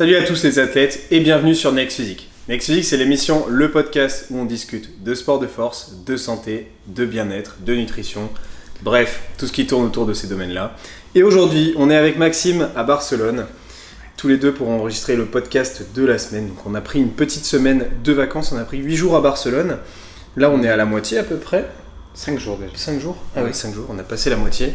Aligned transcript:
Salut 0.00 0.16
à 0.16 0.22
tous 0.22 0.44
les 0.44 0.58
athlètes 0.58 1.08
et 1.10 1.20
bienvenue 1.20 1.54
sur 1.54 1.72
Next 1.72 1.98
Physique. 1.98 2.30
Next 2.48 2.64
Physique, 2.64 2.86
c'est 2.86 2.96
l'émission, 2.96 3.44
le 3.50 3.70
podcast 3.70 4.28
où 4.30 4.38
on 4.38 4.46
discute 4.46 5.04
de 5.04 5.14
sport 5.14 5.38
de 5.38 5.46
force, 5.46 5.92
de 6.06 6.16
santé, 6.16 6.68
de 6.86 7.04
bien-être, 7.04 7.56
de 7.60 7.74
nutrition, 7.74 8.30
bref, 8.80 9.20
tout 9.36 9.46
ce 9.46 9.52
qui 9.52 9.66
tourne 9.66 9.84
autour 9.84 10.06
de 10.06 10.14
ces 10.14 10.26
domaines-là. 10.26 10.74
Et 11.14 11.22
aujourd'hui, 11.22 11.74
on 11.76 11.90
est 11.90 11.96
avec 11.96 12.16
Maxime 12.16 12.70
à 12.76 12.82
Barcelone, 12.82 13.44
tous 14.16 14.28
les 14.28 14.38
deux 14.38 14.54
pour 14.54 14.70
enregistrer 14.70 15.16
le 15.16 15.26
podcast 15.26 15.84
de 15.94 16.06
la 16.06 16.16
semaine. 16.16 16.48
Donc 16.48 16.64
on 16.64 16.74
a 16.74 16.80
pris 16.80 16.98
une 16.98 17.10
petite 17.10 17.44
semaine 17.44 17.84
de 18.02 18.12
vacances, 18.14 18.52
on 18.52 18.56
a 18.56 18.64
pris 18.64 18.78
8 18.78 18.96
jours 18.96 19.16
à 19.16 19.20
Barcelone. 19.20 19.76
Là, 20.34 20.48
on 20.48 20.62
est 20.62 20.70
à 20.70 20.76
la 20.76 20.86
moitié 20.86 21.18
à 21.18 21.24
peu 21.24 21.36
près. 21.36 21.68
5 22.14 22.38
jours 22.38 22.56
déjà. 22.56 22.72
5 22.74 23.00
jours? 23.00 23.18
Ah 23.36 23.42
oui, 23.44 23.52
5 23.52 23.74
jours, 23.74 23.84
on 23.90 23.98
a 23.98 24.02
passé 24.02 24.30
la 24.30 24.36
moitié. 24.36 24.72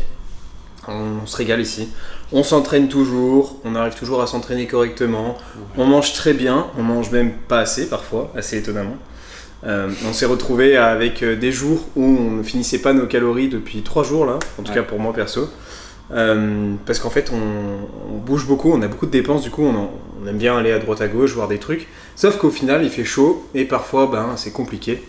On 0.88 1.26
se 1.26 1.36
régale 1.38 1.62
ici. 1.62 1.90
On 2.32 2.44
s'entraîne 2.44 2.88
toujours, 2.88 3.56
on 3.66 3.76
arrive 3.76 3.96
toujours 3.96 4.22
à 4.22 4.28
s'entraîner 4.28 4.68
correctement. 4.68 5.38
On 5.78 5.86
mange 5.86 6.14
très 6.14 6.34
bien, 6.34 6.68
on 6.78 6.84
mange 6.84 7.12
même 7.12 7.32
pas 7.48 7.60
assez 7.60 7.88
parfois, 7.90 8.32
assez 8.36 8.58
étonnamment. 8.58 8.98
Euh, 9.66 9.90
on 10.08 10.14
s'est 10.14 10.26
retrouvé 10.28 10.78
avec 10.78 11.24
euh, 11.24 11.36
des 11.36 11.52
jours 11.52 11.86
où 11.96 12.04
on 12.04 12.32
ne 12.32 12.44
finissait 12.44 12.80
pas 12.80 12.94
nos 12.94 13.08
calories 13.08 13.48
depuis 13.50 13.82
3 13.82 14.04
jours 14.04 14.26
là, 14.26 14.38
en 14.60 14.64
tout 14.64 14.70
Ouais. 14.70 14.76
cas 14.76 14.84
pour 14.84 15.00
moi 15.00 15.12
perso. 15.14 15.50
Euh, 16.12 16.74
parce 16.86 17.00
qu'en 17.00 17.10
fait 17.10 17.32
on, 17.34 18.14
on 18.14 18.18
bouge 18.20 18.46
beaucoup, 18.46 18.72
on 18.72 18.82
a 18.84 18.88
beaucoup 18.88 19.08
de 19.08 19.12
dépenses, 19.12 19.42
du 19.42 19.50
coup 19.50 19.64
on, 19.64 19.76
en- 19.76 19.92
on 20.24 20.28
aime 20.28 20.38
bien 20.38 20.56
aller 20.56 20.72
à 20.72 20.78
droite 20.78 21.02
à 21.02 21.08
gauche, 21.08 21.32
voir 21.34 21.48
des 21.48 21.58
trucs. 21.58 21.88
Sauf 22.16 22.38
qu'au 22.38 22.52
final 22.52 22.84
il 22.84 22.92
fait 22.92 23.04
chaud 23.06 23.44
et 23.56 23.66
parfois 23.66 24.06
ben, 24.06 24.34
c'est 24.36 24.52
compliqué 24.52 25.02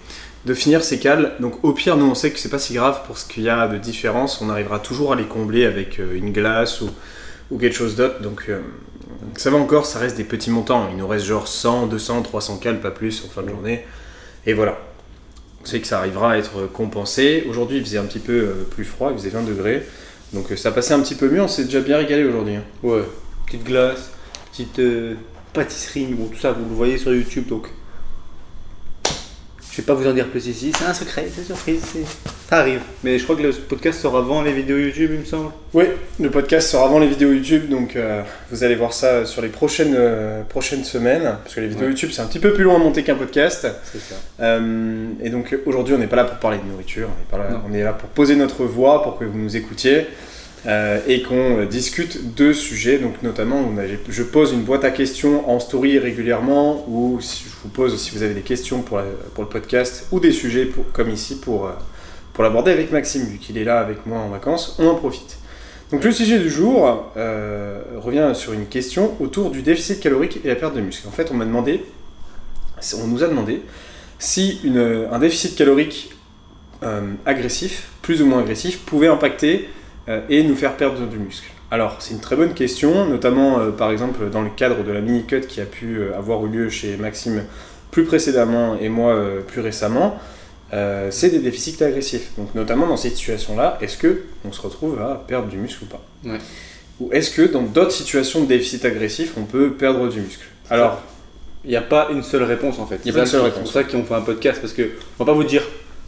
de 0.46 0.54
finir 0.54 0.84
ces 0.84 0.98
cales. 0.98 1.32
Donc 1.40 1.62
au 1.64 1.72
pire, 1.72 1.96
nous 1.96 2.06
on 2.06 2.14
sait 2.14 2.30
que 2.30 2.38
c'est 2.38 2.48
pas 2.48 2.60
si 2.60 2.72
grave 2.72 3.02
pour 3.04 3.18
ce 3.18 3.26
qu'il 3.26 3.42
y 3.42 3.50
a 3.50 3.66
de 3.66 3.76
différence. 3.78 4.40
On 4.40 4.48
arrivera 4.48 4.78
toujours 4.78 5.12
à 5.12 5.16
les 5.16 5.24
combler 5.24 5.66
avec 5.66 5.98
euh, 5.98 6.16
une 6.16 6.32
glace 6.32 6.80
ou, 6.80 7.58
quelque 7.58 7.74
chose 7.74 7.96
d'autre. 7.96 8.22
Donc 8.22 8.44
euh, 8.48 8.60
ça 9.36 9.50
va 9.50 9.58
encore, 9.58 9.86
ça 9.86 9.98
reste 9.98 10.16
des 10.16 10.24
petits 10.24 10.50
montants. 10.50 10.88
Il 10.92 10.98
nous 10.98 11.08
reste 11.08 11.26
genre 11.26 11.48
100, 11.48 11.88
200, 11.88 12.22
300 12.22 12.58
cales, 12.58 12.80
pas 12.80 12.92
plus 12.92 13.24
en 13.26 13.28
fin 13.28 13.42
de 13.42 13.48
journée. 13.48 13.84
Et 14.46 14.54
voilà. 14.54 14.78
On 15.62 15.66
sait 15.66 15.80
que 15.80 15.86
ça 15.88 15.98
arrivera 15.98 16.32
à 16.32 16.38
être 16.38 16.68
compensé. 16.72 17.44
Aujourd'hui 17.50 17.78
il 17.78 17.84
faisait 17.84 17.98
un 17.98 18.04
petit 18.04 18.20
peu 18.20 18.32
euh, 18.32 18.66
plus 18.70 18.84
froid, 18.84 19.10
il 19.10 19.18
faisait 19.18 19.30
20 19.30 19.42
degrés. 19.42 19.84
Donc 20.32 20.46
ça 20.56 20.70
passait 20.70 20.94
un 20.94 21.00
petit 21.00 21.16
peu 21.16 21.28
mieux, 21.28 21.42
on 21.42 21.48
s'est 21.48 21.64
déjà 21.64 21.80
bien 21.80 21.98
régalé 21.98 22.24
aujourd'hui. 22.24 22.54
hein. 22.54 22.64
Ouais. 22.84 23.02
Petite 23.46 23.64
glace, 23.64 24.10
petite 24.50 24.80
pâtisserie, 25.52 26.06
bon, 26.06 26.26
tout 26.26 26.38
ça 26.38 26.52
vous 26.52 26.68
le 26.68 26.74
voyez 26.74 26.98
sur 26.98 27.12
YouTube 27.12 27.46
donc. 27.48 27.68
Je 29.76 29.82
vais 29.82 29.86
pas 29.88 29.92
vous 29.94 30.06
en 30.08 30.14
dire 30.14 30.28
plus 30.28 30.46
ici, 30.46 30.72
c'est 30.74 30.86
un 30.86 30.94
secret, 30.94 31.26
c'est 31.30 31.42
une 31.42 31.46
surprise, 31.48 31.82
c'est- 31.92 32.28
ça 32.48 32.60
arrive. 32.60 32.80
Mais 33.04 33.18
je 33.18 33.24
crois 33.24 33.36
que 33.36 33.42
le 33.42 33.52
podcast 33.52 34.00
sort 34.00 34.16
avant 34.16 34.40
les 34.40 34.54
vidéos 34.54 34.78
YouTube, 34.78 35.10
il 35.12 35.20
me 35.20 35.24
semble. 35.26 35.50
Oui, 35.74 35.84
le 36.18 36.30
podcast 36.30 36.70
sort 36.70 36.84
avant 36.86 36.98
les 36.98 37.08
vidéos 37.08 37.30
YouTube, 37.30 37.68
donc 37.68 37.94
euh, 37.94 38.22
vous 38.50 38.64
allez 38.64 38.74
voir 38.74 38.94
ça 38.94 39.26
sur 39.26 39.42
les 39.42 39.48
prochaines, 39.48 39.94
euh, 39.94 40.42
prochaines 40.48 40.82
semaines, 40.84 41.36
parce 41.44 41.54
que 41.54 41.60
les 41.60 41.66
vidéos 41.68 41.82
Ouais. 41.84 41.90
YouTube 41.90 42.08
c'est 42.10 42.22
un 42.22 42.26
petit 42.26 42.38
peu 42.38 42.54
plus 42.54 42.64
long 42.64 42.74
à 42.74 42.78
monter 42.78 43.02
qu'un 43.02 43.16
podcast. 43.16 43.66
C'est 43.92 43.98
ça. 44.00 44.14
Euh, 44.40 45.08
et 45.22 45.28
donc 45.28 45.54
aujourd'hui 45.66 45.92
on 45.94 45.98
n'est 45.98 46.06
pas 46.06 46.16
là 46.16 46.24
pour 46.24 46.38
parler 46.38 46.56
de 46.56 46.64
nourriture, 46.70 47.08
on 47.14 47.20
est, 47.22 47.30
pas 47.30 47.36
là, 47.46 47.62
on 47.68 47.74
est 47.74 47.82
là 47.82 47.92
pour 47.92 48.08
poser 48.08 48.34
notre 48.34 48.64
voix, 48.64 49.02
pour 49.02 49.18
que 49.18 49.26
vous 49.26 49.36
nous 49.36 49.56
écoutiez 49.58 50.06
euh, 50.66 50.98
et 51.06 51.22
qu'on 51.22 51.58
euh, 51.58 51.64
discute 51.64 52.34
de 52.34 52.52
sujets. 52.52 52.98
Donc 52.98 53.22
notamment 53.22 53.70
je 54.08 54.22
pose 54.24 54.52
une 54.52 54.62
boîte 54.62 54.82
à 54.82 54.90
questions 54.90 55.48
en 55.48 55.60
story 55.60 56.00
régulièrement 56.00 56.84
ou 56.88 57.20
si 57.20 57.44
je 57.44 57.54
vous 57.62 57.68
pose 57.68 57.96
si 58.00 58.10
vous 58.10 58.24
avez 58.24 58.34
des 58.34 58.40
questions 58.40 58.82
pour, 58.82 59.00
pour 59.34 59.44
le 59.44 59.48
podcast 59.48 60.08
ou 60.10 60.18
des 60.18 60.32
sujets 60.32 60.68
comme 60.92 61.10
ici 61.10 61.38
pour, 61.38 61.66
euh, 61.66 61.72
pour 62.32 62.42
l'aborder 62.42 62.72
avec 62.72 62.90
Maxime 62.90 63.26
vu 63.26 63.38
qu'il 63.38 63.58
est 63.58 63.64
là 63.64 63.78
avec 63.78 64.06
moi 64.06 64.18
en 64.18 64.28
vacances, 64.28 64.74
on 64.80 64.88
en 64.88 64.96
profite. 64.96 65.38
Donc 65.92 66.02
le 66.02 66.10
sujet 66.10 66.40
du 66.40 66.50
jour 66.50 67.12
revient 67.14 68.32
sur 68.34 68.52
une 68.52 68.66
question 68.66 69.14
autour 69.20 69.50
du 69.50 69.62
déficit 69.62 70.00
calorique 70.00 70.40
et 70.44 70.48
la 70.48 70.56
perte 70.56 70.74
de 70.74 70.80
muscle. 70.80 71.06
En 71.06 71.12
fait 71.12 71.30
on 71.30 71.34
m'a 71.34 71.44
demandé, 71.44 71.84
on 73.00 73.06
nous 73.06 73.22
a 73.22 73.28
demandé 73.28 73.62
si 74.18 74.60
un 75.12 75.18
déficit 75.20 75.54
calorique 75.54 76.10
agressif, 77.24 77.90
plus 78.02 78.20
ou 78.20 78.26
moins 78.26 78.40
agressif, 78.40 78.80
pouvait 78.80 79.06
impacter 79.06 79.68
et 80.28 80.42
nous 80.44 80.54
faire 80.54 80.76
perdre 80.76 81.06
du 81.06 81.18
muscle. 81.18 81.50
Alors, 81.70 81.96
c'est 81.98 82.14
une 82.14 82.20
très 82.20 82.36
bonne 82.36 82.54
question, 82.54 83.06
notamment 83.06 83.58
euh, 83.58 83.70
par 83.70 83.90
exemple 83.90 84.30
dans 84.30 84.42
le 84.42 84.50
cadre 84.50 84.84
de 84.84 84.92
la 84.92 85.00
mini-cut 85.00 85.42
qui 85.48 85.60
a 85.60 85.64
pu 85.64 85.98
euh, 85.98 86.16
avoir 86.16 86.44
eu 86.46 86.48
lieu 86.48 86.68
chez 86.68 86.96
Maxime 86.96 87.42
plus 87.90 88.04
précédemment 88.04 88.78
et 88.78 88.88
moi 88.88 89.12
euh, 89.12 89.40
plus 89.40 89.60
récemment. 89.60 90.18
Euh, 90.72 91.08
c'est 91.10 91.30
des 91.30 91.40
déficits 91.40 91.82
agressifs. 91.82 92.30
Donc, 92.38 92.54
notamment 92.54 92.86
dans 92.86 92.96
cette 92.96 93.16
situation-là, 93.16 93.78
est-ce 93.80 93.96
que 93.96 94.22
on 94.44 94.52
se 94.52 94.60
retrouve 94.60 95.00
à 95.00 95.24
perdre 95.26 95.48
du 95.48 95.56
muscle 95.56 95.84
ou 95.84 95.86
pas? 95.86 96.04
Ouais. 96.24 96.38
Ou 97.00 97.12
est-ce 97.12 97.30
que 97.30 97.42
dans 97.42 97.62
d'autres 97.62 97.92
situations 97.92 98.42
de 98.42 98.46
déficit 98.46 98.84
agressif, 98.84 99.32
on 99.36 99.44
peut 99.44 99.72
perdre 99.72 100.08
du 100.08 100.20
muscle? 100.20 100.46
Alors, 100.70 101.02
Il 101.64 101.70
n'y 101.70 101.76
a 101.76 101.82
pas 101.82 102.08
une 102.12 102.22
seule 102.22 102.44
réponse 102.44 102.78
en 102.78 102.86
fait. 102.86 103.00
Il 103.04 103.08
y 103.08 103.10
a 103.10 103.14
pas 103.14 103.20
une 103.20 103.26
seule 103.26 103.40
réponse. 103.40 103.56
C'est 103.56 103.62
pour 103.62 103.72
ça 103.72 103.84
qu'on 103.84 104.04
fait 104.04 104.14
un 104.14 104.20
podcast 104.20 104.60
parce 104.60 104.72
que 104.72 104.82
on 105.18 105.24
va 105.24 105.32
pas 105.32 105.36
vous 105.36 105.42
dire 105.42 105.62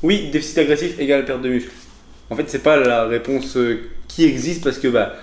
oui, 0.05 0.31
déficit 0.31 0.59
agressif 0.59 1.01
égale 1.01 1.25
perte 1.25 1.43
de 1.43 1.49
muscle. 1.49 1.71
En 2.31 2.37
fait, 2.37 2.45
c'est 2.49 2.63
pas 2.63 2.77
la 2.77 3.05
réponse 3.05 3.57
euh, 3.57 3.81
qui 4.07 4.25
existe 4.25 4.63
parce 4.63 4.79
que 4.79 4.89
bah, 4.89 5.15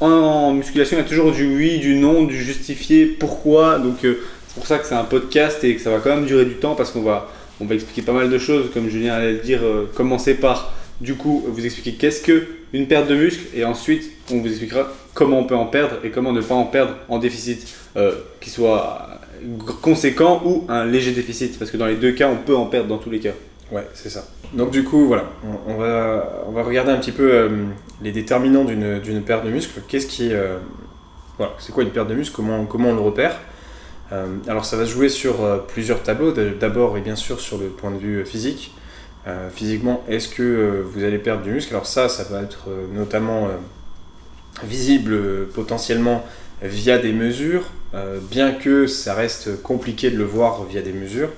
en, 0.00 0.52
musculation, 0.52 0.96
il 0.96 1.00
y 1.00 1.04
a 1.04 1.08
toujours 1.08 1.32
du 1.32 1.56
oui, 1.56 1.78
du 1.78 1.96
non, 1.96 2.24
du 2.24 2.42
justifié, 2.42 3.06
pourquoi. 3.06 3.78
Donc 3.78 4.04
euh, 4.04 4.20
c'est 4.48 4.54
pour 4.54 4.66
ça 4.66 4.78
que 4.78 4.86
c'est 4.86 4.94
un 4.94 5.04
podcast 5.04 5.64
et 5.64 5.74
que 5.74 5.80
ça 5.80 5.90
va 5.90 5.98
quand 5.98 6.10
même 6.10 6.26
durer 6.26 6.44
du 6.44 6.54
temps 6.54 6.74
parce 6.74 6.92
qu'on 6.92 7.02
va, 7.02 7.30
on 7.60 7.64
va 7.64 7.74
expliquer 7.74 8.02
pas 8.02 8.12
mal 8.12 8.30
de 8.30 8.38
choses, 8.38 8.70
comme 8.72 8.88
Julien 8.88 9.14
allait 9.14 9.32
le 9.32 9.38
dire. 9.38 9.60
euh, 9.62 9.90
commencer 9.94 10.34
par 10.34 10.72
du 11.00 11.16
coup 11.16 11.44
vous 11.48 11.66
expliquer 11.66 11.94
qu'est-ce 11.94 12.22
que 12.22 12.46
une 12.72 12.86
perte 12.86 13.08
de 13.08 13.16
muscle 13.16 13.42
et 13.52 13.64
ensuite 13.64 14.12
on 14.30 14.38
vous 14.38 14.46
expliquera 14.46 14.92
comment 15.12 15.40
on 15.40 15.44
peut 15.44 15.56
en 15.56 15.66
perdre 15.66 15.96
et 16.04 16.10
comment 16.10 16.32
ne 16.32 16.40
pas 16.40 16.54
en 16.54 16.66
perdre 16.66 16.94
en 17.08 17.18
déficit 17.18 17.66
qui 18.40 18.48
soit 18.48 19.20
conséquent 19.82 20.40
ou 20.44 20.64
un 20.68 20.84
léger 20.86 21.10
déficit 21.10 21.58
parce 21.58 21.72
que 21.72 21.76
dans 21.76 21.86
les 21.86 21.96
deux 21.96 22.12
cas 22.12 22.28
on 22.28 22.36
peut 22.36 22.54
en 22.54 22.66
perdre 22.66 22.88
dans 22.88 22.98
tous 22.98 23.10
les 23.10 23.18
cas. 23.18 23.32
Ouais, 23.74 23.88
c'est 23.92 24.08
ça. 24.08 24.24
Donc 24.52 24.70
du 24.70 24.84
coup, 24.84 25.06
voilà, 25.06 25.24
on, 25.66 25.74
va, 25.74 26.62
regarder 26.62 26.92
un 26.92 26.98
petit 26.98 27.10
peu 27.10 27.32
euh, 27.32 27.48
les 28.00 28.12
déterminants 28.12 28.64
d'une 28.64 29.22
perte 29.22 29.44
de 29.44 29.50
muscle. 29.50 29.80
Qu'est-ce 29.88 30.06
qui... 30.06 30.32
euh, 30.32 30.58
c'est 31.58 31.72
quoi 31.72 31.82
une 31.82 31.90
perte 31.90 32.06
de 32.06 32.14
muscle? 32.14 32.36
Comment, 32.36 32.88
on 32.88 32.94
le 32.94 33.00
repère? 33.00 33.36
Euh, 34.12 34.26
Alors 34.46 34.64
ça 34.64 34.76
va 34.76 34.86
se 34.86 34.92
jouer 34.92 35.08
sur 35.08 35.64
plusieurs 35.66 36.04
tableaux. 36.04 36.30
D'abord 36.30 36.96
et 36.96 37.00
bien 37.00 37.16
sûr 37.16 37.40
sur 37.40 37.58
le 37.58 37.66
point 37.66 37.90
de 37.90 37.98
vue 37.98 38.24
physique. 38.24 38.72
Physiquement, 39.52 40.04
est-ce 40.06 40.28
que 40.28 40.84
vous 40.84 41.02
allez 41.02 41.18
perdre 41.18 41.42
du 41.42 41.50
muscle? 41.50 41.72
Alors 41.72 41.86
ça, 41.86 42.08
ça 42.08 42.24
va 42.24 42.42
être 42.42 42.68
notamment 42.94 43.48
visible 44.62 45.48
potentiellement 45.54 46.24
via 46.62 46.98
des 46.98 47.14
mesures, 47.14 47.64
bien 48.30 48.52
que 48.52 48.86
ça 48.86 49.14
reste 49.14 49.62
compliqué 49.62 50.10
de 50.10 50.18
le 50.18 50.24
voir 50.24 50.64
via 50.64 50.82
des 50.82 50.92
mesures 50.92 51.30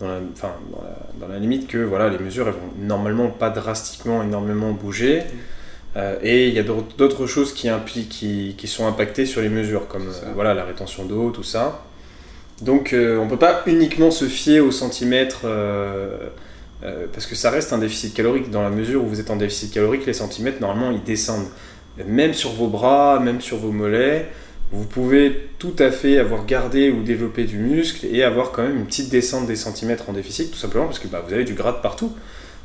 dans 0.00 0.08
la, 0.08 0.18
enfin, 0.32 0.52
dans 0.72 0.82
la, 0.82 1.26
dans 1.26 1.32
la 1.32 1.38
limite 1.38 1.66
que 1.66 1.78
voilà, 1.78 2.08
les 2.08 2.18
mesures 2.18 2.46
elles 2.48 2.54
vont 2.54 2.86
normalement 2.86 3.28
pas 3.28 3.50
drastiquement 3.50 4.22
énormément 4.22 4.72
bouger. 4.72 5.22
Euh, 5.96 6.18
et 6.22 6.48
il 6.48 6.54
y 6.54 6.58
a 6.58 6.62
d'autres 6.62 7.26
choses 7.26 7.54
qui, 7.54 7.68
impliquent, 7.70 8.10
qui, 8.10 8.54
qui 8.58 8.68
sont 8.68 8.86
impactées 8.86 9.24
sur 9.24 9.40
les 9.40 9.48
mesures, 9.48 9.88
comme 9.88 10.08
euh, 10.08 10.32
voilà, 10.34 10.52
la 10.52 10.64
rétention 10.64 11.04
d'eau, 11.06 11.30
tout 11.30 11.42
ça. 11.42 11.84
Donc 12.62 12.92
euh, 12.92 13.18
on 13.18 13.28
peut 13.28 13.38
pas 13.38 13.62
uniquement 13.66 14.10
se 14.10 14.26
fier 14.26 14.60
au 14.60 14.70
centimètre, 14.70 15.40
euh, 15.44 16.28
parce 17.12 17.26
que 17.26 17.34
ça 17.34 17.50
reste 17.50 17.72
un 17.72 17.78
déficit 17.78 18.14
calorique. 18.14 18.50
Dans 18.50 18.62
la 18.62 18.70
mesure 18.70 19.02
où 19.04 19.06
vous 19.06 19.20
êtes 19.20 19.30
en 19.30 19.36
déficit 19.36 19.72
calorique, 19.72 20.04
les 20.06 20.12
centimètres, 20.12 20.60
normalement, 20.60 20.90
ils 20.90 21.02
descendent. 21.02 21.48
Même 22.06 22.34
sur 22.34 22.50
vos 22.52 22.66
bras, 22.66 23.18
même 23.20 23.40
sur 23.40 23.56
vos 23.56 23.72
mollets, 23.72 24.28
vous 24.72 24.84
pouvez 24.84 25.48
tout 25.58 25.74
à 25.78 25.90
fait 25.90 26.18
avoir 26.18 26.44
gardé 26.44 26.90
ou 26.90 27.02
développé 27.02 27.44
du 27.44 27.58
muscle 27.58 28.06
et 28.10 28.22
avoir 28.22 28.50
quand 28.50 28.62
même 28.62 28.76
une 28.76 28.86
petite 28.86 29.10
descente 29.10 29.46
des 29.46 29.56
centimètres 29.56 30.10
en 30.10 30.12
déficit, 30.12 30.50
tout 30.50 30.58
simplement 30.58 30.86
parce 30.86 30.98
que 30.98 31.08
bah, 31.08 31.24
vous 31.26 31.32
avez 31.32 31.44
du 31.44 31.54
gras 31.54 31.72
de 31.72 31.80
partout. 31.80 32.12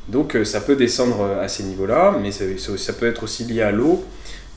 Donc 0.07 0.35
euh, 0.35 0.43
ça 0.43 0.61
peut 0.61 0.75
descendre 0.75 1.21
euh, 1.21 1.43
à 1.43 1.47
ces 1.47 1.63
niveaux-là, 1.63 2.17
mais 2.21 2.31
ça, 2.31 2.93
peut 2.93 3.07
être 3.07 3.23
aussi 3.23 3.43
lié 3.45 3.61
à 3.61 3.71
l'eau. 3.71 4.03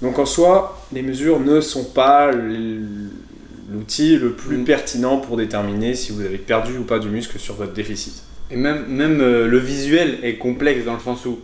Donc 0.00 0.18
en 0.18 0.26
soi, 0.26 0.86
les 0.92 1.02
mesures 1.02 1.38
ne 1.38 1.60
sont 1.60 1.84
pas 1.84 2.30
l'outil 2.32 4.16
le 4.16 4.32
plus 4.32 4.58
Mm. 4.58 4.64
pertinent 4.64 5.18
pour 5.18 5.36
déterminer 5.36 5.94
si 5.94 6.12
vous 6.12 6.22
avez 6.22 6.38
perdu 6.38 6.78
ou 6.78 6.84
pas 6.84 6.98
du 6.98 7.08
muscle 7.08 7.38
sur 7.38 7.54
votre 7.54 7.72
déficit. 7.72 8.22
Et 8.50 8.56
même, 8.56 8.86
même 8.88 9.20
euh, 9.20 9.46
le 9.46 9.58
visuel 9.58 10.18
est 10.22 10.36
complexe 10.36 10.84
dans 10.84 10.94
le 10.94 11.00
sens 11.00 11.24
où 11.26 11.40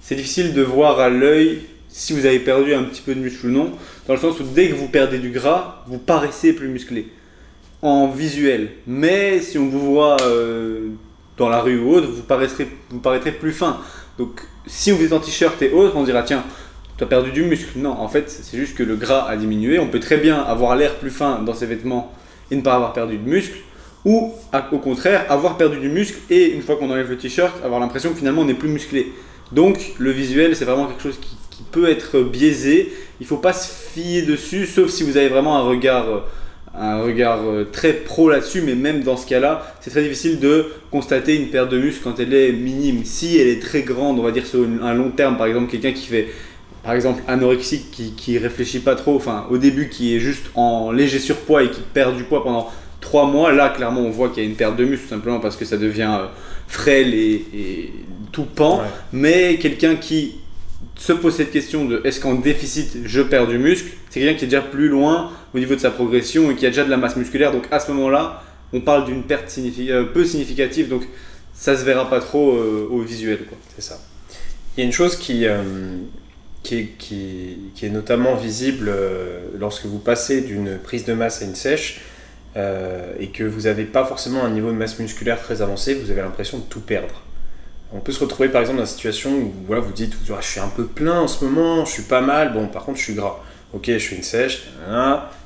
c'est 0.00 0.16
difficile 0.16 0.54
de 0.54 0.62
voir 0.62 1.00
à 1.00 1.08
l'œil 1.08 1.62
si 1.96 2.12
vous 2.12 2.26
avez 2.26 2.40
perdu 2.40 2.74
un 2.74 2.82
petit 2.82 3.00
peu 3.00 3.14
de 3.14 3.20
muscle 3.20 3.46
ou 3.46 3.50
non, 3.50 3.72
dans 4.06 4.12
le 4.12 4.20
sens 4.20 4.38
où 4.38 4.42
dès 4.42 4.68
que 4.68 4.74
vous 4.74 4.86
perdez 4.86 5.16
du 5.18 5.30
gras, 5.30 5.82
vous 5.86 5.96
paraissez 5.96 6.52
plus 6.52 6.68
musclé 6.68 7.08
en 7.80 8.08
visuel. 8.08 8.68
Mais 8.86 9.40
si 9.40 9.56
on 9.56 9.66
vous 9.66 9.80
voit 9.80 10.18
euh, 10.20 10.90
dans 11.38 11.48
la 11.48 11.62
rue 11.62 11.78
ou 11.80 11.94
autre, 11.94 12.08
vous 12.08 12.22
paraîtrez, 12.22 13.32
plus 13.32 13.52
fin. 13.52 13.78
Donc 14.18 14.42
si 14.66 14.90
vous 14.90 15.02
êtes 15.02 15.14
en 15.14 15.20
t-shirt 15.20 15.60
et 15.62 15.72
autres, 15.72 15.96
on 15.96 16.02
dira 16.02 16.22
tiens, 16.22 16.44
tu 16.98 17.04
as 17.04 17.06
perdu 17.06 17.32
du 17.32 17.44
muscle. 17.44 17.78
Non, 17.78 17.92
en 17.92 18.08
fait, 18.08 18.28
c'est 18.28 18.58
juste 18.58 18.76
que 18.76 18.82
le 18.82 18.96
gras 18.96 19.26
a 19.26 19.38
diminué. 19.38 19.78
On 19.78 19.88
peut 19.88 20.00
très 20.00 20.18
bien 20.18 20.42
avoir 20.42 20.76
l'air 20.76 20.96
plus 20.96 21.10
fin 21.10 21.40
dans 21.40 21.54
ses 21.54 21.64
vêtements 21.64 22.12
et 22.50 22.56
ne 22.56 22.60
pas 22.60 22.74
avoir 22.74 22.92
perdu 22.92 23.16
de 23.16 23.26
muscle. 23.26 23.56
Ou 24.04 24.34
au 24.70 24.78
contraire, 24.78 25.24
avoir 25.30 25.56
perdu 25.56 25.78
du 25.78 25.88
muscle 25.88 26.18
et 26.28 26.50
une 26.50 26.60
fois 26.60 26.76
qu'on 26.76 26.90
enlève 26.90 27.08
le 27.08 27.16
t-shirt, 27.16 27.64
avoir 27.64 27.80
l'impression 27.80 28.10
que 28.10 28.18
finalement 28.18 28.42
on 28.42 28.44
n'est 28.44 28.52
plus 28.52 28.68
musclé. 28.68 29.14
Donc 29.50 29.94
le 29.98 30.10
visuel, 30.10 30.54
c'est 30.54 30.66
vraiment 30.66 30.86
quelque 30.88 31.02
chose 31.02 31.18
qui, 31.18 31.35
qui 31.56 31.62
peut 31.62 31.88
être 31.88 32.20
biaisé. 32.20 32.92
Il 33.20 33.26
faut 33.26 33.38
pas 33.38 33.52
se 33.52 33.68
fier 33.68 34.22
dessus, 34.22 34.66
sauf 34.66 34.90
si 34.90 35.04
vous 35.04 35.16
avez 35.16 35.28
vraiment 35.28 35.56
un 35.56 35.62
regard, 35.62 36.24
un 36.74 37.00
regard 37.00 37.40
euh, 37.44 37.64
très 37.70 37.94
pro 37.94 38.28
là-dessus, 38.28 38.60
mais 38.60 38.74
même 38.74 39.02
dans 39.02 39.16
ce 39.16 39.26
cas-là, 39.26 39.74
c'est 39.80 39.90
très 39.90 40.02
difficile 40.02 40.38
de 40.38 40.66
constater 40.90 41.34
une 41.34 41.48
perte 41.48 41.70
de 41.70 41.78
muscle 41.78 42.02
quand 42.04 42.20
elle 42.20 42.34
est 42.34 42.52
minime. 42.52 43.04
Si 43.04 43.38
elle 43.38 43.48
est 43.48 43.62
très 43.62 43.82
grande, 43.82 44.18
on 44.18 44.22
va 44.22 44.32
dire 44.32 44.46
sur 44.46 44.66
un 44.82 44.94
long 44.94 45.10
terme, 45.10 45.38
par 45.38 45.46
exemple 45.46 45.70
quelqu'un 45.70 45.92
qui 45.92 46.06
fait, 46.06 46.28
par 46.82 46.92
exemple 46.92 47.22
anorexique, 47.26 47.90
qui, 47.90 48.12
qui 48.12 48.36
réfléchit 48.36 48.80
pas 48.80 48.94
trop, 48.94 49.16
enfin 49.16 49.46
au 49.50 49.56
début 49.56 49.88
qui 49.88 50.14
est 50.14 50.20
juste 50.20 50.50
en 50.54 50.92
léger 50.92 51.18
surpoids 51.18 51.62
et 51.62 51.70
qui 51.70 51.80
perd 51.80 52.16
du 52.16 52.24
poids 52.24 52.44
pendant 52.44 52.70
3 53.00 53.26
mois, 53.26 53.52
là 53.52 53.70
clairement 53.70 54.02
on 54.02 54.10
voit 54.10 54.28
qu'il 54.28 54.42
y 54.42 54.46
a 54.46 54.48
une 54.48 54.56
perte 54.56 54.76
de 54.76 54.84
muscle 54.84 55.04
tout 55.04 55.10
simplement 55.10 55.40
parce 55.40 55.56
que 55.56 55.64
ça 55.64 55.78
devient 55.78 56.18
euh, 56.20 56.26
frêle 56.68 57.14
et, 57.14 57.92
tout 58.32 58.44
pend. 58.44 58.82
Mais 59.14 59.56
quelqu'un 59.56 59.96
qui 59.96 60.34
se 60.96 61.12
pose 61.12 61.34
cette 61.34 61.50
question 61.50 61.84
de 61.84 62.00
est-ce 62.04 62.20
qu'en 62.20 62.34
déficit 62.34 62.98
je 63.04 63.20
perds 63.20 63.46
du 63.46 63.58
muscle, 63.58 63.90
c'est 64.10 64.20
quelqu'un 64.20 64.38
qui 64.38 64.44
est 64.44 64.48
déjà 64.48 64.62
plus 64.62 64.88
loin 64.88 65.30
au 65.54 65.58
niveau 65.58 65.74
de 65.74 65.80
sa 65.80 65.90
progression 65.90 66.50
et 66.50 66.56
qui 66.56 66.66
a 66.66 66.70
déjà 66.70 66.84
de 66.84 66.90
la 66.90 66.96
masse 66.96 67.16
musculaire. 67.16 67.52
Donc 67.52 67.64
à 67.70 67.80
ce 67.80 67.90
moment-là, 67.92 68.42
on 68.72 68.80
parle 68.80 69.04
d'une 69.04 69.22
perte 69.22 69.54
euh, 69.58 70.04
peu 70.04 70.24
significative, 70.24 70.88
donc 70.88 71.02
ça 71.54 71.76
se 71.76 71.84
verra 71.84 72.08
pas 72.08 72.20
trop 72.20 72.56
euh, 72.56 72.88
au 72.90 73.00
visuel. 73.00 73.40
C'est 73.74 73.82
ça. 73.82 74.00
Il 74.76 74.80
y 74.80 74.82
a 74.82 74.86
une 74.86 74.92
chose 74.92 75.16
qui, 75.16 75.46
euh, 75.46 75.62
qui, 76.62 76.88
qui, 76.98 77.70
est, 77.82 77.88
notamment 77.90 78.34
visible 78.34 78.92
lorsque 79.58 79.86
vous 79.86 79.98
passez 79.98 80.42
d'une 80.42 80.78
prise 80.78 81.04
de 81.04 81.14
masse 81.14 81.40
à 81.40 81.46
une 81.46 81.54
sèche 81.54 82.00
et 83.20 83.28
que 83.28 83.44
vous 83.44 83.62
n'avez 83.62 83.84
pas 83.84 84.04
forcément 84.04 84.44
un 84.44 84.50
niveau 84.50 84.70
de 84.70 84.76
masse 84.76 84.98
musculaire 84.98 85.40
très 85.40 85.62
avancé, 85.62 85.94
vous 85.94 86.10
avez 86.10 86.20
l'impression 86.20 86.58
de 86.58 86.64
tout 86.64 86.80
perdre. 86.80 87.25
On 87.92 88.00
peut 88.00 88.12
se 88.12 88.20
retrouver 88.20 88.48
par 88.48 88.60
exemple 88.60 88.78
dans 88.78 88.84
une 88.84 88.90
situation 88.90 89.30
où 89.30 89.52
voilà, 89.66 89.80
vous 89.80 89.92
dites 89.92 90.14
je 90.26 90.46
suis 90.46 90.60
un 90.60 90.68
peu 90.68 90.84
plein 90.84 91.20
en 91.20 91.28
ce 91.28 91.44
moment, 91.44 91.84
je 91.84 91.92
suis 91.92 92.02
pas 92.02 92.20
mal, 92.20 92.52
bon 92.52 92.66
par 92.66 92.84
contre 92.84 92.98
je 92.98 93.04
suis 93.04 93.14
gras. 93.14 93.40
Ok, 93.72 93.86
je 93.86 93.98
fais 93.98 94.16
une 94.16 94.22
sèche, 94.22 94.68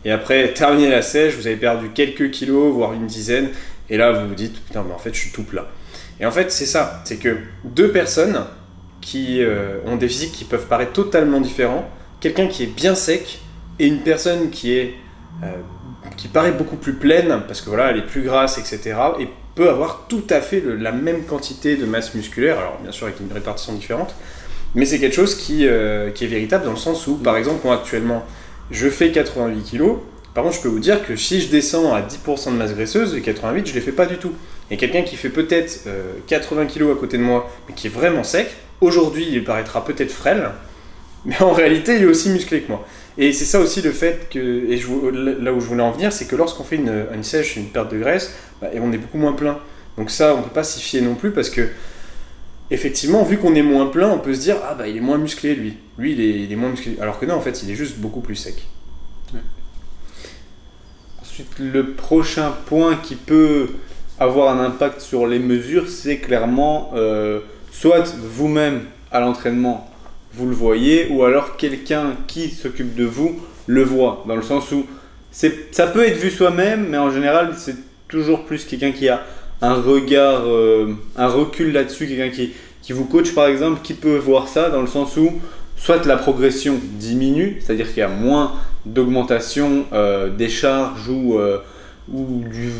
et 0.04 0.10
après 0.10 0.52
terminer 0.54 0.90
la 0.90 1.02
sèche, 1.02 1.34
vous 1.34 1.46
avez 1.46 1.56
perdu 1.56 1.90
quelques 1.90 2.30
kilos, 2.30 2.72
voire 2.72 2.92
une 2.92 3.06
dizaine, 3.06 3.48
et 3.88 3.96
là 3.96 4.12
vous 4.12 4.28
vous 4.28 4.34
dites 4.34 4.62
putain, 4.64 4.84
mais 4.86 4.94
en 4.94 4.98
fait 4.98 5.14
je 5.14 5.20
suis 5.20 5.30
tout 5.30 5.42
plat. 5.42 5.66
Et 6.20 6.26
en 6.26 6.30
fait 6.30 6.52
c'est 6.52 6.66
ça, 6.66 7.02
c'est 7.04 7.16
que 7.16 7.38
deux 7.64 7.90
personnes 7.90 8.44
qui 9.00 9.42
euh, 9.42 9.78
ont 9.86 9.96
des 9.96 10.08
physiques 10.08 10.32
qui 10.32 10.44
peuvent 10.44 10.66
paraître 10.66 10.92
totalement 10.92 11.40
différents, 11.40 11.88
quelqu'un 12.20 12.46
qui 12.46 12.64
est 12.64 12.74
bien 12.74 12.94
sec 12.94 13.40
et 13.78 13.86
une 13.86 14.00
personne 14.00 14.50
qui 14.50 14.72
est 14.72 14.94
euh, 15.42 15.46
qui 16.16 16.28
paraît 16.28 16.52
beaucoup 16.52 16.76
plus 16.76 16.94
pleine 16.94 17.42
parce 17.46 17.62
que 17.62 17.70
voilà 17.70 17.90
elle 17.90 17.98
est 17.98 18.06
plus 18.06 18.22
grasse 18.22 18.58
etc 18.58 18.94
et 19.18 19.28
peut 19.54 19.68
avoir 19.68 20.06
tout 20.08 20.24
à 20.30 20.40
fait 20.40 20.62
la 20.78 20.92
même 20.92 21.24
quantité 21.24 21.76
de 21.76 21.84
masse 21.84 22.14
musculaire, 22.14 22.58
alors 22.58 22.78
bien 22.82 22.92
sûr 22.92 23.06
avec 23.06 23.20
une 23.20 23.32
répartition 23.32 23.72
différente, 23.72 24.14
mais 24.74 24.84
c'est 24.84 24.98
quelque 24.98 25.16
chose 25.16 25.34
qui, 25.34 25.66
euh, 25.66 26.10
qui, 26.10 26.24
est 26.24 26.28
véritable 26.28 26.64
dans 26.64 26.70
le 26.70 26.76
sens 26.76 27.06
où, 27.06 27.16
par 27.16 27.36
exemple, 27.36 27.60
moi 27.64 27.74
actuellement, 27.74 28.24
je 28.70 28.88
fais 28.88 29.10
88 29.10 29.70
kg, 29.70 29.96
par 30.34 30.44
contre, 30.44 30.56
je 30.56 30.62
peux 30.62 30.68
vous 30.68 30.78
dire 30.78 31.04
que 31.04 31.16
si 31.16 31.40
je 31.40 31.48
descends 31.48 31.92
à 31.92 32.02
10% 32.02 32.52
de 32.52 32.56
masse 32.56 32.72
graisseuse, 32.74 33.14
les 33.14 33.20
88, 33.20 33.66
je 33.66 33.70
ne 33.72 33.74
les 33.74 33.80
fais 33.80 33.92
pas 33.92 34.06
du 34.06 34.16
tout. 34.16 34.32
Et 34.70 34.76
quelqu'un 34.76 35.02
qui 35.02 35.16
fait 35.16 35.28
peut-être 35.28 35.88
80 36.28 36.60
euh, 36.60 36.64
kg 36.66 36.92
à 36.92 36.94
côté 36.94 37.18
de 37.18 37.22
moi, 37.22 37.50
mais 37.68 37.74
qui 37.74 37.88
est 37.88 37.90
vraiment 37.90 38.22
sec, 38.22 38.48
aujourd'hui, 38.80 39.26
il 39.30 39.42
paraîtra 39.42 39.84
peut-être 39.84 40.12
frêle, 40.12 40.50
mais 41.24 41.40
en 41.42 41.52
réalité, 41.52 41.96
il 41.96 42.02
est 42.02 42.06
aussi 42.06 42.30
musclé 42.30 42.60
que 42.62 42.68
moi. 42.68 42.86
Et 43.18 43.32
c'est 43.32 43.44
ça 43.44 43.58
aussi 43.58 43.82
le 43.82 43.90
fait 43.90 44.28
que, 44.30 44.38
et 44.38 44.80
là 45.42 45.52
où 45.52 45.60
je 45.60 45.66
voulais 45.66 45.82
en 45.82 45.90
venir, 45.90 46.12
c'est 46.12 46.26
que 46.26 46.36
lorsqu'on 46.36 46.62
fait 46.62 46.76
une, 46.76 47.06
une, 47.12 47.24
sèche, 47.24 47.56
une 47.56 47.66
perte 47.66 47.92
de 47.92 47.98
graisse, 47.98 48.32
bah, 48.60 48.68
on 48.74 48.92
est 48.92 48.98
beaucoup 48.98 49.18
moins 49.18 49.32
plein. 49.32 49.58
Donc 49.96 50.10
ça, 50.10 50.34
on 50.34 50.42
peut 50.42 50.50
pas 50.50 50.64
s'y 50.64 50.80
fier 50.80 51.02
non 51.02 51.14
plus 51.14 51.30
parce 51.30 51.50
que, 51.50 51.68
effectivement, 52.70 53.22
vu 53.22 53.38
qu'on 53.38 53.54
est 53.54 53.62
moins 53.62 53.86
plein, 53.86 54.08
on 54.08 54.18
peut 54.18 54.34
se 54.34 54.40
dire, 54.40 54.56
ah 54.64 54.74
bah 54.74 54.88
il 54.88 54.96
est 54.96 55.00
moins 55.00 55.18
musclé 55.18 55.54
lui. 55.54 55.76
Lui, 55.98 56.12
il 56.12 56.52
est, 56.52 56.56
moins 56.56 56.70
musclé. 56.70 56.96
Alors 57.00 57.18
que 57.18 57.26
non, 57.26 57.34
en 57.34 57.40
fait, 57.40 57.62
il 57.62 57.70
est 57.70 57.74
juste 57.74 57.98
beaucoup 57.98 58.20
plus 58.20 58.36
sec. 58.36 58.66
Ensuite, 61.20 61.58
le 61.58 61.92
prochain 61.92 62.52
point 62.66 62.96
qui 62.96 63.14
peut 63.14 63.68
avoir 64.18 64.56
un 64.56 64.64
impact 64.64 65.00
sur 65.00 65.26
les 65.26 65.38
mesures, 65.38 65.88
c'est 65.88 66.18
clairement, 66.18 66.90
euh, 66.94 67.40
soit 67.70 68.14
vous-même 68.16 68.82
à 69.12 69.20
l'entraînement, 69.20 69.90
vous 70.34 70.46
le 70.46 70.54
voyez, 70.54 71.08
ou 71.10 71.24
alors 71.24 71.56
quelqu'un 71.56 72.16
qui 72.26 72.50
s'occupe 72.50 72.94
de 72.94 73.04
vous 73.04 73.40
le 73.66 73.82
voit, 73.82 74.24
dans 74.26 74.36
le 74.36 74.42
sens 74.42 74.72
où 74.72 74.86
ça 75.30 75.86
peut 75.86 76.06
être 76.06 76.18
vu 76.18 76.30
soi-même, 76.30 76.88
mais 76.88 76.98
en 76.98 77.10
général, 77.10 77.54
c'est 77.56 77.76
toujours 78.10 78.44
plus 78.44 78.64
quelqu'un 78.64 78.92
qui 78.92 79.08
a 79.08 79.22
un 79.62 79.74
regard, 79.74 80.42
euh, 80.46 80.94
un 81.16 81.28
recul 81.28 81.72
là-dessus, 81.72 82.06
quelqu'un 82.06 82.30
qui, 82.30 82.52
qui 82.82 82.92
vous 82.92 83.04
coach 83.04 83.34
par 83.34 83.46
exemple, 83.46 83.80
qui 83.82 83.94
peut 83.94 84.16
voir 84.16 84.48
ça 84.48 84.70
dans 84.70 84.80
le 84.80 84.86
sens 84.86 85.16
où 85.16 85.32
soit 85.76 86.04
la 86.06 86.16
progression 86.16 86.78
diminue, 86.98 87.58
c'est-à-dire 87.60 87.88
qu'il 87.88 87.98
y 87.98 88.02
a 88.02 88.08
moins 88.08 88.52
d'augmentation 88.84 89.84
euh, 89.92 90.28
des 90.30 90.48
charges 90.48 91.08
ou, 91.08 91.38
euh, 91.38 91.58
ou 92.12 92.42
du, 92.50 92.70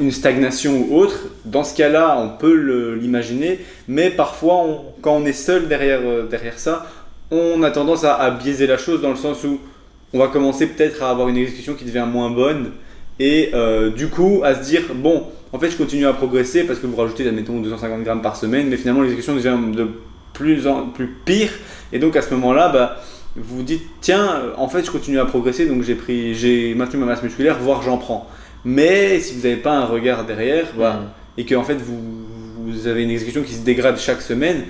une 0.00 0.10
stagnation 0.10 0.86
ou 0.88 0.96
autre. 0.96 1.26
Dans 1.44 1.64
ce 1.64 1.76
cas-là, 1.76 2.18
on 2.18 2.28
peut 2.36 2.96
l'imaginer, 3.00 3.60
mais 3.86 4.10
parfois, 4.10 4.84
quand 5.02 5.16
on 5.16 5.24
est 5.24 5.32
seul 5.32 5.68
derrière, 5.68 6.00
derrière 6.28 6.58
ça, 6.58 6.86
on 7.30 7.62
a 7.62 7.70
tendance 7.70 8.02
à 8.04 8.28
biaiser 8.30 8.66
la 8.66 8.76
chose 8.76 9.00
dans 9.00 9.10
le 9.10 9.16
sens 9.16 9.44
où 9.44 9.60
on 10.12 10.18
va 10.18 10.26
commencer 10.26 10.66
peut-être 10.66 11.02
à 11.04 11.10
avoir 11.10 11.28
une 11.28 11.36
exécution 11.36 11.74
qui 11.74 11.84
devient 11.84 12.06
moins 12.10 12.30
bonne 12.30 12.72
et 13.20 13.50
euh, 13.52 13.90
du 13.90 14.08
coup 14.08 14.40
à 14.42 14.54
se 14.54 14.68
dire 14.68 14.82
bon 14.94 15.24
en 15.52 15.58
fait 15.58 15.70
je 15.70 15.76
continue 15.76 16.06
à 16.06 16.12
progresser 16.14 16.64
parce 16.64 16.80
que 16.80 16.86
vous 16.86 16.96
rajoutez 16.96 17.28
admettons 17.28 17.60
250 17.60 18.02
grammes 18.02 18.22
par 18.22 18.34
semaine 18.34 18.68
mais 18.68 18.76
finalement 18.76 19.02
l'exécution 19.02 19.36
devient 19.36 19.58
de 19.76 19.88
plus 20.32 20.66
en 20.66 20.86
plus 20.86 21.06
pire 21.24 21.50
et 21.92 21.98
donc 21.98 22.16
à 22.16 22.22
ce 22.22 22.32
moment 22.32 22.54
là 22.54 22.70
bah, 22.70 22.96
vous 23.36 23.58
vous 23.58 23.62
dites 23.62 23.82
tiens 24.00 24.42
en 24.56 24.68
fait 24.68 24.84
je 24.84 24.90
continue 24.90 25.20
à 25.20 25.26
progresser 25.26 25.66
donc 25.66 25.82
j'ai 25.82 25.94
pris 25.94 26.34
j'ai 26.34 26.74
maintenu 26.74 26.98
ma 26.98 27.06
masse 27.06 27.22
musculaire 27.22 27.58
voire 27.60 27.82
j'en 27.82 27.98
prends 27.98 28.26
mais 28.64 29.20
si 29.20 29.34
vous 29.34 29.42
n'avez 29.42 29.60
pas 29.60 29.76
un 29.76 29.84
regard 29.84 30.24
derrière 30.24 30.66
bah, 30.76 30.94
mm. 30.94 31.40
et 31.40 31.44
que 31.44 31.54
en 31.54 31.62
fait 31.62 31.76
vous, 31.76 32.00
vous 32.64 32.86
avez 32.86 33.02
une 33.02 33.10
exécution 33.10 33.42
qui 33.42 33.52
se 33.52 33.62
dégrade 33.62 33.98
chaque 33.98 34.22
semaine 34.22 34.64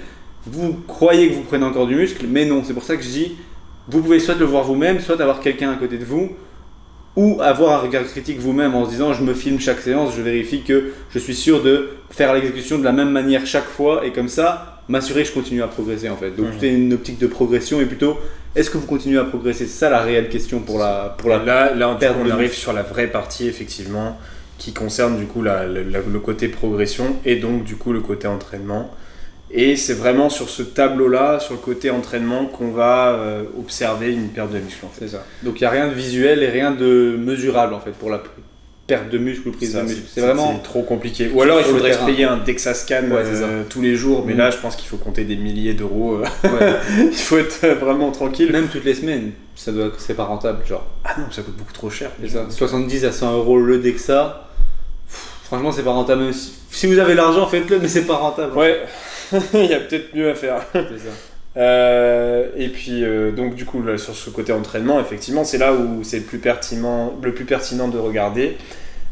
vous 0.45 0.77
croyez 0.89 1.29
que 1.29 1.35
vous 1.35 1.43
prenez 1.43 1.65
encore 1.65 1.87
du 1.87 1.95
muscle 1.95 2.27
mais 2.29 2.47
non 2.47 2.63
c'est 2.65 2.75
pour 2.75 2.83
ça 2.83 2.97
que 2.97 3.03
je 3.05 3.11
dis 3.11 3.37
vous 3.89 4.03
pouvez 4.03 4.19
soit 4.19 4.35
le 4.35 4.45
voir 4.45 4.65
vous-même 4.65 4.99
soit 4.99 5.21
avoir 5.21 5.39
quelqu'un 5.39 5.71
à 5.71 5.77
côté 5.77 5.99
de 5.99 6.05
vous 6.05 6.31
ou 7.17 7.41
avoir 7.43 7.79
un 7.79 7.83
regard 7.83 8.05
critique 8.05 8.39
vous-même 8.39 8.75
en 8.75 8.85
se 8.85 8.91
disant 8.91 9.13
je 9.13 9.23
me 9.23 9.35
filme 9.35 9.59
chaque 9.59 9.81
séance, 9.81 10.15
je 10.17 10.23
vérifie 10.23 10.63
que 10.63 10.93
je 11.11 11.19
suis 11.19 11.35
sûr 11.35 11.63
de 11.63 11.91
faire 12.11 12.33
l'exécution 12.33 12.79
de 12.79 12.85
la 12.85 12.93
même 12.93 13.11
manière 13.11 13.47
chaque 13.47 13.69
fois 13.69 14.07
et 14.07 14.13
comme 14.13 14.29
ça 14.29 14.83
m'assurer 14.89 15.23
que 15.23 15.29
je 15.29 15.35
continue 15.35 15.63
à 15.63 15.69
progresser 15.69 16.09
en 16.09 16.17
fait. 16.17 16.31
Donc 16.31 16.61
mmh. 16.61 16.65
une 16.65 16.93
optique 16.95 17.19
de 17.19 17.27
progression 17.27 17.81
et 17.81 17.87
plutôt 17.87 18.19
est-ce 18.55 18.71
que 18.71 18.79
vous 18.79 18.87
continuez 18.87 19.19
à 19.19 19.25
progresser? 19.25 19.67
C'est 19.67 19.79
ça 19.79 19.91
la 19.91 20.01
réelle 20.01 20.29
question 20.29 20.61
pour 20.61 20.79
la 20.79 21.15
pour 21.19 21.31
la 21.31 21.39
là 21.45 21.75
là 21.75 21.97
on, 22.19 22.31
arrive 22.31 22.53
sur 22.53 22.73
la 22.73 22.83
vraie 22.83 23.07
partie 23.07 23.47
effectivement 23.47 24.19
qui 24.59 24.73
concerne 24.73 25.17
du 25.17 25.27
coup 25.27 25.43
le 25.43 26.19
côté 26.19 26.49
progression 26.49 27.17
et 27.25 27.37
donc 27.37 27.65
du 27.65 27.77
coup 27.77 27.93
le 27.93 28.01
côté 28.01 28.27
entraînement. 28.29 28.91
Et 29.53 29.77
c'est 29.77 29.95
vraiment 29.95 30.31
sur 30.31 30.49
ce 30.49 30.63
tableau-là, 30.63 31.41
sur 31.41 31.55
le 31.55 31.61
côté 31.61 31.91
entraînement, 31.91 32.47
qu'on 32.47 32.71
va 32.71 33.15
euh, 33.15 33.43
observer 33.59 34.13
une 34.13 34.29
perte 34.29 34.53
de 34.53 34.59
muscle. 34.59 34.87
C'est 34.99 35.09
ça. 35.09 35.25
Donc 35.43 35.61
il 35.61 35.65
n'y 35.65 35.67
a 35.67 35.71
rien 35.71 35.89
de 35.89 35.95
visuel 35.95 36.43
et 36.43 36.49
rien 36.49 36.71
de 36.71 37.17
mesurable 37.19 37.75
en 37.75 37.81
fait 37.81 37.91
pour 37.91 38.11
la 38.11 38.23
perte 38.87 39.09
de 39.09 39.19
muscle 39.19 39.49
ou 39.49 39.53
prise 39.53 39.75
de 39.75 39.83
muscle. 39.83 40.03
C'est 40.13 40.21
vraiment 40.21 40.59
trop 40.59 40.83
compliqué. 40.83 41.31
Ou 41.33 41.43
alors 41.43 41.59
il 41.61 41.65
faudrait 41.65 41.93
se 41.93 42.05
payer 42.05 42.25
un 42.25 42.37
DEXA 42.37 42.75
scan 42.75 43.03
euh, 43.11 43.65
tous 43.69 43.83
les 43.83 43.97
jours, 43.97 44.25
mais 44.25 44.35
mm. 44.35 44.39
là 44.39 44.51
je 44.51 44.59
pense 44.59 44.77
qu'il 44.77 44.89
faut 44.89 44.97
compter 44.97 45.25
des 45.25 45.37
milliers 45.37 45.75
d'euros. 45.75 46.23
Euh. 46.45 46.77
il 47.11 47.13
faut 47.13 47.39
être 47.39 47.67
vraiment 47.81 48.13
tranquille. 48.13 48.53
Même 48.53 48.69
toutes 48.69 48.85
les 48.85 48.95
semaines, 48.95 49.33
ça 49.57 49.73
doit, 49.73 49.91
c'est 49.99 50.15
pas 50.15 50.25
rentable, 50.25 50.65
genre. 50.65 50.87
Ah 51.05 51.17
non, 51.19 51.27
ça 51.31 51.43
coûte 51.43 51.57
beaucoup 51.57 51.73
trop 51.73 51.91
cher. 51.91 52.11
70 52.51 53.05
à 53.05 53.13
100 53.13 53.37
euros 53.37 53.59
le 53.59 53.79
DEXA. 53.79 54.50
Franchement, 55.51 55.73
c'est 55.73 55.83
pas 55.83 55.91
rentable. 55.91 56.33
si, 56.33 56.53
si 56.71 56.87
vous 56.87 57.01
avez 57.01 57.15
l'argent, 57.15 57.45
faites-le, 57.49 57.81
mais 57.81 57.89
c'est 57.89 58.07
pas 58.07 58.15
rentable. 58.15 58.57
Ouais. 58.57 58.83
il 59.55 59.65
y 59.65 59.75
a 59.75 59.81
peut-être 59.81 60.15
mieux 60.15 60.31
à 60.31 60.35
faire. 60.35 60.65
Euh, 61.57 62.51
et 62.57 62.69
puis, 62.69 63.03
euh, 63.03 63.33
donc, 63.33 63.57
du 63.57 63.65
coup, 63.65 63.83
sur 63.99 64.15
ce 64.15 64.31
côté 64.31 64.53
entraînement, 64.53 65.01
effectivement, 65.01 65.43
c'est 65.43 65.59
là 65.59 65.73
où 65.73 66.05
c'est 66.05 66.19
le, 66.19 66.25
plus 66.25 66.39
pertinent, 66.39 67.13
le 67.21 67.35
plus 67.35 67.45
pertinent 67.45 67.89
de 67.89 67.99
regarder. 67.99 68.57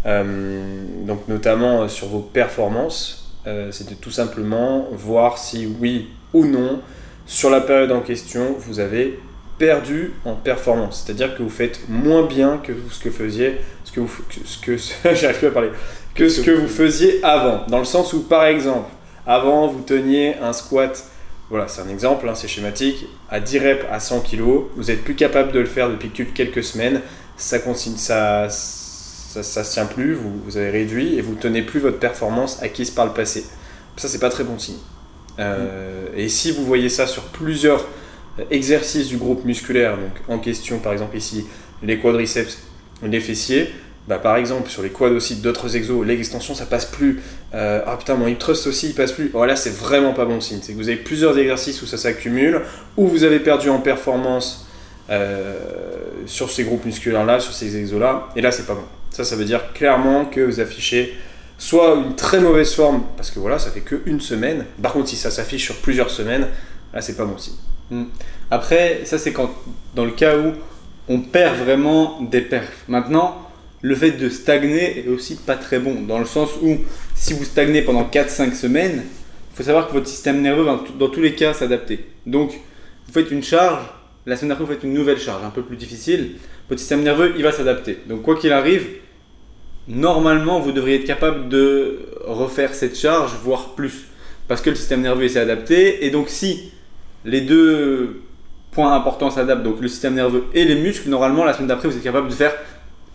Euh, 0.07 0.85
donc, 1.05 1.27
notamment 1.27 1.89
sur 1.89 2.07
vos 2.07 2.21
performances. 2.21 3.35
c'est 3.73 3.89
de 3.89 3.95
tout 3.95 4.13
simplement 4.13 4.87
voir 4.93 5.39
si 5.39 5.67
oui 5.81 6.07
ou 6.33 6.47
non, 6.47 6.81
sur 7.27 7.51
la 7.51 7.61
période 7.61 7.91
en 7.91 8.01
question, 8.01 8.55
vous 8.57 8.79
avez 8.79 9.19
perdu 9.59 10.13
en 10.25 10.35
performance. 10.35 11.05
C'est-à-dire 11.05 11.37
que 11.37 11.43
vous 11.43 11.51
faites 11.51 11.81
moins 11.89 12.25
bien 12.25 12.59
que 12.59 12.73
ce 12.91 13.01
que 13.01 13.11
faisiez, 13.11 13.57
ce 13.85 13.93
que 13.93 14.01
vous, 14.01 14.11
ce 14.45 14.59
que, 14.59 14.77
j'arrive 15.15 15.39
plus 15.39 15.47
à 15.49 15.51
parler, 15.51 15.71
que 16.15 16.29
ce 16.29 16.41
que 16.41 16.51
vous 16.51 16.69
faisiez 16.69 17.21
avant. 17.23 17.67
Dans 17.69 17.79
le 17.79 17.85
sens 17.85 18.13
où, 18.13 18.23
par 18.23 18.45
exemple, 18.45 18.89
avant, 19.27 19.67
vous 19.67 19.83
teniez 19.83 20.37
un 20.39 20.53
squat, 20.53 21.05
voilà, 21.51 21.69
c'est 21.69 21.83
un 21.83 21.89
exemple, 21.89 22.29
hein, 22.29 22.35
c'est 22.35 22.49
schématique, 22.49 23.07
à 23.31 23.41
10 23.41 23.59
reps 23.59 23.85
à 23.91 24.01
100 24.01 24.21
kg. 24.21 24.43
Vous 24.77 24.85
n'êtes 24.85 25.03
plus 25.03 25.15
capable 25.15 25.53
de 25.53 25.59
le 25.59 25.67
faire 25.67 25.91
depuis 25.91 26.11
quelques 26.11 26.65
semaines. 26.65 27.01
Ça 27.37 27.59
continue, 27.59 27.97
ça, 27.97 28.49
ça, 28.49 29.43
ça 29.43 29.65
se 29.65 29.73
tient 29.73 29.87
plus, 29.87 30.15
vous, 30.15 30.57
avez 30.57 30.71
réduit 30.71 31.15
et 31.15 31.21
vous 31.21 31.35
ne 31.35 31.41
tenez 31.41 31.63
plus 31.63 31.81
votre 31.81 31.99
performance 31.99 32.63
acquise 32.63 32.91
par 32.91 33.07
le 33.07 33.13
passé. 33.13 33.45
Ça, 33.97 34.09
c'est 34.09 34.19
pas 34.19 34.31
très 34.31 34.45
bon 34.45 34.59
signe. 34.59 34.79
Euh, 35.39 36.07
et 36.17 36.29
si 36.29 36.51
vous 36.51 36.65
voyez 36.65 36.89
ça 36.89 37.07
sur 37.07 37.23
plusieurs 37.25 37.87
exercices 38.51 39.09
du 39.09 39.17
groupe 39.17 39.45
musculaire, 39.45 39.97
donc 39.97 40.13
en 40.29 40.39
question, 40.39 40.79
par 40.79 40.93
exemple 40.93 41.17
ici, 41.17 41.47
les 41.83 41.99
quadriceps 41.99 42.59
les 43.03 43.21
fessiers, 43.21 43.71
bah, 44.09 44.19
par 44.19 44.37
exemple 44.37 44.71
sur 44.71 44.83
les 44.83 44.89
quads 44.89 45.11
aussi 45.11 45.37
d'autres 45.37 45.77
exos, 45.77 46.05
l'extension 46.05 46.55
ça 46.55 46.67
passe 46.67 46.87
plus. 46.87 47.21
Euh, 47.55 47.83
ah 47.87 47.97
putain, 47.97 48.15
mon 48.15 48.27
hip 48.27 48.37
thrust 48.37 48.67
aussi 48.67 48.89
il 48.89 48.95
passe 48.95 49.13
plus. 49.13 49.29
Voilà, 49.29 49.55
c'est 49.55 49.75
vraiment 49.75 50.15
pas 50.15 50.25
bon 50.25 50.41
signe. 50.41 50.61
C'est 50.63 50.73
que 50.73 50.79
vous 50.79 50.89
avez 50.89 50.99
plusieurs 50.99 51.39
exercices 51.39 51.83
où 51.83 51.87
ça 51.87 51.99
s'accumule, 51.99 52.63
où 52.97 53.07
vous 53.07 53.25
avez 53.25 53.39
perdu 53.39 53.69
en 53.69 53.81
performance 53.81 54.67
euh, 55.11 55.59
sur 56.27 56.51
ces 56.51 56.65
groupes 56.65 56.85
musculaires 56.85 57.27
là, 57.27 57.39
sur 57.39 57.53
ces 57.53 57.77
exos 57.77 58.01
là, 58.01 58.29
et 58.35 58.41
là 58.41 58.51
c'est 58.51 58.67
pas 58.67 58.75
bon. 58.75 58.85
Ça, 59.11 59.25
ça 59.25 59.37
veut 59.37 59.45
dire 59.45 59.73
clairement 59.73 60.25
que 60.27 60.41
vous 60.41 60.61
affichez 60.61 61.15
soit 61.57 61.97
une 61.97 62.15
très 62.15 62.41
mauvaise 62.41 62.73
forme, 62.73 63.03
parce 63.17 63.31
que 63.31 63.41
voilà, 63.41 63.59
ça 63.59 63.71
fait 63.71 63.81
que 63.81 64.01
une 64.07 64.21
semaine. 64.21 64.65
Par 64.81 64.93
contre, 64.93 65.09
si 65.09 65.17
ça 65.17 65.31
s'affiche 65.31 65.65
sur 65.65 65.77
plusieurs 65.77 66.11
semaines, 66.11 66.47
là 66.95 67.03
c'est 67.03 67.17
pas 67.17 67.25
bon 67.25 67.37
signe. 67.37 67.57
Hmm. 67.91 68.05
Après, 68.51 69.03
ça 69.05 69.19
c'est 69.19 69.33
quand 69.33 69.51
dans 69.95 70.05
le 70.05 70.11
cas 70.11 70.37
où 70.39 70.53
on 71.09 71.21
perd 71.21 71.57
vraiment 71.57 72.21
des 72.21 72.41
perfs. 72.41 72.85
Maintenant, 72.89 73.49
le 73.81 73.95
fait 73.95 74.13
de 74.13 74.29
stagner 74.29 75.01
est 75.01 75.09
aussi 75.09 75.37
pas 75.37 75.57
très 75.57 75.79
bon, 75.79 76.03
dans 76.03 76.19
le 76.19 76.27
sens 76.27 76.51
où 76.63 76.79
si 77.15 77.33
vous 77.33 77.45
stagnez 77.45 77.83
pendant 77.83 78.05
4-5 78.05 78.55
semaines, 78.55 79.03
il 79.05 79.57
faut 79.57 79.63
savoir 79.63 79.89
que 79.89 79.93
votre 79.93 80.09
système 80.09 80.41
nerveux 80.43 80.65
va 80.65 80.81
dans 80.99 81.09
tous 81.09 81.21
les 81.21 81.35
cas 81.35 81.55
s'adapter. 81.55 82.07
Donc, 82.27 82.53
vous 83.07 83.13
faites 83.13 83.31
une 83.31 83.43
charge, 83.43 83.85
la 84.27 84.37
semaine 84.37 84.51
d'après 84.51 84.65
vous 84.65 84.73
faites 84.73 84.85
une 84.85 84.93
nouvelle 84.93 85.19
charge, 85.19 85.45
un 85.45 85.51
peu 85.51 85.63
plus 85.63 85.77
difficile, 85.77 86.33
votre 86.69 86.81
système 86.81 87.03
nerveux 87.03 87.35
il 87.37 87.43
va 87.43 87.53
s'adapter. 87.53 87.99
Donc, 88.09 88.23
quoi 88.23 88.37
qu'il 88.37 88.53
arrive, 88.53 88.87
normalement 89.87 90.61
vous 90.61 90.73
devriez 90.73 90.97
être 90.97 91.07
capable 91.07 91.49
de 91.49 92.01
refaire 92.25 92.75
cette 92.75 92.99
charge, 92.99 93.33
voire 93.43 93.75
plus, 93.75 94.07
parce 94.49 94.61
que 94.61 94.71
le 94.71 94.77
système 94.77 95.01
nerveux 95.01 95.29
s'est 95.29 95.41
adapté, 95.41 96.05
et 96.05 96.11
donc 96.11 96.29
si 96.29 96.73
les 97.25 97.41
deux 97.41 98.23
points 98.71 98.95
importants 98.95 99.31
s'adaptent, 99.31 99.63
donc 99.63 99.81
le 99.81 99.89
système 99.89 100.15
nerveux 100.15 100.45
et 100.55 100.65
les 100.65 100.77
muscles, 100.77 101.09
normalement 101.09 101.45
la 101.45 101.53
semaine 101.53 101.69
d'après 101.69 101.89
vous 101.89 101.97
êtes 101.97 102.03
capable 102.03 102.29
de 102.29 102.35
faire 102.35 102.53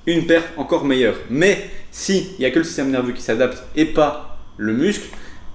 une 0.05 0.25
perte 0.25 0.47
encore 0.57 0.85
meilleure. 0.85 1.15
Mais 1.29 1.69
s'il 1.91 2.23
n'y 2.39 2.45
a 2.45 2.51
que 2.51 2.59
le 2.59 2.65
système 2.65 2.91
nerveux 2.91 3.13
qui 3.13 3.21
s'adapte 3.21 3.63
et 3.75 3.85
pas 3.85 4.37
le 4.57 4.73
muscle, 4.73 5.07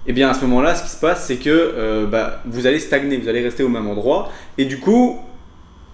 et 0.07 0.11
eh 0.11 0.15
bien 0.15 0.31
à 0.31 0.35
ce 0.35 0.41
moment-là, 0.43 0.75
ce 0.75 0.85
qui 0.85 0.89
se 0.89 0.99
passe, 0.99 1.27
c'est 1.27 1.37
que 1.37 1.51
euh, 1.51 2.07
bah, 2.07 2.41
vous 2.47 2.67
allez 2.67 2.79
stagner, 2.79 3.19
vous 3.19 3.29
allez 3.29 3.43
rester 3.43 3.63
au 3.63 3.69
même 3.69 3.87
endroit. 3.87 4.33
Et 4.57 4.65
du 4.65 4.79
coup, 4.79 5.19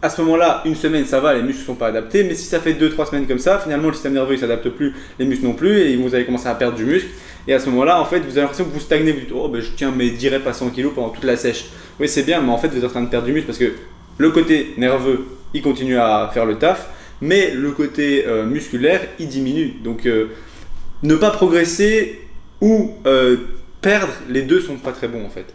à 0.03 0.09
ce 0.09 0.23
moment-là, 0.23 0.63
une 0.67 0.77
semaine 0.77 1.05
ça 1.05 1.19
va, 1.19 1.35
les 1.35 1.43
muscles 1.43 1.63
ne 1.63 1.67
sont 1.67 1.75
pas 1.75 1.89
adaptés. 1.89 2.23
Mais 2.23 2.35
si 2.35 2.45
ça 2.45 2.61
fait 2.61 2.75
2-3 2.75 3.09
semaines 3.11 3.27
comme 3.27 3.41
ça, 3.41 3.59
finalement 3.59 3.89
le 3.89 3.95
système 3.95 4.13
nerveux 4.13 4.35
ne 4.35 4.41
s'adapte 4.41 4.69
plus, 4.69 4.95
les 5.19 5.25
muscles 5.25 5.45
non 5.45 5.55
plus, 5.55 5.81
et 5.81 5.97
vous 5.97 6.15
allez 6.15 6.27
commencer 6.27 6.47
à 6.47 6.55
perdre 6.55 6.77
du 6.77 6.85
muscle. 6.85 7.09
Et 7.47 7.55
à 7.55 7.59
ce 7.59 7.69
moment-là, 7.71 8.01
en 8.01 8.05
fait, 8.05 8.21
vous 8.21 8.31
avez 8.31 8.43
l'impression 8.43 8.65
que 8.65 8.71
vous 8.71 8.81
stagnez, 8.81 9.13
vous 9.13 9.21
Oh, 9.35 9.49
ben, 9.49 9.61
je 9.61 9.71
tiens 9.77 9.91
mes 9.91 10.11
10 10.11 10.29
reps 10.31 10.47
à 10.47 10.53
100 10.53 10.71
kg 10.71 10.89
pendant 10.95 11.11
toute 11.11 11.25
la 11.25 11.37
sèche. 11.37 11.67
Oui, 12.01 12.09
c'est 12.09 12.23
bien, 12.23 12.41
mais 12.41 12.51
en 12.51 12.59
fait, 12.59 12.69
vous 12.69 12.79
êtes 12.79 12.85
en 12.85 12.89
train 12.89 13.03
de 13.03 13.09
perdre 13.09 13.27
du 13.27 13.33
muscle 13.33 13.47
parce 13.47 13.59
que 13.59 13.73
le 14.19 14.31
côté 14.31 14.75
nerveux, 14.79 15.27
il 15.53 15.63
continue 15.63 15.99
à 15.99 16.31
faire 16.33 16.47
le 16.47 16.57
taf 16.57 16.89
mais 17.21 17.53
le 17.53 17.71
côté 17.73 18.27
euh, 18.27 18.45
musculaire, 18.45 19.01
il 19.19 19.29
diminue. 19.29 19.77
Donc 19.83 20.07
euh, 20.07 20.29
ne 21.03 21.17
pas 21.17 21.31
progresser 21.31 22.21
ou 22.61 22.93
euh, 23.07 23.37
perdre, 23.81 24.13
les 24.29 24.43
deux 24.43 24.61
sont 24.61 24.77
pas 24.77 24.93
très 24.93 25.09
bons 25.09 25.25
en 25.25 25.31
fait. 25.31 25.47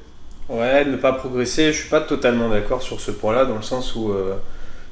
Ouais, 0.50 0.84
ne 0.84 0.98
pas 0.98 1.14
progresser, 1.14 1.72
je 1.72 1.82
suis 1.82 1.90
pas 1.90 2.02
totalement 2.02 2.50
d'accord 2.50 2.82
sur 2.82 3.00
ce 3.00 3.12
point-là, 3.12 3.46
dans 3.46 3.56
le 3.56 3.62
sens 3.62 3.96
où 3.96 4.12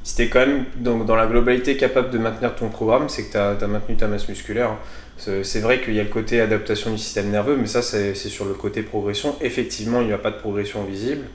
si 0.08 0.16
tu 0.16 0.30
quand 0.30 0.40
même 0.40 0.64
dans 0.80 1.18
la 1.18 1.28
globalité 1.28 1.76
capable 1.76 2.12
de 2.12 2.18
maintenir 2.18 2.56
ton 2.56 2.70
programme, 2.70 3.10
c'est 3.10 3.24
que 3.24 3.32
tu 3.34 3.38
as, 3.38 3.68
maintenu 3.68 3.98
ta 3.98 4.08
masse 4.08 4.30
musculaire. 4.30 4.78
C'est 5.18 5.60
vrai 5.60 5.82
qu'il 5.82 5.96
y 5.96 6.00
a 6.00 6.04
le 6.04 6.08
côté 6.08 6.40
adaptation 6.40 6.92
du 6.92 6.98
système 6.98 7.30
nerveux, 7.30 7.58
mais 7.60 7.68
ça 7.68 7.82
c'est 7.82 8.16
sur 8.16 8.46
le 8.46 8.54
côté 8.54 8.84
progression. 8.84 9.36
Effectivement, 9.42 10.00
il 10.00 10.08
n'y 10.08 10.14
a 10.14 10.18
pas 10.18 10.32
de 10.32 10.38
progression 10.38 10.86
visible. 10.86 11.26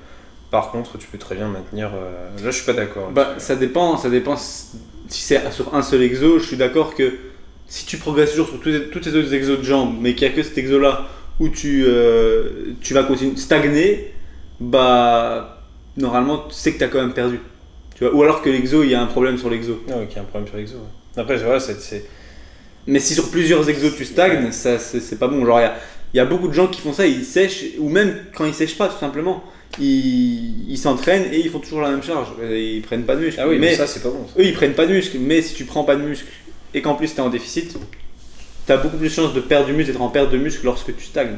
Par 0.51 0.71
contre, 0.71 0.97
tu 0.97 1.07
peux 1.07 1.19
très 1.19 1.35
bien 1.35 1.49
maintenir. 1.49 1.91
Là, 1.91 2.47
je 2.47 2.51
suis 2.51 2.65
pas 2.65 2.73
d'accord. 2.73 3.11
Bah, 3.11 3.35
ça 3.37 3.57
dépend, 3.57 3.99
ça 3.99 4.09
dépend 4.09 4.37
si 4.37 4.71
c'est 5.07 5.53
sur 5.53 5.75
un 5.75 5.83
seul 5.83 6.01
exo, 6.01 6.39
je 6.39 6.47
suis 6.47 6.57
d'accord 6.57 6.95
que 6.95 7.13
si 7.67 7.85
tu 7.85 7.99
progresses 7.99 8.31
toujours 8.31 8.49
sur 8.49 8.59
tous 8.59 8.71
les, 8.71 9.17
autres 9.17 9.35
exos 9.35 9.59
de 9.59 9.65
jambes, 9.65 9.99
mais 10.01 10.15
qu'il 10.15 10.27
n'y 10.27 10.33
a 10.33 10.37
que 10.37 10.43
cet 10.43 10.57
exo-là 10.57 11.09
où 11.41 11.51
tu, 11.51 11.85
euh, 11.87 12.73
tu 12.81 12.95
vas 12.95 13.03
continuer 13.03 13.37
stagner, 13.37 14.15
bah 14.61 15.59
normalement 15.99 16.47
tu 16.49 16.55
sais 16.55 16.73
que 16.73 16.79
tu 16.79 16.85
as 16.85 16.89
quand 16.89 17.03
même 17.03 17.13
perdu. 17.13 17.39
Tu 18.03 18.09
vois 18.09 18.19
Ou 18.19 18.23
alors 18.25 18.43
que 18.43 18.51
l'exo, 18.51 18.83
il 18.83 18.91
y 18.91 18.95
a 18.95 19.01
un 19.01 19.07
problème 19.07 19.39
sur 19.39 19.49
l'exo. 19.49 19.81
Ah, 19.89 19.99
ok, 19.99 20.17
un 20.17 20.25
problème 20.25 20.49
sur 20.49 20.57
l'exo. 20.57 20.77
Après, 21.17 21.37
vois, 21.37 21.61
c'est. 21.61 22.05
Mais 22.89 22.99
si 22.99 23.15
sur 23.15 23.31
plusieurs 23.31 23.69
exos 23.69 23.95
tu 23.97 24.05
stagnes, 24.05 24.51
ça 24.51 24.79
c'est 24.81 25.19
pas 25.19 25.29
bon. 25.29 25.47
Genre, 25.47 25.61
il 26.13 26.17
y 26.17 26.21
a, 26.21 26.25
beaucoup 26.25 26.49
de 26.49 26.53
gens 26.53 26.67
qui 26.67 26.81
font 26.81 26.93
ça, 26.93 27.07
ils 27.07 27.25
sèchent, 27.25 27.65
ou 27.79 27.89
même 27.89 28.17
quand 28.35 28.45
ils 28.45 28.55
sèchent 28.55 28.77
pas, 28.77 28.89
tout 28.89 28.99
simplement 28.99 29.45
ils 29.79 30.77
s'entraînent 30.77 31.33
et 31.33 31.39
ils 31.39 31.49
font 31.49 31.61
toujours 31.61 31.81
la 31.81 31.91
même 31.91 32.03
charge. 32.03 32.29
Ils 32.41 32.83
prennent 32.83 33.05
pas 33.05 33.15
de 33.15 33.21
muscle. 33.21 33.41
Ah 33.41 33.49
oui, 33.49 33.59
mais, 33.59 33.77
ça 33.77 33.87
c'est 33.87 34.03
pas 34.03 34.11
bon. 34.11 34.27
Eux 34.37 34.45
ils 34.45 34.53
prennent 34.53 34.75
pas 34.75 34.85
de 34.87 34.93
muscle, 34.93 35.17
mais 35.21 35.41
si 35.41 35.55
tu 35.55 35.65
prends 35.65 35.85
pas 35.85 35.95
de 35.95 36.03
muscle 36.03 36.27
et 36.75 36.83
qu'en 36.83 36.95
plus 36.95 37.15
tu 37.15 37.19
es 37.19 37.21
en 37.21 37.31
déficit, 37.31 37.73
tu 38.67 38.73
as 38.73 38.77
beaucoup 38.79 38.97
plus 38.97 39.09
de 39.09 39.15
chances 39.15 39.33
de 39.33 39.41
perdre 39.41 39.67
du 39.67 39.73
muscle, 39.75 39.93
d'être 39.93 40.03
en 40.03 40.09
perte 40.09 40.31
de 40.33 40.39
muscle 40.39 40.65
lorsque 40.65 40.95
tu 40.97 41.05
stagnes. 41.05 41.37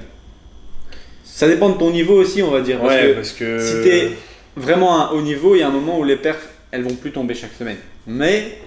Ça 1.25 1.47
dépend 1.47 1.69
de 1.69 1.79
ton 1.79 1.91
niveau 1.91 2.15
aussi, 2.15 2.43
on 2.43 2.51
va 2.51 2.63
dire. 2.63 2.81
Parce 2.81 2.97
que, 2.97 3.13
parce 3.13 3.33
que 3.33 3.59
si 3.59 3.83
tu 3.83 3.95
es 3.95 4.11
vraiment 4.57 4.99
à 4.99 5.09
un 5.09 5.11
haut 5.11 5.23
niveau, 5.23 5.55
il 5.55 5.59
y 5.59 5.63
a 5.63 5.69
un 5.69 5.73
moment 5.73 5.99
où 5.99 6.05
les 6.05 6.17
perfs 6.17 6.54
elles 6.75 6.83
vont 6.83 6.95
plus 6.95 7.13
tomber 7.13 7.35
chaque 7.35 7.53
semaine. 7.53 7.79
Mais. 8.07 8.59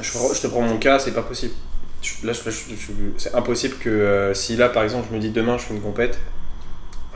Je, 0.00 0.40
te 0.40 0.46
prends 0.46 0.60
mon 0.60 0.76
cas, 0.76 0.98
c'est 0.98 1.14
pas 1.14 1.22
possible. 1.22 1.54
Là, 2.22 2.32
c'est 2.34 3.34
impossible 3.34 3.76
que 3.76 3.88
euh, 3.88 4.34
si 4.34 4.56
là 4.56 4.68
par 4.68 4.84
exemple 4.84 5.08
je 5.10 5.16
me 5.16 5.20
dis 5.20 5.30
demain 5.30 5.58
je 5.58 5.64
fais 5.64 5.74
une 5.74 5.82
compète 5.82 6.18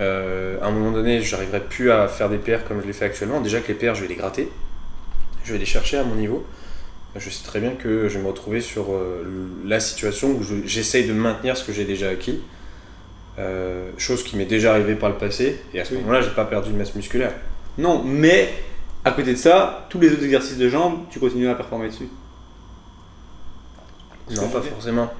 euh, 0.00 0.58
à 0.60 0.66
un 0.66 0.70
moment 0.70 0.90
donné, 0.90 1.20
j'arriverai 1.20 1.60
plus 1.60 1.90
à 1.90 2.08
faire 2.08 2.28
des 2.28 2.38
PR 2.38 2.64
comme 2.66 2.80
je 2.80 2.86
les 2.86 2.92
fais 2.92 3.04
actuellement. 3.04 3.40
Déjà 3.40 3.60
que 3.60 3.68
les 3.68 3.74
PR, 3.74 3.94
je 3.94 4.02
vais 4.02 4.08
les 4.08 4.16
gratter, 4.16 4.50
je 5.44 5.52
vais 5.52 5.58
les 5.58 5.66
chercher 5.66 5.98
à 5.98 6.04
mon 6.04 6.16
niveau. 6.16 6.44
Je 7.16 7.30
sais 7.30 7.44
très 7.44 7.60
bien 7.60 7.70
que 7.70 8.08
je 8.08 8.18
vais 8.18 8.24
me 8.24 8.28
retrouver 8.28 8.60
sur 8.60 8.92
euh, 8.92 9.24
la 9.64 9.78
situation 9.78 10.30
où 10.30 10.42
j'essaye 10.66 11.06
de 11.06 11.12
maintenir 11.12 11.56
ce 11.56 11.64
que 11.64 11.72
j'ai 11.72 11.84
déjà 11.84 12.08
acquis. 12.08 12.40
Euh, 13.38 13.90
chose 13.98 14.24
qui 14.24 14.36
m'est 14.36 14.44
déjà 14.44 14.72
arrivée 14.72 14.96
par 14.96 15.10
le 15.10 15.16
passé. 15.16 15.60
Et 15.72 15.80
à 15.80 15.84
ce 15.84 15.94
moment-là, 15.94 16.22
j'ai 16.22 16.30
pas 16.30 16.44
perdu 16.44 16.72
de 16.72 16.76
masse 16.76 16.94
musculaire. 16.94 17.32
Non, 17.78 18.02
mais 18.04 18.52
à 19.04 19.12
côté 19.12 19.32
de 19.32 19.38
ça, 19.38 19.86
tous 19.90 20.00
les 20.00 20.12
autres 20.12 20.24
exercices 20.24 20.56
de 20.56 20.68
jambes, 20.68 21.00
tu 21.10 21.20
continues 21.20 21.48
à 21.48 21.54
performer 21.54 21.88
dessus. 21.88 22.08
Non, 24.30 24.48
pas 24.48 24.62
forcément. 24.62 25.12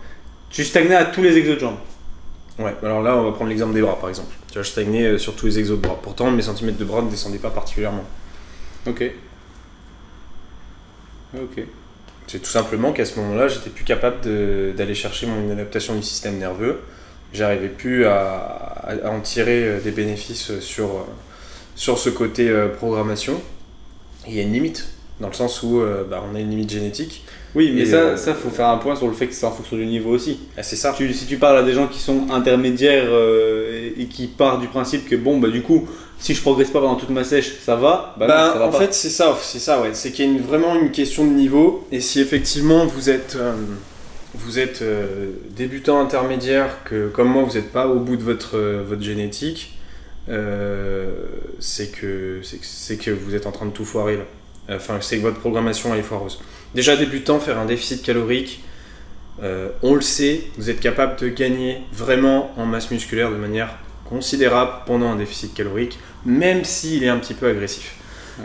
Tu 0.49 0.65
stagnais 0.65 0.95
à 0.95 1.05
tous 1.05 1.23
les 1.23 1.37
exos 1.37 1.57
de 1.57 1.61
jambes. 1.61 1.79
Ouais, 2.59 2.75
alors 2.83 3.03
là, 3.03 3.17
on 3.17 3.25
va 3.25 3.33
prendre 3.33 3.51
l'exemple 3.51 3.75
des 3.75 3.83
bras 3.83 3.99
par 3.99 4.09
exemple. 4.09 4.33
Tu 4.49 4.55
vois, 4.55 4.63
je 4.63 4.71
stagnais 4.71 5.05
euh, 5.05 5.19
sur 5.19 5.35
tous 5.35 5.47
les 5.47 5.59
exos 5.59 5.77
de 5.77 5.83
bras. 5.83 5.99
Pourtant, 6.01 6.31
mes 6.31 6.43
centimètres 6.43 6.79
de 6.79 6.85
bras 6.85 7.03
ne 7.03 7.11
descendaient 7.11 7.39
pas 7.39 7.51
particulièrement. 7.51 8.05
Ok. 8.87 9.03
Ok. 11.37 11.65
C'est 12.27 12.39
tout 12.39 12.51
simplement 12.51 12.93
qu'à 12.93 13.05
ce 13.05 13.19
moment-là, 13.21 13.49
j'étais 13.49 13.71
plus 13.71 13.85
capable 13.85 14.21
d'aller 14.75 14.95
chercher 14.95 15.27
mon 15.27 15.51
adaptation 15.51 15.95
du 15.95 16.03
système 16.03 16.39
nerveux. 16.39 16.81
J'arrivais 17.33 17.69
plus 17.69 18.07
à, 18.07 18.87
en 19.05 19.21
tirer 19.21 19.65
euh, 19.65 19.81
des 19.81 19.91
bénéfices 19.91 20.61
sur, 20.61 20.87
euh, 20.87 21.05
sur 21.75 21.99
ce 21.99 22.09
côté 22.09 22.51
programmation. 22.77 23.43
Il 24.29 24.35
y 24.35 24.41
a 24.41 24.43
une 24.43 24.53
limite, 24.53 24.89
dans 25.21 25.29
le 25.29 25.35
sens 25.35 25.63
où 25.63 25.83
bah, 26.11 26.23
on 26.31 26.35
a 26.35 26.41
une 26.41 26.51
limite 26.51 26.71
génétique. 26.71 27.25
Oui, 27.55 27.73
mais 27.73 27.85
ça, 27.85 27.97
euh, 27.97 28.17
ça, 28.17 28.35
faut 28.35 28.51
faire 28.51 28.69
un 28.69 28.79
point 28.79 28.97
sur 28.97 29.07
le 29.07 29.13
fait 29.13 29.29
que 29.29 29.35
c'est 29.35 29.47
en 29.47 29.53
fonction 29.53 29.77
du 29.77 29.87
niveau 29.87 30.11
aussi. 30.11 30.41
Ah, 30.57 30.63
c'est 30.63 30.77
ça. 30.77 30.95
si 30.95 31.27
tu 31.27 31.37
parles 31.37 31.59
à 31.59 31.63
des 31.63 31.73
gens 31.73 31.87
qui 31.87 32.01
sont 32.01 32.27
intermédiaires 32.31 33.07
euh, 33.09 33.91
et, 33.97 34.07
qui 34.07 34.27
partent 34.27 34.61
du 34.61 34.67
principe 34.67 35.09
que 35.09 35.15
bon, 35.15 35.39
bah 35.39 35.49
du 35.49 35.63
coup, 35.63 35.87
si 36.19 36.35
je 36.35 36.43
progresse 36.43 36.71
pas 36.71 36.81
pendant 36.81 36.97
toute 36.97 37.11
ma 37.11 37.23
sèche, 37.23 37.55
ça 37.61 37.77
va. 37.77 38.17
Bah, 38.19 38.27
bah 38.27 38.51
ça 38.53 38.59
va 38.59 38.67
en 38.67 38.73
fait, 38.73 38.93
c'est 38.93 39.09
ça, 39.09 39.39
c'est 39.41 39.61
ça, 39.61 39.81
ouais. 39.81 39.91
C'est 39.93 40.11
qu'il 40.11 40.33
y 40.33 40.37
a 40.37 40.43
vraiment 40.43 40.75
une 40.75 40.91
question 40.91 41.25
de 41.25 41.31
niveau. 41.31 41.87
Et 41.93 42.01
si 42.01 42.21
effectivement 42.21 42.87
vous 42.87 43.09
êtes, 43.09 43.37
euh, 43.37 43.53
vous 44.35 44.59
êtes 44.59 44.83
débutant 45.55 46.01
intermédiaire, 46.01 46.83
que 46.85 47.07
comme 47.09 47.29
moi 47.29 47.45
vous 47.45 47.55
n'êtes 47.55 47.71
pas 47.71 47.87
au 47.87 48.01
bout 48.01 48.17
de 48.17 48.25
votre, 48.25 48.59
votre 48.59 49.03
génétique, 49.03 49.74
c'est 50.29 51.93
que, 51.93 52.41
c'est 52.43 52.97
que 52.97 53.11
vous 53.11 53.35
êtes 53.35 53.47
en 53.47 53.53
train 53.53 53.67
de 53.67 53.73
tout 53.73 53.85
foirer 53.85 54.17
là. 54.17 54.25
Enfin, 54.71 54.99
c'est 55.01 55.19
que 55.19 55.23
votre 55.23 55.41
programmation 55.41 55.95
est 55.95 56.03
foireuse. 56.03 56.41
Déjà 56.75 56.97
débutant, 56.97 57.39
faire 57.39 57.59
un 57.59 57.67
déficit 57.67 58.03
calorique, 58.03 58.63
euh, 59.43 59.71
on 59.83 59.95
le 59.95 60.01
sait, 60.01 60.45
vous 60.57 60.71
êtes 60.71 60.81
capable 60.81 61.19
de 61.19 61.29
gagner 61.29 61.83
vraiment 61.93 62.53
en 62.57 62.67
masse 62.67 62.91
musculaire 62.91 63.31
de 63.31 63.37
manière 63.37 63.79
considérable 64.05 64.73
pendant 64.87 65.11
un 65.11 65.17
déficit 65.17 65.55
calorique, 65.55 65.99
même 66.25 66.65
s'il 66.65 67.03
est 67.05 67.09
un 67.09 67.19
petit 67.19 67.35
peu 67.35 67.49
agressif. 67.49 67.95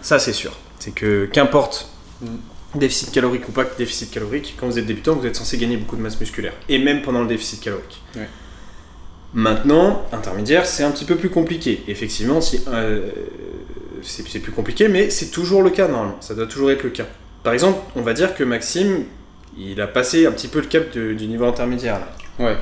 Ça, 0.01 0.19
c'est 0.19 0.33
sûr. 0.33 0.57
C'est 0.79 0.93
que 0.93 1.25
qu'importe 1.25 1.89
mm. 2.21 2.27
déficit 2.75 3.11
calorique 3.11 3.47
ou 3.47 3.51
pas 3.51 3.65
déficit 3.77 4.11
calorique, 4.11 4.55
quand 4.59 4.67
vous 4.67 4.79
êtes 4.79 4.85
débutant, 4.85 5.15
vous 5.15 5.25
êtes 5.25 5.35
censé 5.35 5.57
gagner 5.57 5.77
beaucoup 5.77 5.95
de 5.95 6.01
masse 6.01 6.19
musculaire, 6.19 6.53
et 6.67 6.79
même 6.79 7.01
pendant 7.01 7.21
le 7.21 7.27
déficit 7.27 7.61
calorique. 7.61 8.01
Maintenant, 9.33 10.05
intermédiaire, 10.11 10.65
c'est 10.65 10.83
un 10.83 10.91
petit 10.91 11.05
peu 11.05 11.15
plus 11.15 11.29
compliqué. 11.29 11.83
Effectivement, 11.87 12.41
si, 12.41 12.61
euh, 12.67 13.09
c'est 14.01 14.39
plus 14.39 14.51
compliqué, 14.51 14.87
mais 14.87 15.09
c'est 15.09 15.29
toujours 15.29 15.61
le 15.61 15.69
cas 15.69 15.87
normalement. 15.87 16.17
Ça 16.21 16.33
doit 16.33 16.47
toujours 16.47 16.71
être 16.71 16.83
le 16.83 16.89
cas. 16.89 17.05
Par 17.43 17.53
exemple, 17.53 17.79
on 17.95 18.01
va 18.01 18.13
dire 18.13 18.35
que 18.35 18.43
Maxime, 18.43 19.05
il 19.57 19.79
a 19.81 19.87
passé 19.87 20.25
un 20.25 20.31
petit 20.31 20.47
peu 20.47 20.59
le 20.59 20.67
cap 20.67 20.89
du 20.91 21.27
niveau 21.27 21.45
intermédiaire. 21.45 21.99
Ouais. 22.39 22.55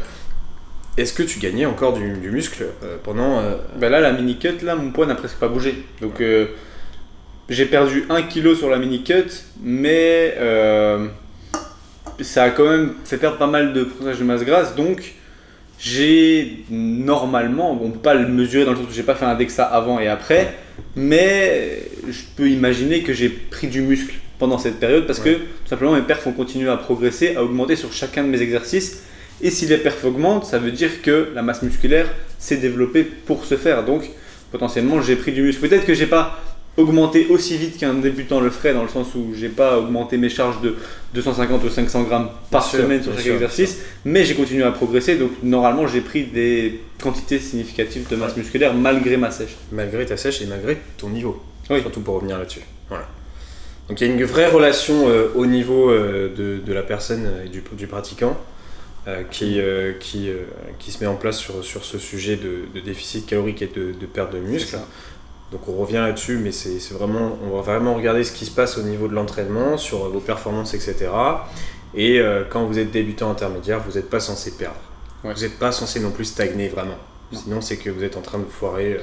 Est-ce 0.97 1.13
que 1.13 1.23
tu 1.23 1.39
gagnais 1.39 1.65
encore 1.65 1.93
du, 1.93 2.03
muscle 2.03 2.65
euh, 2.83 2.97
pendant. 3.03 3.39
Euh, 3.39 3.55
bah 3.77 3.89
là, 3.89 4.01
la 4.01 4.11
mini 4.11 4.39
cut, 4.39 4.63
là, 4.63 4.75
mon 4.75 4.91
poids 4.91 5.05
n'a 5.05 5.15
presque 5.15 5.37
pas 5.37 5.47
bougé. 5.47 5.85
Donc, 6.01 6.21
euh, 6.21 6.47
j'ai 7.49 7.65
perdu 7.65 8.05
1 8.09 8.23
kg 8.23 8.55
sur 8.55 8.69
la 8.69 8.77
mini 8.77 9.03
cut, 9.03 9.29
mais 9.61 10.35
ça 12.19 12.43
a 12.43 12.49
quand 12.49 12.67
même 12.67 12.93
fait 13.05 13.17
perdre 13.17 13.37
pas 13.37 13.47
mal 13.47 13.73
de 13.73 13.83
pourcentage 13.83 14.17
de 14.19 14.23
masse 14.23 14.43
grasse, 14.43 14.75
donc 14.75 15.13
j'ai 15.79 16.63
normalement, 16.69 17.79
on 17.81 17.91
peut 17.91 17.99
pas 17.99 18.15
le 18.15 18.27
mesurer 18.27 18.65
dans 18.65 18.71
le 18.71 18.77
sens 18.77 18.87
où 18.89 18.93
j'ai 18.93 19.03
pas 19.03 19.15
fait 19.15 19.25
un 19.25 19.35
DEXA 19.35 19.63
avant 19.63 19.99
et 19.99 20.07
après, 20.07 20.55
mais 20.95 21.83
je 22.07 22.21
peux 22.35 22.49
imaginer 22.49 23.03
que 23.03 23.13
j'ai 23.13 23.29
pris 23.29 23.67
du 23.67 23.81
muscle 23.81 24.15
pendant 24.39 24.57
cette 24.57 24.79
période 24.79 25.05
parce 25.05 25.19
que 25.19 25.29
tout 25.29 25.67
simplement 25.69 25.93
mes 25.93 26.01
perfs 26.01 26.25
ont 26.27 26.31
continué 26.31 26.69
à 26.69 26.77
progresser, 26.77 27.35
à 27.35 27.43
augmenter 27.43 27.75
sur 27.75 27.93
chacun 27.93 28.23
de 28.23 28.29
mes 28.29 28.41
exercices. 28.41 29.03
Et 29.41 29.51
si 29.51 29.67
les 29.67 29.77
perfs 29.77 30.03
augmentent, 30.03 30.45
ça 30.45 30.57
veut 30.57 30.71
dire 30.71 31.01
que 31.01 31.29
la 31.35 31.43
masse 31.43 31.61
musculaire 31.61 32.07
s'est 32.39 32.57
développée 32.57 33.03
pour 33.03 33.45
se 33.45 33.55
faire. 33.55 33.85
Donc 33.85 34.09
potentiellement 34.51 35.01
j'ai 35.01 35.15
pris 35.15 35.31
du 35.31 35.43
muscle. 35.43 35.61
Peut-être 35.67 35.85
que 35.85 35.93
j'ai 35.93 36.07
pas 36.07 36.39
augmenté 36.77 37.27
aussi 37.29 37.57
vite 37.57 37.77
qu'un 37.77 37.95
débutant 37.95 38.39
le 38.39 38.49
ferait, 38.49 38.73
dans 38.73 38.83
le 38.83 38.89
sens 38.89 39.07
où 39.15 39.33
j'ai 39.33 39.49
pas 39.49 39.79
augmenté 39.79 40.17
mes 40.17 40.29
charges 40.29 40.61
de 40.61 40.75
250 41.13 41.63
ou 41.63 41.69
500 41.69 42.03
grammes 42.03 42.29
par 42.51 42.63
semaine 42.63 43.01
sur 43.01 43.15
chaque 43.17 43.25
exercice, 43.25 43.79
mais 44.05 44.23
j'ai 44.23 44.35
continué 44.35 44.63
à 44.63 44.71
progresser, 44.71 45.15
donc 45.15 45.31
normalement 45.43 45.87
j'ai 45.87 46.01
pris 46.01 46.25
des 46.25 46.79
quantités 47.01 47.39
significatives 47.39 48.07
de 48.07 48.15
masse 48.15 48.37
musculaire 48.37 48.73
malgré 48.73 49.17
ma 49.17 49.31
sèche. 49.31 49.57
Malgré 49.71 50.05
ta 50.05 50.17
sèche 50.17 50.41
et 50.41 50.45
malgré 50.45 50.77
ton 50.97 51.09
niveau, 51.09 51.41
surtout 51.67 52.01
pour 52.01 52.15
revenir 52.15 52.37
là-dessus. 52.37 52.61
Voilà. 52.89 53.07
Donc 53.89 53.99
il 54.01 54.07
y 54.07 54.09
a 54.09 54.13
une 54.13 54.23
vraie 54.23 54.49
relation 54.49 55.07
euh, 55.07 55.29
au 55.35 55.45
niveau 55.45 55.89
euh, 55.89 56.29
de, 56.35 56.73
la 56.73 56.83
personne 56.83 57.27
et 57.45 57.49
du, 57.49 57.63
du 57.73 57.87
pratiquant. 57.87 58.37
Euh, 59.07 59.23
qui, 59.31 59.61
qui, 60.01 60.29
qui, 60.79 60.91
se 60.91 60.99
met 60.99 61.07
en 61.07 61.15
place 61.15 61.37
sur, 61.37 61.63
sur 61.63 61.85
ce 61.85 61.97
sujet 61.97 62.35
de, 62.35 62.81
déficit 62.81 63.25
calorique 63.25 63.61
et 63.61 63.67
de, 63.73 64.05
perte 64.05 64.33
de 64.33 64.39
muscle. 64.39 64.77
Donc 65.51 65.61
on 65.69 65.73
revient 65.73 65.93
là-dessus, 65.95 66.37
mais 66.37 66.51
c'est 66.51 66.93
vraiment, 66.93 67.37
on 67.45 67.55
va 67.55 67.61
vraiment 67.61 67.95
regarder 67.95 68.23
ce 68.23 68.33
qui 68.33 68.45
se 68.45 68.51
passe 68.51 68.77
au 68.77 68.81
niveau 68.81 69.07
de 69.07 69.13
l'entraînement, 69.13 69.77
sur 69.77 70.09
vos 70.09 70.19
performances, 70.19 70.73
etc. 70.73 71.07
Et 71.95 72.19
euh, 72.19 72.43
quand 72.49 72.65
vous 72.65 72.79
êtes 72.79 72.91
débutant 72.91 73.31
intermédiaire, 73.31 73.81
vous 73.87 73.97
n'êtes 73.97 74.09
pas 74.09 74.19
censé 74.19 74.51
perdre. 74.57 74.79
Vous 75.23 75.41
n'êtes 75.41 75.57
pas 75.57 75.71
censé 75.71 75.99
non 75.99 76.11
plus 76.11 76.25
stagner 76.25 76.67
vraiment. 76.67 76.97
Sinon, 77.31 77.61
c'est 77.61 77.77
que 77.77 77.89
vous 77.89 78.03
êtes 78.03 78.17
en 78.17 78.21
train 78.21 78.39
de 78.39 78.45
foirer 78.45 78.93
euh, 78.93 78.99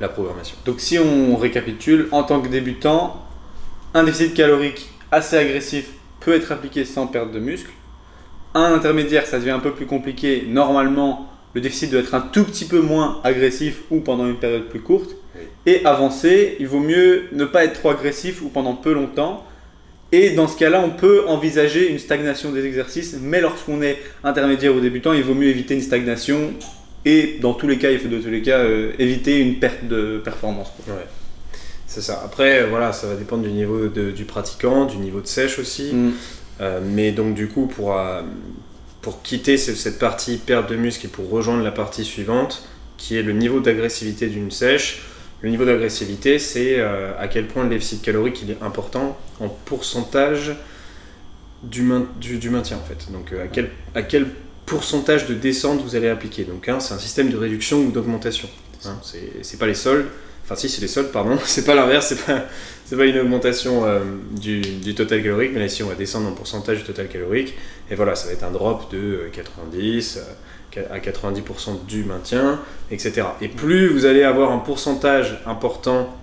la 0.00 0.08
programmation. 0.08 0.56
Donc 0.64 0.80
si 0.80 0.98
on 0.98 1.36
récapitule, 1.36 2.08
en 2.12 2.22
tant 2.22 2.40
que 2.40 2.48
débutant, 2.48 3.24
un 3.94 4.04
déficit 4.04 4.34
calorique 4.34 4.90
assez 5.10 5.36
agressif 5.36 5.90
peut 6.20 6.34
être 6.34 6.52
appliqué 6.52 6.84
sans 6.84 7.06
perte 7.06 7.32
de 7.32 7.38
muscle. 7.38 7.70
Un 8.54 8.74
intermédiaire, 8.74 9.26
ça 9.26 9.38
devient 9.38 9.50
un 9.50 9.60
peu 9.60 9.72
plus 9.72 9.86
compliqué. 9.86 10.44
Normalement, 10.48 11.30
le 11.54 11.60
déficit 11.60 11.90
doit 11.90 12.00
être 12.00 12.14
un 12.14 12.20
tout 12.20 12.44
petit 12.44 12.64
peu 12.64 12.80
moins 12.80 13.20
agressif 13.24 13.82
ou 13.90 14.00
pendant 14.00 14.26
une 14.26 14.36
période 14.36 14.68
plus 14.68 14.80
courte. 14.80 15.10
Et 15.66 15.84
avancer, 15.84 16.56
il 16.60 16.68
vaut 16.68 16.80
mieux 16.80 17.24
ne 17.32 17.44
pas 17.44 17.64
être 17.64 17.74
trop 17.74 17.90
agressif 17.90 18.42
ou 18.42 18.48
pendant 18.48 18.74
peu 18.74 18.92
longtemps. 18.92 19.44
Et 20.12 20.30
dans 20.30 20.46
ce 20.46 20.56
cas-là, 20.56 20.82
on 20.84 20.90
peut 20.90 21.24
envisager 21.26 21.90
une 21.90 21.98
stagnation 21.98 22.52
des 22.52 22.64
exercices, 22.64 23.16
mais 23.20 23.40
lorsqu'on 23.40 23.82
est 23.82 23.98
intermédiaire 24.22 24.74
ou 24.74 24.80
débutant, 24.80 25.12
il 25.12 25.22
vaut 25.22 25.34
mieux 25.34 25.48
éviter 25.48 25.74
une 25.74 25.82
stagnation 25.82 26.54
et 27.04 27.38
dans 27.40 27.54
tous 27.54 27.68
les 27.68 27.78
cas, 27.78 27.90
il 27.92 28.00
faut 28.00 28.08
de 28.08 28.18
tous 28.18 28.30
les 28.30 28.42
cas 28.42 28.58
euh, 28.58 28.92
éviter 28.98 29.38
une 29.38 29.60
perte 29.60 29.86
de 29.86 30.20
performance. 30.22 30.72
Ouais. 30.88 31.06
C'est 31.86 32.02
ça. 32.02 32.20
Après, 32.24 32.66
voilà, 32.66 32.92
ça 32.92 33.06
va 33.06 33.14
dépendre 33.14 33.44
du 33.44 33.50
niveau 33.50 33.86
du 33.86 34.24
pratiquant, 34.24 34.86
du 34.86 34.96
niveau 34.96 35.20
de 35.20 35.28
sèche 35.28 35.60
aussi. 35.60 35.92
Mm. 35.94 36.12
Euh, 36.60 36.80
mais 36.82 37.12
donc 37.12 37.34
du 37.34 37.48
coup, 37.48 37.66
pour, 37.66 37.96
euh, 37.96 38.22
pour 39.02 39.22
quitter 39.22 39.56
cette 39.56 40.00
partie 40.00 40.36
perte 40.38 40.68
de 40.68 40.74
muscle 40.74 41.06
et 41.06 41.08
pour 41.08 41.30
rejoindre 41.30 41.62
la 41.62 41.70
partie 41.70 42.04
suivante, 42.04 42.64
qui 42.96 43.16
est 43.16 43.22
le 43.22 43.32
niveau 43.32 43.60
d'agressivité 43.60 44.26
d'une 44.26 44.50
sèche, 44.50 45.02
le 45.42 45.50
niveau 45.50 45.64
d'agressivité, 45.64 46.38
c'est 46.38 46.78
euh, 46.78 47.12
à 47.18 47.28
quel 47.28 47.46
point 47.46 47.64
le 47.64 47.70
déficit 47.70 48.02
calorique 48.02 48.40
il 48.42 48.50
est 48.52 48.62
important 48.62 49.18
en 49.40 49.48
pourcentage 49.48 50.56
du, 51.62 51.82
maintien 51.82 52.78
en 52.78 52.84
fait. 52.86 53.12
Donc 53.12 53.32
euh, 53.32 53.46
à, 53.94 54.02
quel, 54.02 54.26
pourcentage 54.64 55.26
de 55.26 55.34
descente 55.34 55.80
vous 55.82 55.94
allez 55.94 56.08
appliquer. 56.08 56.44
Donc 56.44 56.68
c'est 56.80 56.94
un 56.94 56.98
système 56.98 57.30
de 57.30 57.36
réduction 57.36 57.78
ou 57.80 57.90
d'augmentation. 57.92 58.48
Hein, 58.84 58.98
c'est 59.42 59.58
pas 59.58 59.66
les 59.66 59.74
soldes. 59.74 60.06
Enfin 60.46 60.54
si 60.54 60.68
c'est 60.68 60.80
les 60.80 60.88
soldes, 60.88 61.10
pardon. 61.10 61.36
c'est 61.44 61.64
pas 61.64 61.74
l'inverse, 61.74 62.06
c'est 62.08 62.24
pas, 62.24 62.44
pas 62.96 63.04
une 63.04 63.18
augmentation 63.18 63.84
euh, 63.84 64.00
du, 64.30 64.60
du, 64.60 64.94
total 64.94 65.22
calorique, 65.22 65.50
mais 65.52 65.58
là 65.58 65.66
ici 65.66 65.82
on 65.82 65.88
va 65.88 65.96
descendre 65.96 66.28
en 66.28 66.32
pourcentage 66.32 66.78
du 66.78 66.84
total 66.84 67.08
calorique. 67.08 67.54
Et 67.90 67.96
voilà, 67.96 68.14
ça 68.14 68.28
va 68.28 68.32
être 68.32 68.44
un 68.44 68.52
drop 68.52 68.90
de 68.92 69.28
90 69.32 70.20
à 70.90 70.98
90% 70.98 71.86
du 71.86 72.04
maintien, 72.04 72.60
etc. 72.90 73.26
Et 73.40 73.48
plus 73.48 73.88
vous 73.88 74.06
allez 74.06 74.22
avoir 74.22 74.52
un 74.52 74.58
pourcentage 74.58 75.40
important 75.46 76.14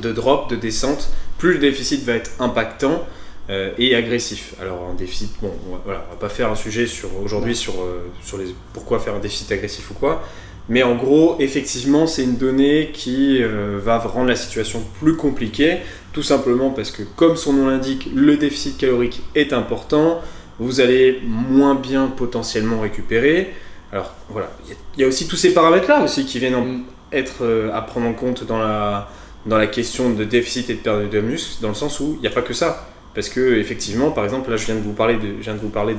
de 0.00 0.12
drop, 0.12 0.50
de 0.50 0.56
descente, 0.56 1.08
plus 1.38 1.54
le 1.54 1.58
déficit 1.58 2.04
va 2.04 2.14
être 2.14 2.30
impactant 2.38 3.04
euh, 3.48 3.72
et 3.78 3.94
agressif. 3.94 4.54
Alors 4.60 4.88
un 4.90 4.94
déficit, 4.94 5.32
bon, 5.40 5.52
on 5.68 5.72
va, 5.72 5.80
voilà, 5.84 6.04
on 6.08 6.14
va 6.14 6.18
pas 6.18 6.28
faire 6.28 6.50
un 6.50 6.56
sujet 6.56 6.86
sur 6.86 7.08
aujourd'hui 7.22 7.54
sur, 7.54 7.74
euh, 7.80 8.10
sur 8.22 8.38
les 8.38 8.46
pourquoi 8.72 8.98
faire 8.98 9.14
un 9.14 9.20
déficit 9.20 9.50
agressif 9.52 9.90
ou 9.90 9.94
quoi, 9.94 10.22
mais 10.68 10.82
en 10.82 10.96
gros, 10.96 11.36
effectivement, 11.38 12.06
c'est 12.06 12.24
une 12.24 12.36
donnée 12.36 12.90
qui 12.92 13.42
euh, 13.42 13.78
va 13.82 13.98
rendre 13.98 14.28
la 14.28 14.36
situation 14.36 14.82
plus 15.00 15.16
compliquée, 15.16 15.78
tout 16.12 16.22
simplement 16.22 16.70
parce 16.70 16.90
que, 16.90 17.02
comme 17.02 17.36
son 17.36 17.52
nom 17.52 17.68
l'indique, 17.68 18.08
le 18.14 18.36
déficit 18.36 18.76
calorique 18.76 19.22
est 19.34 19.52
important 19.52 20.20
vous 20.58 20.80
allez 20.80 21.20
moins 21.24 21.74
bien 21.74 22.08
potentiellement 22.08 22.80
récupérer. 22.80 23.52
Alors 23.92 24.14
voilà, 24.28 24.50
il 24.96 25.00
y, 25.00 25.04
a 25.04 25.06
aussi 25.06 25.28
tous 25.28 25.36
ces 25.36 25.54
paramètres-là 25.54 26.02
aussi 26.02 26.24
qui 26.24 26.38
viennent 26.38 26.56
mm. 26.56 26.84
être 27.12 27.42
euh, 27.42 27.72
à 27.72 27.82
prendre 27.82 28.06
en 28.06 28.14
compte 28.14 28.44
dans 28.44 28.58
la, 28.58 29.08
dans 29.44 29.58
la 29.58 29.66
question 29.66 30.10
de 30.10 30.24
déficit 30.24 30.70
et 30.70 30.74
de 30.74 30.78
perte 30.78 31.10
de 31.10 31.20
muscle, 31.20 31.62
dans 31.62 31.68
le 31.68 31.74
sens 31.74 32.00
où 32.00 32.14
il 32.16 32.20
n'y 32.20 32.26
a 32.26 32.30
pas 32.30 32.42
que 32.42 32.54
ça. 32.54 32.88
Parce 33.16 33.30
que 33.30 33.56
effectivement, 33.56 34.10
par 34.10 34.24
exemple, 34.24 34.50
là 34.50 34.58
je 34.58 34.66
viens 34.66 34.74
de 34.74 34.80
vous 34.80 34.92
parler 34.92 35.14
de, 35.14 35.38
je 35.38 35.44
viens 35.44 35.54
de, 35.54 35.58
vous 35.58 35.70
parler 35.70 35.96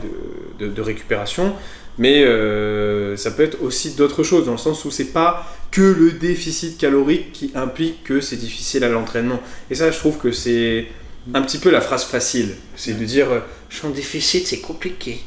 de, 0.60 0.68
de, 0.68 0.82
récupération, 0.82 1.54
mais 1.98 2.24
euh, 2.24 3.18
ça 3.18 3.32
peut 3.32 3.42
être 3.42 3.62
aussi 3.64 3.96
d'autres 3.96 4.22
choses, 4.22 4.46
dans 4.46 4.52
le 4.52 4.60
sens 4.60 4.86
où 4.86 4.92
c'est 4.92 5.12
pas 5.12 5.52
que 5.72 5.82
le 5.82 6.12
déficit 6.12 6.78
calorique 6.78 7.34
qui 7.34 7.52
implique 7.56 8.04
que 8.04 8.22
c'est 8.22 8.36
difficile 8.36 8.84
à 8.84 8.90
l'entraînement. 8.90 9.40
Et 9.72 9.76
ça, 9.76 9.90
je 9.90 9.98
trouve 9.98 10.20
que 10.20 10.32
c'est 10.32 10.86
un 11.34 11.42
petit 11.42 11.58
peu 11.58 11.72
la 11.72 11.82
phrase 11.82 12.04
facile. 12.04 12.54
C'est 12.76 12.94
de 12.94 13.04
dire 13.04 13.32
euh, 13.32 13.40
je 13.70 13.78
suis 13.78 13.88
en 13.88 13.90
déficit, 13.90 14.46
c'est 14.46 14.62
compliqué. 14.62 15.20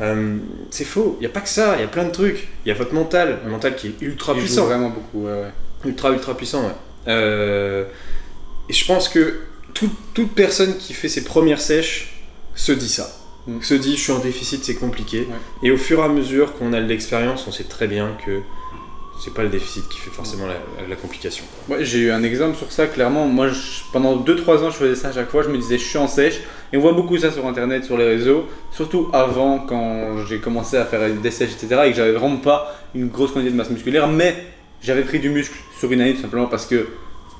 Euh, 0.00 0.36
c'est 0.70 0.84
faux, 0.84 1.16
il 1.18 1.22
n'y 1.22 1.26
a 1.26 1.30
pas 1.30 1.40
que 1.40 1.48
ça, 1.48 1.74
il 1.76 1.80
y 1.80 1.84
a 1.84 1.88
plein 1.88 2.04
de 2.04 2.12
trucs. 2.12 2.46
Il 2.64 2.68
y 2.68 2.70
a 2.70 2.74
votre 2.74 2.94
mental, 2.94 3.40
le 3.44 3.50
mental 3.50 3.74
qui 3.74 3.88
est 3.88 3.94
ultra 4.00 4.32
puissant. 4.32 4.66
vraiment 4.66 4.90
beaucoup, 4.90 5.26
Ultra, 5.84 6.12
ultra 6.12 6.36
puissant, 6.36 6.62
ouais. 6.66 6.74
Euh, 7.08 7.84
et 8.68 8.72
je 8.72 8.86
pense 8.86 9.08
que 9.08 9.40
toute 10.14 10.32
personne 10.32 10.76
qui 10.78 10.92
fait 10.92 11.08
ses 11.08 11.24
premières 11.24 11.60
sèches 11.60 12.14
se 12.54 12.72
dit 12.72 12.88
ça. 12.88 13.10
Mm. 13.46 13.60
Se 13.60 13.74
dit 13.74 13.96
je 13.96 14.02
suis 14.02 14.12
en 14.12 14.18
déficit, 14.18 14.64
c'est 14.64 14.74
compliqué. 14.74 15.26
Et 15.62 15.70
au 15.70 15.76
fur 15.76 16.00
et 16.00 16.02
à 16.02 16.08
mesure 16.08 16.54
qu'on 16.54 16.72
a 16.72 16.80
de 16.80 16.86
l'expérience, 16.86 17.46
on 17.46 17.52
sait 17.52 17.64
très 17.64 17.88
bien 17.88 18.16
que 18.24 18.40
c'est 19.22 19.32
pas 19.32 19.42
le 19.42 19.50
déficit 19.50 19.88
qui 19.88 19.98
fait 19.98 20.10
forcément 20.10 20.46
la, 20.46 20.96
complication. 20.96 21.44
Ouais, 21.68 21.84
j'ai 21.84 21.98
eu 21.98 22.10
un 22.10 22.24
exemple 22.24 22.56
sur 22.56 22.72
ça, 22.72 22.88
clairement. 22.88 23.26
Moi, 23.26 23.50
pendant 23.92 24.16
2-3 24.16 24.64
ans, 24.64 24.70
je 24.70 24.76
faisais 24.76 24.96
ça 24.96 25.08
à 25.08 25.12
chaque 25.12 25.30
fois. 25.30 25.44
Je 25.44 25.48
me 25.48 25.58
disais, 25.58 25.78
je 25.78 25.84
suis 25.84 25.98
en 25.98 26.08
sèche. 26.08 26.40
Et 26.72 26.76
on 26.76 26.80
voit 26.80 26.92
beaucoup 26.92 27.16
ça 27.18 27.30
sur 27.30 27.46
internet, 27.46 27.84
sur 27.84 27.96
les 27.96 28.04
réseaux. 28.04 28.46
Surtout 28.72 29.10
avant, 29.12 29.60
quand 29.60 30.24
j'ai 30.26 30.40
commencé 30.40 30.76
à 30.76 30.84
faire 30.86 31.08
des 31.14 31.30
sèches, 31.30 31.52
etc. 31.52 31.82
Et 31.84 31.90
que 31.90 31.96
j'avais 31.96 32.12
vraiment 32.12 32.38
pas 32.38 32.74
une 32.96 33.08
grosse 33.08 33.30
quantité 33.30 33.52
de 33.52 33.56
masse 33.56 33.70
musculaire. 33.70 34.08
Mais 34.08 34.34
j'avais 34.82 35.02
pris 35.02 35.20
du 35.20 35.30
muscle 35.30 35.54
sur 35.78 35.92
une 35.92 36.00
année, 36.00 36.14
tout 36.14 36.22
simplement 36.22 36.46
parce 36.46 36.66
que 36.66 36.88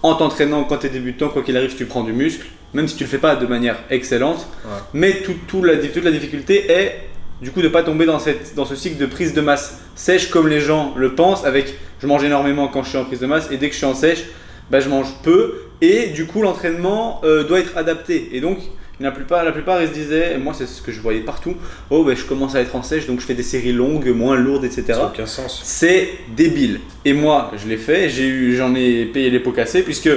en 0.05 0.15
t'entraînant, 0.15 0.65
quand 0.65 0.79
tu 0.79 0.87
es 0.87 0.91
débutant, 0.91 1.31
quoi 1.31 1.43
qu'il 1.43 1.57
arrive, 1.57 1.75
tu 1.75 1.87
prends 1.87 2.05
du 2.05 2.13
muscle. 2.13 2.47
Même 2.75 2.89
si 2.89 2.97
tu 2.97 3.05
le 3.05 3.09
fais 3.09 3.19
pas 3.19 3.37
de 3.37 3.47
manière 3.47 3.77
excellente. 3.91 4.47
Mais 4.95 5.23
tout, 5.47 5.63
la, 5.63 5.77
toute 5.77 6.05
la 6.05 6.11
difficulté 6.11 6.71
est 6.71 7.09
du 7.41 7.51
coup 7.51 7.61
de 7.61 7.69
pas 7.69 7.83
tomber 7.83 8.07
dans, 8.07 8.19
cette, 8.19 8.55
dans 8.55 8.65
ce 8.65 8.77
cycle 8.77 8.99
de 8.99 9.07
prise 9.07 9.35
de 9.35 9.41
masse 9.41 9.81
sèche 9.97 10.31
comme 10.31 10.49
les 10.49 10.61
gens 10.61 10.95
le 10.97 11.15
pensent 11.15 11.45
avec 11.45 11.75
je 12.01 12.07
mange 12.07 12.23
énormément 12.23 12.69
quand 12.69 12.85
je 12.85 12.91
suis 12.91 12.99
en 12.99 13.05
prise 13.05 13.19
de 13.19 13.27
masse 13.27 13.51
et 13.51 13.57
dès 13.57 13.67
que 13.67 13.73
je 13.73 13.79
suis 13.79 13.87
en 13.87 13.95
sèche 13.95 14.27
bah, 14.71 14.79
je 14.79 14.89
mange 14.89 15.09
peu 15.25 15.63
et 15.81 16.07
du 16.11 16.27
coup 16.27 16.41
l'entraînement 16.41 17.21
euh, 17.25 17.43
doit 17.43 17.59
être 17.59 17.77
adapté 17.77 18.31
et 18.33 18.41
donc 18.41 18.59
la 19.01 19.11
plupart, 19.11 19.45
la 19.45 19.53
plupart 19.53 19.83
ils 19.83 19.89
se 19.89 19.93
disaient, 19.93 20.35
et 20.35 20.39
moi 20.39 20.55
c'est 20.55 20.67
ce 20.67 20.81
que 20.81 20.93
je 20.93 21.01
voyais 21.01 21.23
partout, 21.23 21.57
oh 21.91 22.05
ben 22.05 22.17
je 22.17 22.25
commence 22.25 22.55
à 22.55 22.61
être 22.61 22.77
en 22.77 22.83
sèche 22.83 23.07
donc 23.07 23.21
je 23.21 23.27
fais 23.27 23.35
des 23.35 23.43
séries 23.43 23.73
longues, 23.73 24.09
moins 24.09 24.37
lourdes, 24.37 24.65
etc. 24.65 24.85
Ça 24.89 25.07
aucun 25.07 25.27
sens. 25.27 25.61
C'est 25.65 26.11
débile. 26.37 26.81
Et 27.05 27.13
moi 27.13 27.51
je 27.57 27.67
l'ai 27.69 27.77
fait, 27.77 28.09
j'ai 28.09 28.27
eu, 28.27 28.55
j'en 28.55 28.75
ai 28.75 29.07
payé 29.07 29.31
les 29.31 29.41
pots 29.41 29.53
cassés 29.53 29.83
puisque 29.83 30.11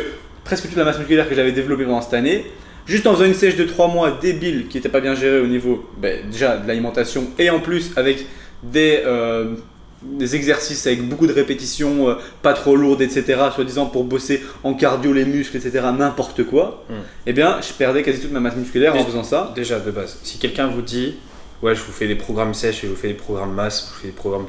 presque 0.45 0.67
toute 0.67 0.77
la 0.77 0.85
masse 0.85 0.97
musculaire 0.97 1.27
que 1.27 1.35
j'avais 1.35 1.51
développée 1.51 1.83
pendant 1.83 2.01
cette 2.01 2.13
année, 2.13 2.45
Juste 2.85 3.07
en 3.07 3.13
faisant 3.13 3.25
une 3.25 3.33
sèche 3.33 3.55
de 3.55 3.63
3 3.63 3.87
mois 3.87 4.11
débile 4.11 4.67
qui 4.67 4.77
n'était 4.77 4.89
pas 4.89 5.01
bien 5.01 5.15
gérée 5.15 5.39
au 5.39 5.47
niveau 5.47 5.89
ben, 5.97 6.29
déjà 6.29 6.57
de 6.57 6.67
l'alimentation 6.67 7.25
et 7.39 7.49
en 7.49 7.59
plus 7.59 7.91
avec 7.95 8.25
des, 8.61 9.01
euh, 9.05 9.55
des 10.03 10.35
exercices 10.35 10.85
avec 10.85 11.07
beaucoup 11.07 11.25
de 11.25 11.33
répétitions, 11.33 12.09
euh, 12.09 12.15
pas 12.43 12.53
trop 12.53 12.75
lourdes, 12.75 13.01
etc., 13.01 13.39
soi-disant 13.53 13.87
pour 13.87 14.03
bosser 14.03 14.43
en 14.63 14.75
cardio, 14.75 15.13
les 15.13 15.25
muscles, 15.25 15.57
etc., 15.57 15.83
n'importe 15.97 16.43
quoi, 16.43 16.85
hmm. 16.89 16.93
eh 17.25 17.33
bien 17.33 17.59
je 17.61 17.73
perdais 17.73 18.03
quasi 18.03 18.19
toute 18.19 18.31
ma 18.31 18.39
masse 18.39 18.55
musculaire 18.55 18.95
en 18.95 19.03
faisant 19.03 19.23
ça. 19.23 19.51
Déjà 19.55 19.79
de 19.79 19.89
base, 19.89 20.19
si 20.21 20.37
quelqu'un 20.37 20.67
vous 20.67 20.83
dit 20.83 21.15
ouais 21.63 21.73
je 21.73 21.81
vous 21.81 21.91
fais 21.91 22.07
des 22.07 22.15
programmes 22.15 22.53
sèches 22.53 22.83
et 22.83 22.87
je 22.87 22.91
vous 22.91 22.99
fais 22.99 23.07
des 23.07 23.13
programmes 23.15 23.53
masse, 23.53 23.87
je 23.87 23.93
vous 23.93 24.01
fais 24.01 24.07
des 24.07 24.13
programmes 24.13 24.45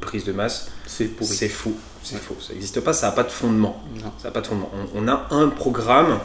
prise 0.00 0.24
de 0.24 0.30
masse, 0.30 0.70
c'est 0.86 1.48
fou. 1.48 1.74
C'est 2.02 2.18
faux, 2.18 2.36
ça 2.40 2.52
n'existe 2.52 2.80
pas, 2.80 2.92
ça 2.92 3.06
n'a 3.06 3.12
pas 3.12 3.22
de 3.24 3.30
fondement. 3.30 3.82
Ça 4.18 4.28
a 4.28 4.30
pas 4.30 4.40
de 4.40 4.46
fondement. 4.46 4.70
on, 4.94 5.06
a 5.08 5.26
un 5.30 5.48
programme 5.48 6.18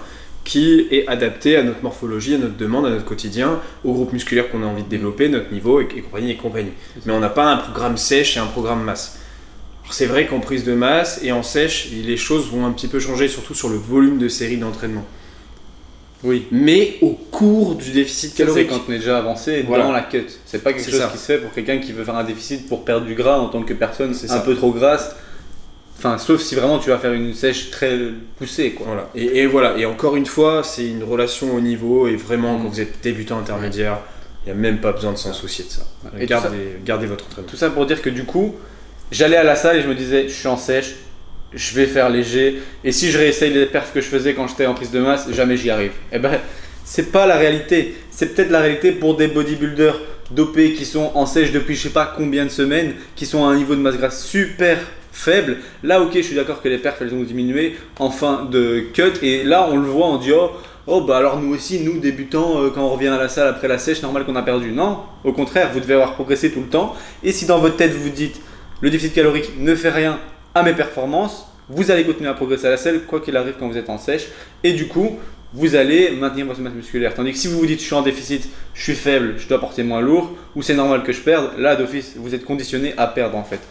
qui 0.43 0.87
est 0.91 1.07
adapté 1.07 1.57
à 1.57 1.63
notre 1.63 1.81
morphologie, 1.83 2.35
à 2.35 2.37
notre 2.37 2.55
demande, 2.55 2.85
à 2.85 2.89
notre 2.91 3.05
quotidien, 3.05 3.59
au 3.83 3.93
groupe 3.93 4.13
musculaire 4.13 4.49
qu'on 4.49 4.63
a 4.63 4.65
envie 4.67 4.83
de 4.83 4.89
développer, 4.89 5.27
notre 5.27 5.51
niveau 5.51 5.81
et, 5.81 5.87
et 5.95 6.01
compagnie 6.01 6.31
et 6.31 6.37
compagnie. 6.37 6.71
Mais 7.05 7.13
on 7.13 7.19
n'a 7.19 7.29
pas 7.29 7.45
un 7.51 7.57
programme 7.57 7.97
sèche 7.97 8.37
et 8.37 8.39
un 8.39 8.45
programme 8.45 8.83
masse. 8.83 9.19
C'est 9.91 10.05
vrai 10.05 10.25
qu'en 10.27 10.39
prise 10.39 10.63
de 10.63 10.73
masse 10.73 11.19
et 11.23 11.31
en 11.31 11.43
sèche, 11.43 11.89
les 11.91 12.17
choses 12.17 12.49
vont 12.49 12.65
un 12.65 12.71
petit 12.71 12.87
peu 12.87 12.99
changer, 12.99 13.27
surtout 13.27 13.53
sur 13.53 13.69
le 13.69 13.75
volume 13.75 14.17
de 14.17 14.27
série 14.29 14.57
d'entraînement. 14.57 15.05
Oui. 16.23 16.47
Mais 16.51 16.97
au 17.01 17.11
cours 17.11 17.75
du 17.75 17.91
déficit 17.91 18.31
Ça, 18.31 18.37
c'est 18.37 18.43
calorique. 18.43 18.69
quand 18.69 18.81
on 18.87 18.91
est 18.93 18.97
déjà 18.97 19.17
avancé 19.19 19.63
Voilà. 19.67 19.83
dans 19.83 19.91
la 19.91 20.01
cut. 20.01 20.25
C'est 20.45 20.63
pas 20.63 20.73
quelque 20.73 20.89
chose 20.89 20.99
ça. 20.99 21.09
qui 21.11 21.17
se 21.19 21.25
fait 21.25 21.37
pour 21.37 21.51
quelqu'un 21.51 21.77
qui 21.77 21.91
veut 21.91 22.03
faire 22.03 22.15
un 22.15 22.23
déficit 22.23 22.67
pour 22.67 22.83
perdre 22.83 23.05
du 23.05 23.13
gras 23.13 23.37
en 23.37 23.49
tant 23.49 23.61
que 23.61 23.73
personne 23.73 24.13
C'est 24.15 24.31
un 24.31 24.35
ça. 24.35 24.39
peu 24.39 24.55
trop 24.55 24.71
grasse. 24.71 25.15
Enfin, 25.97 26.17
sauf 26.17 26.41
si 26.41 26.55
vraiment 26.55 26.77
tu 26.79 26.89
vas 26.89 26.97
faire 26.97 27.13
une 27.13 27.33
sèche 27.33 27.71
très 27.71 27.97
poussée, 28.37 28.71
quoi. 28.71 28.85
Voilà. 28.87 29.09
Et, 29.15 29.39
et 29.39 29.47
voilà. 29.47 29.77
Et 29.77 29.85
encore 29.85 30.15
une 30.15 30.25
fois, 30.25 30.61
c'est 30.63 30.85
une 30.85 31.03
relation 31.03 31.55
au 31.55 31.61
niveau. 31.61 32.07
Et 32.07 32.15
vraiment, 32.15 32.57
Mm. 32.57 32.63
quand 32.63 32.69
vous 32.69 32.81
êtes 32.81 33.01
débutant 33.01 33.39
intermédiaire, 33.39 33.99
il 34.45 34.53
n'y 34.53 34.59
a 34.59 34.61
même 34.61 34.79
pas 34.79 34.91
besoin 34.91 35.13
de 35.13 35.17
s'en 35.17 35.33
soucier 35.33 35.65
de 35.65 35.69
ça. 35.71 35.81
Et 36.19 36.25
Gardez, 36.25 36.57
gardez 36.85 37.07
votre 37.07 37.25
entraînement. 37.25 37.49
Tout 37.49 37.55
ça 37.57 37.69
pour 37.69 37.85
dire 37.85 38.01
que 38.01 38.09
du 38.09 38.25
coup, 38.25 38.55
j'allais 39.11 39.37
à 39.37 39.43
la 39.43 39.55
salle 39.55 39.77
et 39.77 39.81
je 39.81 39.87
me 39.87 39.95
disais, 39.95 40.27
je 40.27 40.33
suis 40.33 40.47
en 40.47 40.57
sèche, 40.57 40.95
je 41.53 41.73
vais 41.75 41.85
faire 41.85 42.09
léger. 42.09 42.61
Et 42.83 42.91
si 42.91 43.09
je 43.09 43.17
réessaye 43.17 43.53
les 43.53 43.65
perfs 43.65 43.93
que 43.93 44.01
je 44.01 44.07
faisais 44.07 44.33
quand 44.33 44.47
j'étais 44.47 44.65
en 44.65 44.73
prise 44.75 44.91
de 44.91 44.99
masse, 44.99 45.31
jamais 45.31 45.55
j'y 45.57 45.69
arrive. 45.71 45.93
Et 46.11 46.19
ben, 46.19 46.39
c'est 46.83 47.11
pas 47.11 47.25
la 47.25 47.37
réalité. 47.37 47.95
C'est 48.11 48.35
peut-être 48.35 48.51
la 48.51 48.59
réalité 48.59 48.91
pour 48.91 49.15
des 49.15 49.27
bodybuilders 49.27 49.99
dopés 50.31 50.73
qui 50.73 50.85
sont 50.85 51.11
en 51.15 51.25
sèche 51.25 51.51
depuis 51.51 51.75
je 51.75 51.83
sais 51.83 51.89
pas 51.89 52.13
combien 52.17 52.43
de 52.45 52.49
semaines, 52.49 52.93
qui 53.15 53.25
sont 53.25 53.45
à 53.45 53.47
un 53.47 53.55
niveau 53.55 53.75
de 53.75 53.79
masse 53.81 53.95
grasse 53.97 54.23
super 54.25 54.77
faible. 55.15 55.57
Là, 55.83 56.01
ok, 56.01 56.11
je 56.13 56.21
suis 56.21 56.35
d'accord 56.35 56.61
que 56.61 56.69
les 56.69 56.77
perfs 56.77 57.01
elles 57.01 57.13
ont 57.13 57.23
diminué 57.23 57.77
en 57.99 58.11
fin 58.11 58.45
de 58.45 58.83
cut. 58.93 59.13
Et 59.23 59.43
là, 59.43 59.67
on 59.71 59.77
le 59.77 59.87
voit, 59.87 60.07
on 60.07 60.17
dit, 60.17 60.31
oh. 60.31 60.51
Oh 60.87 61.01
bah 61.01 61.17
alors 61.17 61.41
nous 61.41 61.51
aussi, 61.51 61.79
nous 61.79 61.97
débutants, 61.99 62.61
euh, 62.61 62.69
quand 62.69 62.83
on 62.83 62.89
revient 62.89 63.07
à 63.07 63.17
la 63.17 63.27
salle 63.27 63.47
après 63.47 63.67
la 63.67 63.79
sèche, 63.79 64.03
normal 64.03 64.23
qu'on 64.23 64.35
a 64.35 64.43
perdu. 64.43 64.71
Non, 64.71 64.99
au 65.23 65.33
contraire, 65.33 65.71
vous 65.73 65.79
devez 65.79 65.95
avoir 65.95 66.13
progressé 66.13 66.51
tout 66.51 66.59
le 66.59 66.67
temps. 66.67 66.95
Et 67.23 67.31
si 67.31 67.47
dans 67.47 67.57
votre 67.57 67.75
tête 67.75 67.91
vous 67.91 68.03
vous 68.03 68.09
dites 68.09 68.39
le 68.81 68.91
déficit 68.91 69.15
calorique 69.15 69.49
ne 69.57 69.73
fait 69.73 69.89
rien 69.89 70.19
à 70.53 70.61
mes 70.61 70.73
performances, 70.73 71.47
vous 71.69 71.89
allez 71.89 72.03
continuer 72.03 72.29
à 72.29 72.35
progresser 72.35 72.67
à 72.67 72.69
la 72.69 72.77
selle 72.77 73.01
quoi 73.07 73.19
qu'il 73.19 73.35
arrive 73.35 73.55
quand 73.57 73.67
vous 73.67 73.77
êtes 73.77 73.89
en 73.89 73.97
sèche. 73.97 74.27
Et 74.63 74.73
du 74.73 74.87
coup, 74.87 75.17
vous 75.53 75.75
allez 75.75 76.11
maintenir 76.11 76.45
votre 76.45 76.59
masse 76.59 76.73
musculaire. 76.73 77.15
Tandis 77.15 77.31
que 77.31 77.37
si 77.39 77.47
vous 77.47 77.57
vous 77.57 77.65
dites 77.65 77.79
je 77.79 77.85
suis 77.85 77.95
en 77.95 78.03
déficit, 78.03 78.47
je 78.75 78.83
suis 78.83 78.93
faible, 78.93 79.35
je 79.39 79.47
dois 79.47 79.59
porter 79.59 79.81
moins 79.81 80.01
lourd, 80.01 80.35
ou 80.55 80.61
c'est 80.61 80.75
normal 80.75 81.01
que 81.01 81.13
je 81.13 81.21
perde, 81.21 81.49
là 81.57 81.75
d'office, 81.75 82.13
vous 82.17 82.35
êtes 82.35 82.45
conditionné 82.45 82.93
à 82.97 83.07
perdre 83.07 83.37
en 83.37 83.43
fait. 83.43 83.61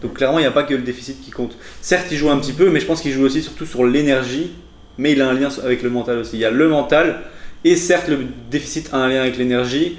Donc 0.00 0.14
clairement, 0.14 0.38
il 0.38 0.42
n'y 0.42 0.48
a 0.48 0.52
pas 0.52 0.62
que 0.62 0.74
le 0.74 0.82
déficit 0.82 1.20
qui 1.20 1.30
compte. 1.30 1.56
Certes, 1.80 2.06
il 2.10 2.16
joue 2.16 2.30
un 2.30 2.38
petit 2.38 2.52
peu, 2.52 2.70
mais 2.70 2.80
je 2.80 2.86
pense 2.86 3.00
qu'il 3.00 3.12
joue 3.12 3.24
aussi 3.24 3.42
surtout 3.42 3.66
sur 3.66 3.84
l'énergie, 3.84 4.52
mais 4.98 5.12
il 5.12 5.22
a 5.22 5.28
un 5.28 5.32
lien 5.32 5.48
avec 5.62 5.82
le 5.82 5.90
mental 5.90 6.18
aussi. 6.18 6.36
Il 6.36 6.40
y 6.40 6.44
a 6.44 6.50
le 6.50 6.68
mental, 6.68 7.22
et 7.64 7.76
certes, 7.76 8.08
le 8.08 8.18
déficit 8.50 8.90
a 8.92 8.98
un 8.98 9.08
lien 9.08 9.20
avec 9.20 9.36
l'énergie, 9.36 9.98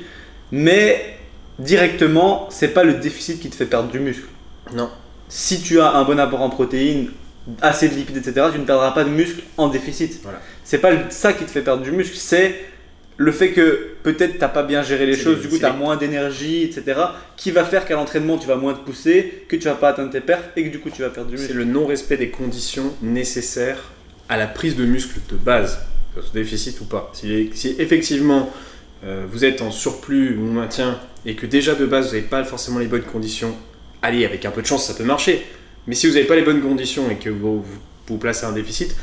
mais 0.51 1.17
directement, 1.59 2.47
c'est 2.49 2.69
pas 2.69 2.83
le 2.83 2.95
déficit 2.95 3.39
qui 3.39 3.49
te 3.49 3.55
fait 3.55 3.65
perdre 3.65 3.89
du 3.89 3.99
muscle. 3.99 4.27
Non. 4.73 4.89
Si 5.29 5.61
tu 5.61 5.79
as 5.79 5.91
un 5.91 6.03
bon 6.03 6.19
apport 6.19 6.41
en 6.41 6.49
protéines, 6.49 7.09
assez 7.61 7.89
de 7.89 7.95
lipides, 7.95 8.17
etc., 8.17 8.47
tu 8.53 8.59
ne 8.59 8.65
perdras 8.65 8.91
pas 8.91 9.03
de 9.03 9.09
muscle 9.09 9.41
en 9.57 9.67
déficit. 9.67 10.19
Voilà. 10.23 10.39
C'est 10.63 10.77
pas 10.77 10.91
ça 11.09 11.33
qui 11.33 11.43
te 11.43 11.51
fait 11.51 11.61
perdre 11.61 11.83
du 11.83 11.91
muscle, 11.91 12.15
c'est 12.15 12.55
le 13.17 13.31
fait 13.31 13.51
que 13.51 13.89
peut-être 14.03 14.39
t'as 14.39 14.47
pas 14.47 14.63
bien 14.63 14.81
géré 14.83 15.05
les 15.05 15.15
C'est 15.15 15.23
choses, 15.23 15.41
du 15.41 15.47
coup 15.47 15.55
c'est 15.55 15.59
tu 15.61 15.65
as 15.65 15.73
moins 15.73 15.97
d'énergie, 15.97 16.63
etc. 16.63 16.99
Qui 17.37 17.51
va 17.51 17.63
faire 17.63 17.85
qu'à 17.85 17.93
l'entraînement 17.95 18.37
tu 18.37 18.47
vas 18.47 18.55
moins 18.55 18.73
te 18.73 18.79
pousser, 18.83 19.45
que 19.47 19.55
tu 19.55 19.65
vas 19.65 19.75
pas 19.75 19.89
atteindre 19.89 20.11
tes 20.11 20.21
perfs 20.21 20.49
et 20.55 20.63
que 20.63 20.69
du 20.69 20.79
coup 20.79 20.89
tu 20.89 21.01
vas 21.03 21.09
perdre 21.09 21.29
du 21.29 21.37
C'est 21.37 21.43
muscle. 21.53 21.57
le 21.57 21.65
non-respect 21.65 22.17
des 22.17 22.29
conditions 22.29 22.91
nécessaires 23.01 23.91
à 24.29 24.37
la 24.37 24.47
prise 24.47 24.75
de 24.75 24.85
muscle 24.85 25.19
de 25.29 25.35
base, 25.35 25.79
ce 26.15 26.33
déficit 26.33 26.79
ou 26.81 26.85
pas. 26.85 27.11
Si, 27.13 27.49
si 27.53 27.75
effectivement 27.77 28.51
euh, 29.03 29.25
vous 29.29 29.45
êtes 29.45 29.61
en 29.61 29.69
surplus 29.71 30.37
ou 30.37 30.45
maintien 30.51 30.99
et 31.25 31.35
que 31.35 31.45
déjà 31.45 31.75
de 31.75 31.85
base 31.85 32.07
vous 32.07 32.15
n'avez 32.15 32.27
pas 32.27 32.43
forcément 32.43 32.79
les 32.79 32.87
bonnes 32.87 33.03
conditions, 33.03 33.55
allez, 34.01 34.25
avec 34.25 34.45
un 34.45 34.51
peu 34.51 34.61
de 34.61 34.67
chance 34.67 34.87
ça 34.87 34.93
peut 34.93 35.03
marcher. 35.03 35.45
Mais 35.85 35.95
si 35.95 36.07
vous 36.07 36.13
n'avez 36.13 36.25
pas 36.25 36.35
les 36.35 36.41
bonnes 36.43 36.61
conditions 36.61 37.09
et 37.11 37.15
que 37.15 37.29
vous 37.29 37.61
vous, 37.61 37.79
vous 38.07 38.17
placez 38.17 38.45
un 38.45 38.53
déficit, 38.53 38.95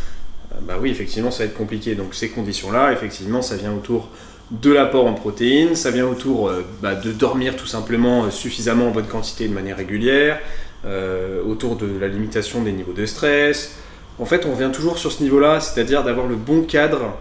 bah 0.63 0.75
oui, 0.81 0.91
effectivement 0.91 1.31
ça 1.31 1.45
va 1.45 1.45
être 1.47 1.57
compliqué. 1.57 1.95
Donc 1.95 2.15
ces 2.15 2.29
conditions-là, 2.29 2.93
effectivement, 2.93 3.43
ça 3.43 3.57
vient 3.57 3.73
autour 3.73 4.09
de 4.51 4.73
l'apport 4.73 5.07
en 5.07 5.15
protéines, 5.15 5.77
ça 5.77 5.91
vient 5.91 6.07
autour 6.07 6.49
euh, 6.49 6.65
bah, 6.83 6.95
de 6.95 7.13
dormir 7.13 7.57
tout 7.57 7.67
simplement 7.67 8.25
euh, 8.25 8.31
suffisamment 8.31 8.89
en 8.89 8.91
bonne 8.91 9.07
quantité 9.07 9.47
de 9.47 9.55
manière 9.55 9.77
régulière, 9.77 10.41
euh, 10.85 11.41
autour 11.45 11.77
de 11.77 11.87
la 12.01 12.09
limitation 12.09 12.63
des 12.63 12.73
niveaux 12.73 12.93
de 12.93 13.07
stress. 13.07 13.77
En 14.19 14.25
fait, 14.25 14.47
on 14.47 14.53
revient 14.53 14.71
toujours 14.73 14.99
sur 14.99 15.13
ce 15.13 15.23
niveau-là, 15.23 15.61
c'est-à-dire 15.61 16.03
d'avoir 16.03 16.27
le 16.27 16.37
bon 16.37 16.63
cadre 16.63 17.17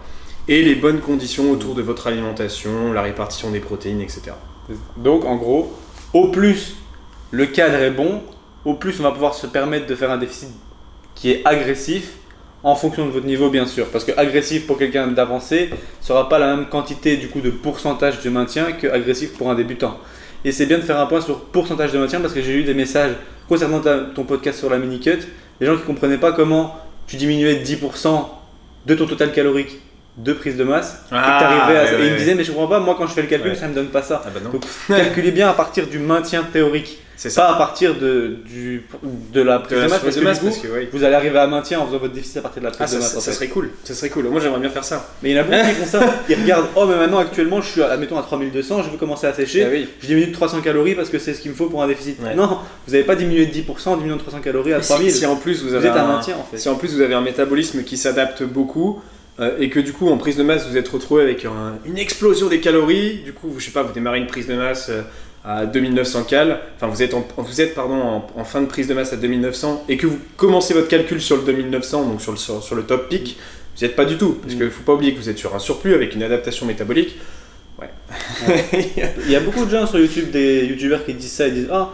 et 0.48 0.62
les 0.62 0.74
bonnes 0.74 1.00
conditions 1.00 1.52
autour 1.52 1.74
de 1.74 1.82
votre 1.82 2.08
alimentation, 2.08 2.92
la 2.92 3.02
répartition 3.02 3.50
des 3.50 3.60
protéines, 3.60 4.00
etc. 4.00 4.32
Donc 4.96 5.24
en 5.24 5.36
gros, 5.36 5.72
au 6.12 6.28
plus 6.28 6.76
le 7.30 7.46
cadre 7.46 7.76
est 7.76 7.92
bon, 7.92 8.22
au 8.64 8.74
plus 8.74 8.98
on 8.98 9.04
va 9.04 9.12
pouvoir 9.12 9.34
se 9.34 9.46
permettre 9.46 9.86
de 9.86 9.94
faire 9.94 10.10
un 10.10 10.18
déficit 10.18 10.48
qui 11.14 11.30
est 11.30 11.42
agressif 11.44 12.14
en 12.62 12.74
fonction 12.74 13.06
de 13.06 13.10
votre 13.10 13.26
niveau 13.26 13.50
bien 13.50 13.66
sûr. 13.66 13.86
Parce 13.86 14.04
que 14.04 14.12
agressif 14.16 14.66
pour 14.66 14.78
quelqu'un 14.78 15.08
d'avancé 15.08 15.70
sera 16.00 16.28
pas 16.28 16.38
la 16.38 16.54
même 16.54 16.66
quantité 16.66 17.16
du 17.16 17.28
coup 17.28 17.40
de 17.40 17.50
pourcentage 17.50 18.20
de 18.22 18.30
maintien 18.30 18.72
que 18.72 18.86
agressif 18.86 19.32
pour 19.36 19.50
un 19.50 19.54
débutant. 19.54 19.98
Et 20.44 20.52
c'est 20.52 20.66
bien 20.66 20.78
de 20.78 20.82
faire 20.82 20.98
un 20.98 21.06
point 21.06 21.20
sur 21.20 21.40
pourcentage 21.40 21.92
de 21.92 21.98
maintien 21.98 22.20
parce 22.20 22.32
que 22.32 22.42
j'ai 22.42 22.54
eu 22.54 22.62
des 22.62 22.74
messages 22.74 23.12
concernant 23.48 23.80
ton 24.14 24.24
podcast 24.24 24.58
sur 24.58 24.70
la 24.70 24.78
mini 24.78 25.00
cut, 25.00 25.18
des 25.60 25.66
gens 25.66 25.76
qui 25.76 25.82
comprenaient 25.82 26.18
pas 26.18 26.32
comment 26.32 26.76
tu 27.06 27.16
diminuais 27.16 27.56
de 27.56 27.64
10% 27.64 28.26
de 28.86 28.94
ton 28.94 29.06
total 29.06 29.32
calorique 29.32 29.80
de 30.16 30.32
prise 30.32 30.56
de 30.56 30.64
masse 30.64 31.02
et 31.10 31.14
Ah, 31.14 31.38
t'arrivais 31.40 31.78
à 31.78 31.84
ouais, 31.84 31.92
et 31.92 31.96
ouais, 32.06 32.10
me 32.12 32.18
disaient 32.18 32.34
mais 32.34 32.44
je 32.44 32.50
comprends 32.52 32.66
pas 32.66 32.80
moi 32.80 32.94
quand 32.98 33.06
je 33.06 33.12
fais 33.12 33.22
le 33.22 33.28
calcul 33.28 33.50
Ouais. 33.52 33.56
ça 33.56 33.68
me 33.68 33.74
donne 33.74 33.86
pas 33.88 34.02
ça 34.02 34.22
Ah 34.26 34.28
bah 34.34 34.40
donc 34.40 34.62
calculez 34.88 35.30
bien 35.30 35.48
à 35.48 35.52
partir 35.52 35.86
du 35.86 35.98
maintien 35.98 36.42
théorique, 36.52 36.98
c'est 37.16 37.30
ça. 37.30 37.42
pas 37.42 37.48
à 37.52 37.54
partir 37.56 37.94
de, 37.96 38.36
du, 38.44 38.86
de 39.32 39.40
la 39.40 39.60
prise 39.60 39.78
de, 39.78 39.82
masse, 39.84 40.00
parce 40.00 40.02
que, 40.16 40.20
du 40.20 40.26
coup, 40.26 40.44
parce 40.46 40.58
que, 40.58 40.68
ouais. 40.68 40.88
vous 40.92 41.04
allez 41.04 41.14
arriver 41.14 41.38
à 41.38 41.46
maintien 41.46 41.78
en 41.80 41.86
faisant 41.86 41.98
votre 41.98 42.12
déficit 42.12 42.38
à 42.38 42.40
partir 42.42 42.60
de 42.60 42.66
la 42.66 42.72
prise 42.72 42.88
Ah, 42.90 42.94
de 42.96 43.00
masse. 43.00 43.16
en 43.16 43.20
ça 43.20 43.32
serait 43.32 43.46
cool, 43.48 43.70
ça 43.84 43.94
serait 43.94 44.08
cool. 44.10 44.24
Moi 44.28 44.40
j'aimerais 44.40 44.60
bien 44.60 44.68
faire 44.70 44.84
ça. 44.84 45.08
Mais 45.22 45.30
il 45.30 45.36
y 45.36 45.38
en 45.38 45.42
a 45.42 45.44
beaucoup 45.44 45.68
qui 45.68 45.74
font 45.74 45.86
ça, 45.98 46.14
ils 46.28 46.34
regardent, 46.34 46.66
oh 46.74 46.86
mais 46.86 46.96
maintenant 46.96 47.18
actuellement 47.18 47.60
je 47.62 47.68
suis 47.68 47.82
à, 47.82 47.90
admettons 47.92 48.18
à 48.18 48.22
3200, 48.22 48.82
je 48.82 48.90
veux 48.90 48.98
commencer 48.98 49.26
à 49.28 49.32
sécher, 49.32 49.64
Ah 49.64 49.70
oui. 49.70 49.88
je 50.00 50.06
diminue 50.08 50.26
de 50.26 50.32
300 50.32 50.60
calories 50.60 50.96
parce 50.96 51.08
que 51.08 51.18
c'est 51.18 51.34
ce 51.34 51.40
qu'il 51.40 51.52
me 51.52 51.56
faut 51.56 51.66
pour 51.66 51.82
un 51.82 51.86
déficit. 51.88 52.18
Non, 52.36 52.58
vous 52.86 52.92
n'avez 52.92 53.04
pas 53.04 53.14
diminué 53.16 53.46
de 53.46 53.52
10% 53.52 53.88
en 53.90 53.96
diminuant 53.96 54.16
de 54.16 54.22
300 54.22 54.40
calories 54.40 54.72
à 54.74 54.78
Mais 54.78 54.82
3000. 54.82 55.12
Si, 55.12 55.18
si 55.18 55.26
en 55.26 55.36
plus 55.36 55.62
vous 55.62 55.68
vous 55.68 55.74
avez 55.74 55.88
êtes 55.88 55.96
à 55.96 56.02
un, 56.04 56.08
maintien 56.08 56.36
en 56.36 56.44
fait. 56.50 56.58
si 56.58 56.68
en 56.68 56.74
plus 56.74 56.94
vous 56.94 57.00
avez 57.00 57.14
un 57.14 57.20
métabolisme 57.22 57.84
qui 57.84 57.96
s'adapte 57.96 58.42
beaucoup 58.42 59.00
euh, 59.40 59.56
et 59.58 59.68
que 59.70 59.80
du 59.80 59.92
coup 59.92 60.08
en 60.08 60.16
prise 60.18 60.36
de 60.36 60.42
masse 60.42 60.66
vous 60.68 60.76
êtes 60.76 60.88
retrouvé 60.88 61.22
avec 61.22 61.44
un- 61.44 61.78
une 61.86 61.98
explosion 61.98 62.48
des 62.48 62.60
calories, 62.60 63.18
du 63.24 63.32
coup 63.32 63.48
vous, 63.48 63.60
je 63.60 63.66
sais 63.66 63.70
pas 63.72 63.82
vous 63.82 63.92
démarrez 63.92 64.18
une 64.18 64.26
prise 64.26 64.46
de 64.46 64.54
masse 64.54 64.88
euh, 64.90 65.02
à 65.44 65.64
2900 65.66 66.24
cal, 66.24 66.60
enfin 66.76 66.86
vous 66.88 67.02
êtes 67.02 67.14
en, 67.14 67.26
vous 67.38 67.60
êtes 67.60 67.74
pardon 67.74 67.94
en, 67.94 68.26
en 68.36 68.44
fin 68.44 68.60
de 68.60 68.66
prise 68.66 68.86
de 68.88 68.94
masse 68.94 69.12
à 69.12 69.16
2900 69.16 69.84
et 69.88 69.96
que 69.96 70.06
vous 70.06 70.18
commencez 70.36 70.74
votre 70.74 70.88
calcul 70.88 71.20
sur 71.20 71.36
le 71.36 71.42
2900 71.44 72.04
donc 72.06 72.20
sur 72.20 72.32
le 72.32 72.38
sur, 72.38 72.62
sur 72.62 72.74
le 72.74 72.82
top 72.82 73.08
peak, 73.08 73.38
vous 73.76 73.80
n'y 73.80 73.86
êtes 73.90 73.96
pas 73.96 74.04
du 74.04 74.18
tout 74.18 74.32
parce 74.42 74.54
Mm. 74.54 74.58
qu'il 74.58 74.70
faut 74.70 74.82
pas 74.82 74.92
oublier 74.94 75.14
que 75.14 75.18
vous 75.18 75.28
êtes 75.30 75.38
sur 75.38 75.54
un 75.54 75.58
surplus 75.58 75.94
avec 75.94 76.14
une 76.14 76.22
adaptation 76.22 76.66
métabolique. 76.66 77.16
Ouais. 77.80 77.88
Il 79.24 79.30
y 79.30 79.36
a 79.36 79.40
beaucoup 79.40 79.64
de 79.64 79.70
gens 79.70 79.86
sur 79.86 79.98
YouTube, 79.98 80.30
des 80.30 80.66
youtubeurs 80.66 81.04
qui 81.06 81.14
disent 81.14 81.32
ça, 81.32 81.46
ils 81.48 81.54
disent 81.54 81.68
Ah, 81.72 81.90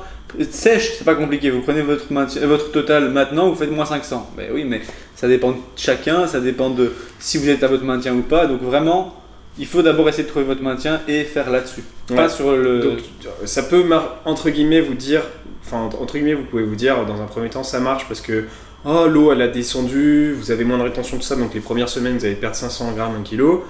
sèche, 0.51 0.93
c'est 0.99 1.05
pas 1.05 1.15
compliqué, 1.15 1.51
vous 1.51 1.61
prenez 1.61 1.83
votre, 1.83 2.07
euh, 2.12 2.47
votre 2.47 2.73
total 2.73 3.11
maintenant, 3.11 3.49
vous 3.49 3.57
faites 3.57 3.71
moins 3.71 3.87
500. 3.87 4.33
Ben 4.37 4.51
oui, 4.53 4.65
mais 4.65 4.83
ça 5.15 5.29
dépend 5.29 5.53
de 5.53 5.57
chacun, 5.77 6.27
ça 6.27 6.41
dépend 6.41 6.71
de 6.71 6.93
si 7.19 7.39
vous 7.39 7.49
êtes 7.49 7.62
à 7.62 7.69
votre 7.69 7.85
maintien 7.85 8.15
ou 8.15 8.23
pas. 8.23 8.47
Donc 8.47 8.62
vraiment, 8.62 9.15
il 9.59 9.67
faut 9.67 9.83
d'abord 9.83 10.09
essayer 10.09 10.25
de 10.25 10.29
trouver 10.29 10.45
votre 10.45 10.62
maintien 10.62 11.01
et 11.09 11.25
faire 11.25 11.51
là-dessus. 11.51 11.83
Pas 12.15 12.29
sur 12.29 12.55
le. 12.57 12.81
Donc, 12.81 12.99
ça 13.45 13.62
peut, 13.62 13.85
entre 14.25 14.51
guillemets, 14.51 14.81
vous 14.81 14.95
dire, 14.95 15.23
enfin, 15.65 15.79
entre 15.79 16.01
entre 16.01 16.15
guillemets, 16.15 16.35
vous 16.35 16.45
pouvez 16.45 16.62
vous 16.62 16.77
dire, 16.77 17.05
dans 17.07 17.21
un 17.21 17.27
premier 17.27 17.49
temps, 17.49 17.65
ça 17.65 17.81
marche 17.81 18.07
parce 18.07 18.21
que, 18.21 18.45
oh, 18.85 19.07
l'eau, 19.09 19.33
elle 19.33 19.43
a 19.43 19.49
descendu, 19.49 20.33
vous 20.35 20.51
avez 20.51 20.65
moins 20.65 20.79
de 20.79 20.85
rétention, 20.85 21.17
tout 21.17 21.23
ça, 21.23 21.37
donc 21.37 21.55
les 21.55 21.61
premières 21.61 21.89
semaines, 21.89 22.19
vous 22.19 22.25
allez 22.25 22.35
perdre 22.35 22.57
500 22.57 22.93
grammes, 22.93 23.17
1 23.21 23.23
kg, 23.23 23.61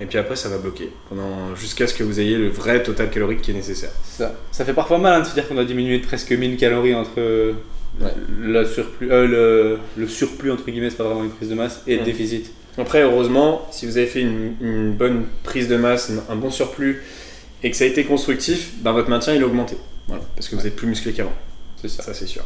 et 0.00 0.06
puis 0.06 0.18
après, 0.18 0.36
ça 0.36 0.48
va 0.48 0.58
bloquer, 0.58 0.90
pendant, 1.08 1.54
jusqu'à 1.54 1.86
ce 1.86 1.94
que 1.94 2.02
vous 2.02 2.18
ayez 2.20 2.36
le 2.36 2.48
vrai 2.48 2.82
total 2.82 3.10
calorique 3.10 3.42
qui 3.42 3.52
est 3.52 3.54
nécessaire. 3.54 3.90
ça, 4.04 4.34
ça 4.52 4.64
fait 4.64 4.72
parfois 4.74 4.98
mal 4.98 5.14
hein, 5.14 5.20
de 5.20 5.26
se 5.26 5.34
dire 5.34 5.46
qu'on 5.48 5.54
doit 5.54 5.64
diminuer 5.64 5.98
de 6.00 6.04
presque 6.06 6.32
1000 6.32 6.56
calories 6.56 6.94
entre 6.94 7.12
euh, 7.18 7.52
Ouais. 8.00 8.10
le, 8.40 8.64
surplus, 8.64 9.12
euh, 9.12 9.26
le, 9.28 9.78
le 9.96 10.08
surplus, 10.08 10.50
entre 10.50 10.64
guillemets, 10.68 10.90
c'est 10.90 10.96
pas 10.96 11.04
vraiment 11.04 11.22
une 11.22 11.30
prise 11.30 11.48
de 11.48 11.54
masse, 11.54 11.80
et 11.86 11.96
le 11.96 12.02
déficit. 12.04 12.50
Après, 12.76 13.02
heureusement, 13.02 13.68
si 13.70 13.86
vous 13.86 13.96
avez 13.98 14.08
fait 14.08 14.20
une, 14.20 14.54
une 14.60 14.92
bonne 14.94 15.26
prise 15.44 15.68
de 15.68 15.76
masse, 15.76 16.10
un- 16.10 16.32
un 16.32 16.34
bon 16.34 16.50
surplus, 16.50 17.02
et 17.62 17.70
que 17.70 17.76
ça 17.76 17.84
a 17.84 17.86
été 17.86 18.02
constructif, 18.02 18.72
ben, 18.80 18.90
votre 18.90 19.08
maintien, 19.08 19.32
il 19.34 19.42
a 19.44 19.46
augmenté. 19.46 19.76
Voilà, 20.08 20.24
parce 20.34 20.48
que 20.48 20.56
vous 20.56 20.66
êtes 20.66 20.74
plus 20.74 20.88
musclé 20.88 21.12
qu'avant. 21.12 21.32
C'est 21.80 21.86
ça. 21.88 22.02
Ça, 22.02 22.14
c'est 22.14 22.26
sûr. 22.26 22.42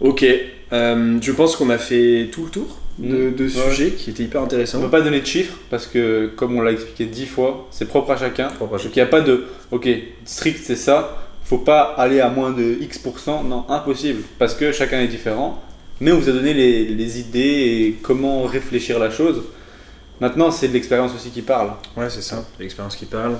Ok, 0.00 0.24
euh, 0.72 1.18
je 1.22 1.32
pense 1.32 1.54
qu'on 1.54 1.70
a 1.70 1.78
fait 1.78 2.28
tout 2.32 2.44
le 2.44 2.50
tour 2.50 2.78
de, 2.98 3.30
de 3.30 3.44
Ouais. 3.44 3.48
sujets 3.70 3.90
qui 3.92 4.10
étaient 4.10 4.24
hyper 4.24 4.40
On 4.42 4.44
intéressants. 4.44 4.78
ne 4.78 4.84
peut 4.84 4.90
pas 4.90 5.00
donner 5.02 5.20
de 5.20 5.26
chiffres 5.26 5.56
parce 5.70 5.86
que, 5.86 6.26
comme 6.36 6.56
on 6.56 6.60
l'a 6.60 6.72
expliqué 6.72 7.06
dix 7.06 7.26
fois, 7.26 7.68
c'est 7.70 7.86
propre 7.88 8.10
à 8.12 8.16
chacun. 8.16 8.48
Propre 8.48 8.74
à 8.74 8.78
Donc 8.78 8.86
il 8.94 8.98
n'y 8.98 9.02
a 9.02 9.06
pas 9.06 9.20
de, 9.20 9.44
ok, 9.70 9.88
strict 10.24 10.60
c'est 10.62 10.76
ça, 10.76 11.16
faut 11.44 11.58
pas 11.58 11.94
aller 11.96 12.20
à 12.20 12.28
moins 12.28 12.50
de 12.50 12.76
X%, 12.80 13.44
non, 13.44 13.64
impossible, 13.68 14.22
parce 14.38 14.54
que 14.54 14.72
chacun 14.72 15.00
est 15.00 15.08
différent. 15.08 15.62
mais 16.00 16.12
on 16.12 16.18
vous 16.18 16.28
a 16.28 16.32
donné 16.32 16.54
les, 16.54 16.84
les 16.86 17.18
idées 17.20 17.38
et 17.40 17.96
comment 18.02 18.42
réfléchir 18.44 18.98
la 18.98 19.10
chose. 19.10 19.42
Maintenant, 20.20 20.50
c'est 20.50 20.68
de 20.68 20.72
l'expérience 20.72 21.12
aussi 21.14 21.30
qui 21.30 21.42
parle. 21.42 21.70
Ouais, 21.96 22.10
c'est 22.10 22.22
ça, 22.22 22.44
l'expérience 22.58 22.96
qui 22.96 23.06
parle. 23.06 23.38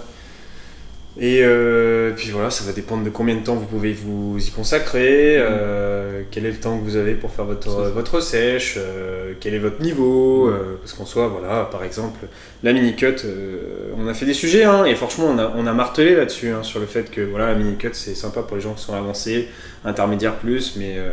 Et 1.20 1.40
euh, 1.42 2.12
puis 2.14 2.30
voilà, 2.30 2.48
ça 2.48 2.62
va 2.64 2.72
dépendre 2.72 3.02
de 3.02 3.10
combien 3.10 3.34
de 3.34 3.42
temps 3.42 3.56
vous 3.56 3.66
pouvez 3.66 3.92
vous 3.92 4.38
y 4.38 4.50
consacrer, 4.52 5.36
euh, 5.36 6.22
quel 6.30 6.46
est 6.46 6.52
le 6.52 6.58
temps 6.58 6.78
que 6.78 6.84
vous 6.84 6.94
avez 6.94 7.14
pour 7.14 7.32
faire 7.32 7.44
votre, 7.44 7.90
votre 7.90 8.20
sèche, 8.20 8.76
euh, 8.78 9.32
quel 9.40 9.54
est 9.54 9.58
votre 9.58 9.82
niveau, 9.82 10.48
euh, 10.48 10.78
parce 10.80 10.92
qu'en 10.92 11.06
soi, 11.06 11.26
voilà, 11.26 11.64
par 11.64 11.82
exemple, 11.82 12.26
la 12.62 12.72
mini-cut, 12.72 13.16
euh, 13.24 13.90
on 13.98 14.06
a 14.06 14.14
fait 14.14 14.26
des 14.26 14.34
sujets, 14.34 14.62
hein, 14.62 14.84
et 14.84 14.94
franchement, 14.94 15.26
on 15.26 15.38
a, 15.38 15.52
on 15.56 15.66
a 15.66 15.72
martelé 15.72 16.14
là-dessus, 16.14 16.50
hein, 16.50 16.62
sur 16.62 16.78
le 16.78 16.86
fait 16.86 17.10
que 17.10 17.20
voilà, 17.20 17.48
la 17.48 17.54
mini-cut, 17.56 17.90
c'est 17.94 18.14
sympa 18.14 18.42
pour 18.42 18.56
les 18.56 18.62
gens 18.62 18.74
qui 18.74 18.84
sont 18.84 18.94
avancés, 18.94 19.48
intermédiaires 19.84 20.36
plus, 20.36 20.76
mais, 20.76 20.98
euh, 20.98 21.10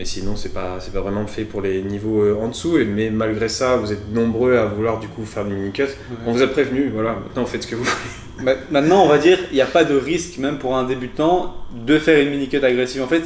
mais 0.00 0.06
sinon, 0.06 0.34
c'est 0.34 0.54
pas, 0.54 0.78
c'est 0.80 0.94
pas 0.94 1.02
vraiment 1.02 1.26
fait 1.26 1.44
pour 1.44 1.60
les 1.60 1.82
niveaux 1.82 2.22
euh, 2.22 2.34
en 2.40 2.48
dessous, 2.48 2.78
et, 2.78 2.86
mais 2.86 3.10
malgré 3.10 3.50
ça, 3.50 3.76
vous 3.76 3.92
êtes 3.92 4.10
nombreux 4.10 4.56
à 4.56 4.64
vouloir 4.64 4.98
du 4.98 5.08
coup 5.08 5.26
faire 5.26 5.44
des 5.44 5.54
mini-cut. 5.54 5.88
On 6.26 6.32
vous 6.32 6.40
a 6.40 6.46
prévenu, 6.46 6.88
voilà, 6.88 7.16
maintenant 7.22 7.44
faites 7.44 7.64
ce 7.64 7.68
que 7.68 7.74
vous 7.76 7.84
voulez. 7.84 8.44
Ma- 8.46 8.54
Maintenant, 8.80 9.04
on 9.04 9.08
va 9.08 9.18
dire, 9.18 9.38
il 9.50 9.56
n'y 9.56 9.60
a 9.60 9.66
pas 9.66 9.84
de 9.84 9.94
risque, 9.94 10.38
même 10.38 10.56
pour 10.56 10.74
un 10.74 10.84
débutant, 10.84 11.54
de 11.86 11.98
faire 11.98 12.18
une 12.18 12.30
mini-cut 12.30 12.64
agressive. 12.64 13.02
En 13.02 13.08
fait, 13.08 13.24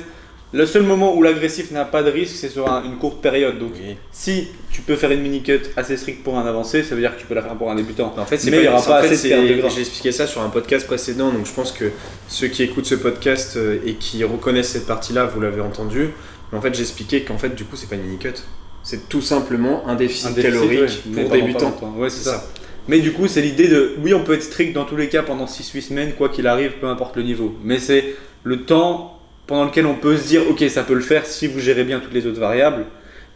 le 0.52 0.66
seul 0.66 0.82
moment 0.82 1.14
où 1.16 1.22
l'agressif 1.22 1.70
n'a 1.70 1.84
pas 1.84 2.02
de 2.02 2.10
risque, 2.10 2.34
c'est 2.34 2.48
sur 2.48 2.68
un- 2.68 2.82
une 2.84 2.96
courte 2.96 3.20
période. 3.20 3.56
Donc, 3.60 3.70
Oui. 3.76 3.94
si 4.10 4.48
tu 4.72 4.82
peux 4.82 4.96
faire 4.96 5.12
une 5.12 5.20
mini-cut 5.22 5.60
assez 5.76 5.96
stricte 5.96 6.24
pour 6.24 6.37
un 6.38 6.44
avancé, 6.44 6.82
ça 6.82 6.96
veut 6.96 7.00
dire 7.00 7.14
que 7.14 7.20
tu 7.20 7.26
peux 7.28 7.34
la 7.37 7.42
faire 7.42 7.54
pour 7.54 7.70
un 7.70 7.76
débutant. 7.76 8.12
En 8.18 8.24
fait, 8.26 8.38
c'est 8.38 8.50
Mais 8.50 8.56
pas, 8.56 8.62
il 8.62 8.66
y 8.66 8.68
aura 8.68 8.82
pas 8.84 9.02
fait, 9.04 9.14
assez 9.14 9.30
de. 9.30 9.68
J'ai 9.68 9.80
expliqué 9.80 10.10
ça 10.10 10.26
sur 10.26 10.42
un 10.42 10.48
podcast 10.48 10.88
précédent, 10.88 11.30
donc 11.30 11.46
je 11.46 11.52
pense 11.52 11.70
que 11.70 11.84
ceux 12.26 12.48
qui 12.48 12.64
écoutent 12.64 12.87
ce 12.87 12.96
podcast 12.96 13.56
euh, 13.56 13.78
et 13.87 13.94
qui 13.94 14.24
reconnaissent 14.24 14.70
cette 14.70 14.87
partie-là, 14.88 15.26
vous 15.26 15.40
l'avez 15.40 15.60
entendu. 15.60 16.10
En 16.55 16.61
fait, 16.61 16.75
j'expliquais 16.75 17.23
qu'en 17.23 17.38
fait, 17.38 17.51
du 17.55 17.64
coup, 17.64 17.77
c'est 17.77 17.88
pas 17.88 17.97
une 17.97 18.03
mini-cut. 18.03 18.35
C'est 18.83 19.09
tout 19.09 19.23
simplement 19.23 19.87
un 19.88 19.95
déficit, 19.95 20.27
Un 20.27 20.31
déficit, 20.33 20.53
calorique 20.61 21.03
ouais, 21.17 21.23
pour 21.23 21.31
débutants. 21.33 21.75
Ouais, 21.97 22.11
c'est 22.11 22.25
ça. 22.29 22.45
Mais 22.87 23.01
du 23.01 23.12
coup, 23.12 23.27
c'est 23.29 23.40
l'idée 23.40 23.67
de, 23.69 23.95
oui, 24.03 24.12
on 24.12 24.23
peut 24.23 24.35
être 24.35 24.43
strict 24.43 24.75
dans 24.75 24.85
tous 24.85 24.97
les 24.97 25.09
cas 25.09 25.23
pendant 25.23 25.47
6-8 25.47 25.81
semaines, 25.81 26.12
quoi 26.12 26.29
qu'il 26.29 26.47
arrive, 26.47 26.73
peu 26.81 26.87
importe 26.87 27.17
le 27.17 27.23
niveau. 27.23 27.55
Mais 27.64 27.79
c'est 27.79 28.14
le 28.43 28.62
temps 28.64 29.21
pendant 29.47 29.64
lequel 29.64 29.87
on 29.87 29.95
peut 29.95 30.17
se 30.19 30.27
dire, 30.29 30.43
ok, 30.51 30.62
ça 30.69 30.83
peut 30.83 30.93
le 30.95 31.01
faire 31.01 31.25
si 31.25 31.47
vous 31.47 31.61
gérez 31.61 31.85
bien 31.85 31.99
toutes 32.01 32.12
les 32.12 32.27
autres 32.27 32.40
variables. 32.40 32.85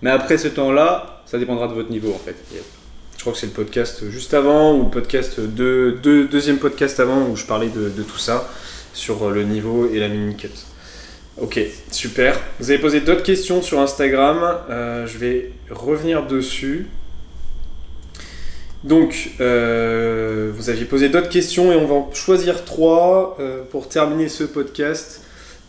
Mais 0.03 0.11
après 0.11 0.37
ce 0.39 0.49
temps-là, 0.49 1.23
ça 1.25 1.39
dépendra 1.39 1.67
de 1.67 1.73
votre 1.73 1.91
niveau 1.91 2.13
en 2.13 2.19
fait. 2.19 2.37
Je 3.17 3.21
crois 3.23 3.33
que 3.33 3.39
c'est 3.39 3.47
le 3.47 3.53
podcast 3.53 4.09
juste 4.11 4.33
avant, 4.35 4.77
ou 4.77 4.85
le 4.85 4.91
podcast 4.91 5.41
de, 5.41 5.97
de- 6.03 6.25
deuxième 6.25 6.59
podcast 6.59 7.01
avant, 7.01 7.27
où 7.29 7.37
je 7.37 7.45
parlais 7.47 7.69
de, 7.69 7.89
de 7.89 8.03
tout 8.03 8.19
ça, 8.19 8.49
sur 8.93 9.31
le 9.31 9.43
niveau 9.45 9.89
et 9.93 9.99
la 9.99 10.09
mini-cut. 10.09 10.51
Ok, 11.41 11.61
super. 11.93 12.37
Vous 12.59 12.71
avez 12.71 12.81
posé 12.81 13.01
d'autres 13.01 13.23
questions 13.23 13.63
sur 13.63 13.79
Instagram, 13.79 14.59
euh, 14.71 15.07
je 15.07 15.19
vais 15.19 15.53
revenir 15.71 16.27
dessus. 16.27 16.89
Donc, 18.83 19.31
euh, 19.41 20.51
vous 20.53 20.69
aviez 20.69 20.85
posé 20.85 21.09
d'autres 21.09 21.29
questions 21.29 21.71
et 21.71 21.77
on 21.77 21.87
va 21.87 21.95
en 21.95 22.13
choisir 22.13 22.65
trois 22.65 23.37
euh, 23.39 23.63
pour 23.71 23.89
terminer 23.89 24.29
ce 24.29 24.43
podcast. 24.43 25.23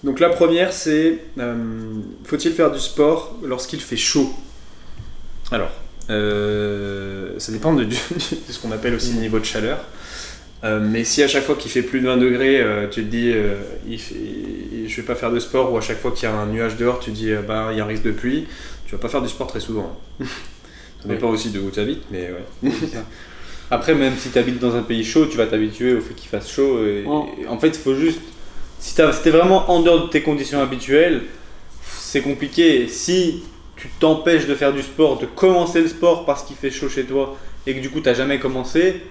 Donc 0.03 0.19
la 0.19 0.29
première 0.29 0.71
c'est, 0.71 1.19
faut-il 2.23 2.53
faire 2.53 2.71
du 2.71 2.79
sport 2.79 3.38
lorsqu'il 3.43 3.82
fait 3.82 3.97
chaud? 3.97 4.34
Alors, 5.51 5.71
ça 6.08 7.51
dépend 7.51 7.73
de 7.75 7.86
ce 7.91 8.60
qu'on 8.60 8.71
appelle 8.71 8.95
aussi 8.95 9.13
le 9.13 9.19
niveau 9.19 9.38
de 9.38 9.45
chaleur. 9.45 9.79
Euh, 10.65 10.80
mais 10.82 11.06
si 11.06 11.24
à 11.24 11.28
chaque 11.30 11.43
fois 11.45 11.56
qu'il 11.56 11.72
fait 11.72 11.82
plus 11.84 12.02
de 12.02 12.06
20 12.08 12.17
degrés, 12.17 12.60
euh, 12.62 12.88
tu 12.89 13.04
te 13.06 13.10
dis 13.10 13.32
euh, 13.34 13.56
il 13.88 13.98
fait, 14.00 14.15
je 14.88 14.95
vais 14.98 15.04
pas 15.08 15.15
faire 15.15 15.32
de 15.32 15.39
sport, 15.39 15.72
ou 15.72 15.78
à 15.78 15.82
chaque 15.82 16.00
fois 16.00 16.12
qu'il 16.12 16.28
y 16.28 16.32
a 16.32 16.36
un 16.36 16.48
nuage 16.48 16.76
dehors, 16.76 17.00
tu 17.00 17.12
te 17.12 17.15
dis 17.15 17.32
euh, 17.32 17.41
bah 17.41 17.69
il 17.72 17.78
y 17.78 17.82
a 17.82 17.86
un 17.86 17.88
risque 17.88 18.04
de 18.04 18.12
pluie, 18.12 18.45
tu 18.86 18.91
vas 18.93 18.98
pas 19.02 19.08
faire 19.08 19.22
du 19.22 19.30
sport 19.30 19.48
très 19.48 19.62
souvent. 19.62 19.98
ça 20.19 20.26
Oui. 21.06 21.12
dépend 21.15 21.30
aussi 21.30 21.52
de 21.52 21.60
où 21.60 21.69
tu 21.72 21.80
habites, 21.80 22.04
mais 22.12 22.30
ouais. 22.63 22.72
Après, 23.72 23.93
même 23.95 24.17
si 24.17 24.32
tu 24.32 24.38
habites 24.39 24.60
dans 24.60 24.76
un 24.76 24.82
pays 24.82 25.06
chaud, 25.06 25.28
tu 25.28 25.38
vas 25.38 25.45
t'habituer 25.45 25.93
au 25.93 26.02
fait 26.02 26.13
qu'il 26.15 26.28
fasse 26.30 26.52
chaud. 26.52 26.84
Et, 26.86 27.04
Ouais. 27.06 27.43
et 27.43 27.48
en 27.48 27.58
fait, 27.60 27.67
il 27.69 27.76
faut 27.80 27.95
juste. 27.95 28.19
Si 28.80 28.95
tu 28.95 29.02
es 29.02 29.32
vraiment 29.32 29.69
en 29.72 29.82
dehors 29.82 30.06
de 30.06 30.10
tes 30.10 30.22
conditions 30.24 30.60
habituelles, 30.62 31.22
c'est 31.84 32.22
compliqué. 32.22 32.88
Si 32.88 33.43
tu 33.76 33.88
t'empêches 34.00 34.48
de 34.48 34.56
faire 34.56 34.74
du 34.74 34.82
sport, 34.82 35.19
de 35.19 35.26
commencer 35.26 35.82
le 35.82 35.88
sport 35.88 36.26
parce 36.26 36.43
qu'il 36.43 36.56
fait 36.56 36.72
chaud 36.72 36.89
chez 36.89 37.04
toi 37.06 37.38
et 37.67 37.76
que 37.76 37.80
du 37.80 37.89
coup 37.89 38.02
tu 38.02 38.13
jamais 38.15 38.39
commencé, 38.39 39.02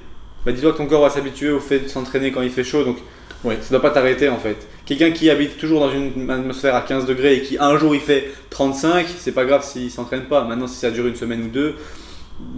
bah 0.47 0.53
dis-toi 0.53 0.73
que 0.73 0.79
ton 0.79 0.87
corps 0.87 1.03
va 1.03 1.11
s'habituer 1.11 1.51
au 1.51 1.61
fait 1.61 1.81
de 1.81 1.89
s'entraîner 1.89 2.33
quand 2.33 2.43
il 2.43 2.51
fait 2.51 2.65
chaud. 2.65 2.85
Donc 2.85 2.99
Ouais. 3.45 3.57
ça 3.63 3.71
doit 3.71 3.83
pas 3.83 3.91
t'arrêter 3.91 4.29
en 4.29 4.39
fait. 4.39 4.57
Quelqu'un 4.85 5.13
qui 5.13 5.31
habite 5.31 5.59
toujours 5.59 5.81
dans 5.81 5.93
une 5.93 6.29
atmosphère 6.31 6.75
à 6.75 6.81
15 6.81 7.07
degrés 7.07 7.37
et 7.37 7.43
qui 7.43 7.57
un 7.59 7.79
jour 7.79 7.95
il 7.95 8.01
fait 8.01 8.31
35, 8.51 9.07
c'est 9.19 9.33
pas 9.33 9.45
grave 9.45 9.65
s'il 9.65 9.91
s'entraîne 9.91 10.23
pas. 10.25 10.43
Maintenant, 10.45 10.67
si 10.67 10.77
ça 10.77 10.91
dure 10.91 11.07
une 11.07 11.15
semaine 11.15 11.43
ou 11.45 11.49
deux, 11.49 11.77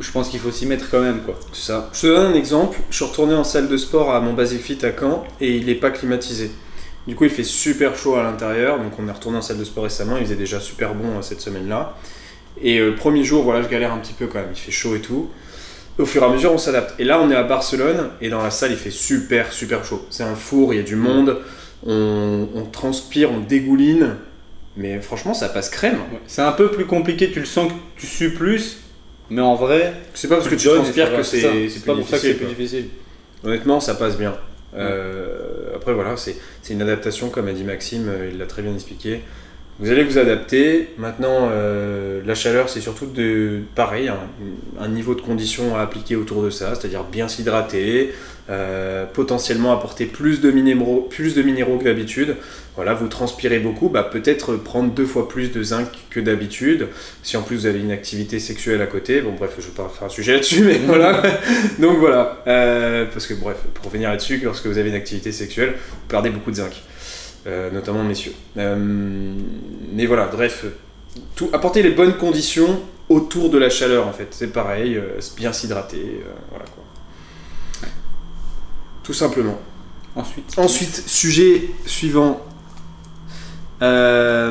je 0.00 0.10
pense 0.10 0.28
qu'il 0.30 0.40
faut 0.40 0.50
s'y 0.50 0.66
mettre 0.66 0.90
quand 0.90 1.00
même 1.00 1.20
quoi. 1.20 1.34
Ça. 1.52 1.90
Je 1.92 2.00
te 2.02 2.06
donne 2.06 2.32
un 2.32 2.34
exemple. 2.34 2.78
Je 2.90 2.96
suis 2.96 3.04
retourné 3.04 3.34
en 3.34 3.44
salle 3.44 3.68
de 3.68 3.76
sport 3.76 4.14
à 4.14 4.20
mon 4.20 4.32
Basic 4.32 4.60
Fit 4.62 4.78
à 4.84 4.90
Caen 4.98 5.24
et 5.40 5.54
il 5.56 5.66
n'est 5.66 5.74
pas 5.74 5.90
climatisé. 5.90 6.50
Du 7.06 7.14
coup, 7.14 7.24
il 7.24 7.30
fait 7.30 7.44
super 7.44 7.96
chaud 7.96 8.14
à 8.16 8.22
l'intérieur. 8.22 8.78
Donc, 8.78 8.92
on 8.98 9.08
est 9.08 9.12
retourné 9.12 9.38
en 9.38 9.42
salle 9.42 9.58
de 9.58 9.64
sport 9.64 9.84
récemment. 9.84 10.16
Il 10.18 10.24
faisait 10.24 10.36
déjà 10.36 10.60
super 10.60 10.94
bon 10.94 11.18
euh, 11.18 11.22
cette 11.22 11.40
semaine-là. 11.40 11.96
Et 12.62 12.78
euh, 12.78 12.90
le 12.90 12.94
premier 12.94 13.24
jour, 13.24 13.42
voilà, 13.42 13.62
je 13.62 13.68
galère 13.68 13.92
un 13.92 13.98
petit 13.98 14.12
peu 14.12 14.26
quand 14.26 14.38
même. 14.38 14.50
Il 14.54 14.58
fait 14.58 14.70
chaud 14.70 14.94
et 14.94 15.00
tout. 15.00 15.28
Au 16.00 16.06
fur 16.06 16.22
et 16.22 16.26
à 16.26 16.28
mesure, 16.30 16.52
on 16.52 16.58
s'adapte. 16.58 16.94
Et 16.98 17.04
là, 17.04 17.20
on 17.20 17.30
est 17.30 17.36
à 17.36 17.42
Barcelone 17.42 18.10
et 18.20 18.28
dans 18.30 18.42
la 18.42 18.50
salle, 18.50 18.72
il 18.72 18.76
fait 18.76 18.90
super, 18.90 19.52
super 19.52 19.84
chaud. 19.84 20.06
C'est 20.10 20.22
un 20.22 20.34
four, 20.34 20.72
il 20.72 20.78
y 20.78 20.80
a 20.80 20.82
du 20.82 20.96
monde. 20.96 21.38
On, 21.86 22.48
on 22.54 22.64
transpire, 22.64 23.30
on 23.30 23.40
dégouline. 23.40 24.16
Mais 24.76 25.00
franchement, 25.00 25.34
ça 25.34 25.48
passe 25.48 25.68
crème. 25.68 25.96
Ouais. 25.96 26.20
C'est 26.26 26.42
un 26.42 26.52
peu 26.52 26.70
plus 26.70 26.86
compliqué, 26.86 27.30
tu 27.30 27.40
le 27.40 27.46
sens 27.46 27.70
que 27.70 27.78
tu 28.00 28.06
sues 28.06 28.32
plus, 28.32 28.78
mais 29.28 29.42
en 29.42 29.54
vrai, 29.54 29.94
C'est 30.14 30.28
pas 30.28 30.36
parce 30.36 30.48
que 30.48 30.54
tu 30.54 30.68
transpires 30.68 31.14
que 31.14 31.22
c'est 31.22 31.42
pas 31.84 31.92
plus 31.94 32.02
pour 32.02 32.08
ça 32.08 32.16
que 32.16 32.22
c'est 32.22 32.28
difficile, 32.28 32.36
plus 32.36 32.46
difficile. 32.46 32.84
Honnêtement, 33.44 33.80
ça 33.80 33.94
passe 33.94 34.16
bien. 34.16 34.36
Euh, 34.76 35.74
après, 35.74 35.92
voilà, 35.92 36.16
c'est 36.16 36.36
c'est 36.62 36.72
une 36.74 36.82
adaptation, 36.82 37.30
comme 37.30 37.48
a 37.48 37.52
dit 37.52 37.64
Maxime, 37.64 38.08
euh, 38.08 38.30
il 38.32 38.38
l'a 38.38 38.46
très 38.46 38.62
bien 38.62 38.72
expliqué. 38.74 39.22
Vous 39.80 39.90
allez 39.90 40.04
vous 40.04 40.18
adapter. 40.18 40.90
Maintenant, 40.98 41.48
euh, 41.50 42.20
la 42.26 42.34
chaleur, 42.34 42.68
c'est 42.68 42.80
surtout 42.82 43.06
de, 43.06 43.60
pareil, 43.74 44.08
un, 44.08 44.18
un 44.78 44.88
niveau 44.88 45.14
de 45.14 45.22
condition 45.22 45.74
à 45.74 45.80
appliquer 45.80 46.16
autour 46.16 46.42
de 46.42 46.50
ça, 46.50 46.74
c'est-à-dire 46.74 47.04
bien 47.04 47.28
s'hydrater, 47.28 48.12
euh, 48.50 49.06
potentiellement 49.06 49.72
apporter 49.72 50.04
plus 50.04 50.42
de 50.42 50.50
minéraux, 50.50 51.06
plus 51.08 51.34
de 51.34 51.40
minéraux 51.40 51.78
que 51.78 51.84
d'habitude. 51.84 52.36
Voilà, 52.76 52.92
vous 52.92 53.08
transpirez 53.08 53.58
beaucoup, 53.58 53.88
bah, 53.88 54.02
peut-être 54.02 54.56
prendre 54.56 54.92
deux 54.92 55.06
fois 55.06 55.28
plus 55.28 55.50
de 55.50 55.62
zinc 55.62 55.88
que 56.10 56.20
d'habitude. 56.20 56.88
Si 57.22 57.38
en 57.38 57.42
plus 57.42 57.56
vous 57.56 57.66
avez 57.66 57.78
une 57.80 57.90
activité 57.90 58.38
sexuelle 58.38 58.82
à 58.82 58.86
côté, 58.86 59.22
bon 59.22 59.32
bref, 59.32 59.52
je 59.58 59.66
vais 59.66 59.72
pas 59.74 59.88
faire 59.88 60.06
un 60.06 60.10
sujet 60.10 60.34
là-dessus, 60.34 60.62
mais 60.62 60.78
voilà. 60.86 61.22
Donc 61.78 61.98
voilà, 61.98 62.42
Euh, 62.46 63.06
parce 63.10 63.26
que 63.26 63.32
bref, 63.34 63.56
pour 63.74 63.86
revenir 63.86 64.10
là-dessus, 64.10 64.40
lorsque 64.44 64.66
vous 64.66 64.76
avez 64.76 64.90
une 64.90 64.94
activité 64.94 65.32
sexuelle, 65.32 65.74
vous 65.78 66.06
perdez 66.08 66.28
beaucoup 66.30 66.50
de 66.50 66.56
zinc, 66.56 66.72
notamment 67.46 68.02
messieurs. 68.04 68.34
Euh, 68.56 68.76
mais 69.92 70.06
voilà, 70.06 70.26
bref, 70.26 70.66
tout, 71.34 71.48
apporter 71.52 71.82
les 71.82 71.90
bonnes 71.90 72.16
conditions 72.16 72.80
autour 73.08 73.50
de 73.50 73.58
la 73.58 73.70
chaleur 73.70 74.06
en 74.06 74.12
fait, 74.12 74.28
c'est 74.30 74.52
pareil, 74.52 74.96
euh, 74.96 75.18
bien 75.36 75.52
s'hydrater, 75.52 76.22
euh, 76.24 76.30
voilà 76.50 76.64
quoi. 76.66 76.84
Tout 79.02 79.14
simplement. 79.14 79.58
Ensuite, 80.14 80.54
Ensuite, 80.56 81.08
sujet 81.08 81.70
suivant. 81.86 82.40
Euh, 83.82 84.50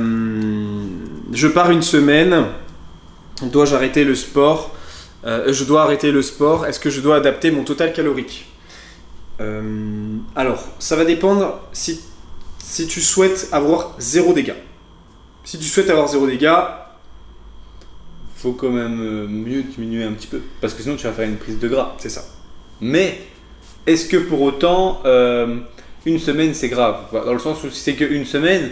je 1.31 1.47
pars 1.47 1.71
une 1.71 1.81
semaine. 1.81 2.45
Dois-je 3.43 3.75
arrêter 3.75 4.03
le 4.03 4.15
sport? 4.15 4.75
Euh, 5.25 5.53
Je 5.53 5.63
dois 5.63 5.83
arrêter 5.83 6.11
le 6.11 6.21
sport. 6.21 6.65
Est-ce 6.65 6.79
que 6.79 6.89
je 6.89 7.01
dois 7.01 7.17
adapter 7.17 7.51
mon 7.51 7.63
total 7.63 7.93
calorique? 7.93 8.47
Euh, 9.39 10.17
Alors, 10.35 10.63
ça 10.79 10.95
va 10.95 11.05
dépendre 11.05 11.61
si, 11.71 12.01
si 12.59 12.87
tu 12.87 13.01
souhaites 13.01 13.49
avoir 13.51 13.95
zéro 13.99 14.33
dégâts. 14.33 14.55
Si 15.43 15.57
tu 15.57 15.65
souhaites 15.65 15.89
avoir 15.89 16.07
zéro 16.07 16.27
dégâts, 16.27 16.53
faut 18.35 18.53
quand 18.53 18.69
même 18.69 19.01
euh, 19.01 19.27
mieux 19.27 19.63
diminuer 19.63 20.03
un 20.03 20.13
petit 20.13 20.27
peu, 20.27 20.41
parce 20.61 20.73
que 20.73 20.81
sinon 20.81 20.95
tu 20.95 21.05
vas 21.05 21.13
faire 21.13 21.27
une 21.27 21.37
prise 21.37 21.59
de 21.59 21.67
gras. 21.67 21.95
c'est 21.97 22.09
ça. 22.09 22.23
Mais 22.79 23.19
est-ce 23.85 24.07
que 24.07 24.17
pour 24.17 24.41
autant 24.41 25.01
euh, 25.05 25.57
une 26.05 26.19
semaine 26.19 26.53
c'est 26.53 26.69
grave? 26.69 27.05
Dans 27.11 27.33
le 27.33 27.39
sens 27.39 27.63
où 27.63 27.69
si 27.69 27.79
c'est 27.81 27.95
qu'une 27.95 28.25
semaine, 28.25 28.71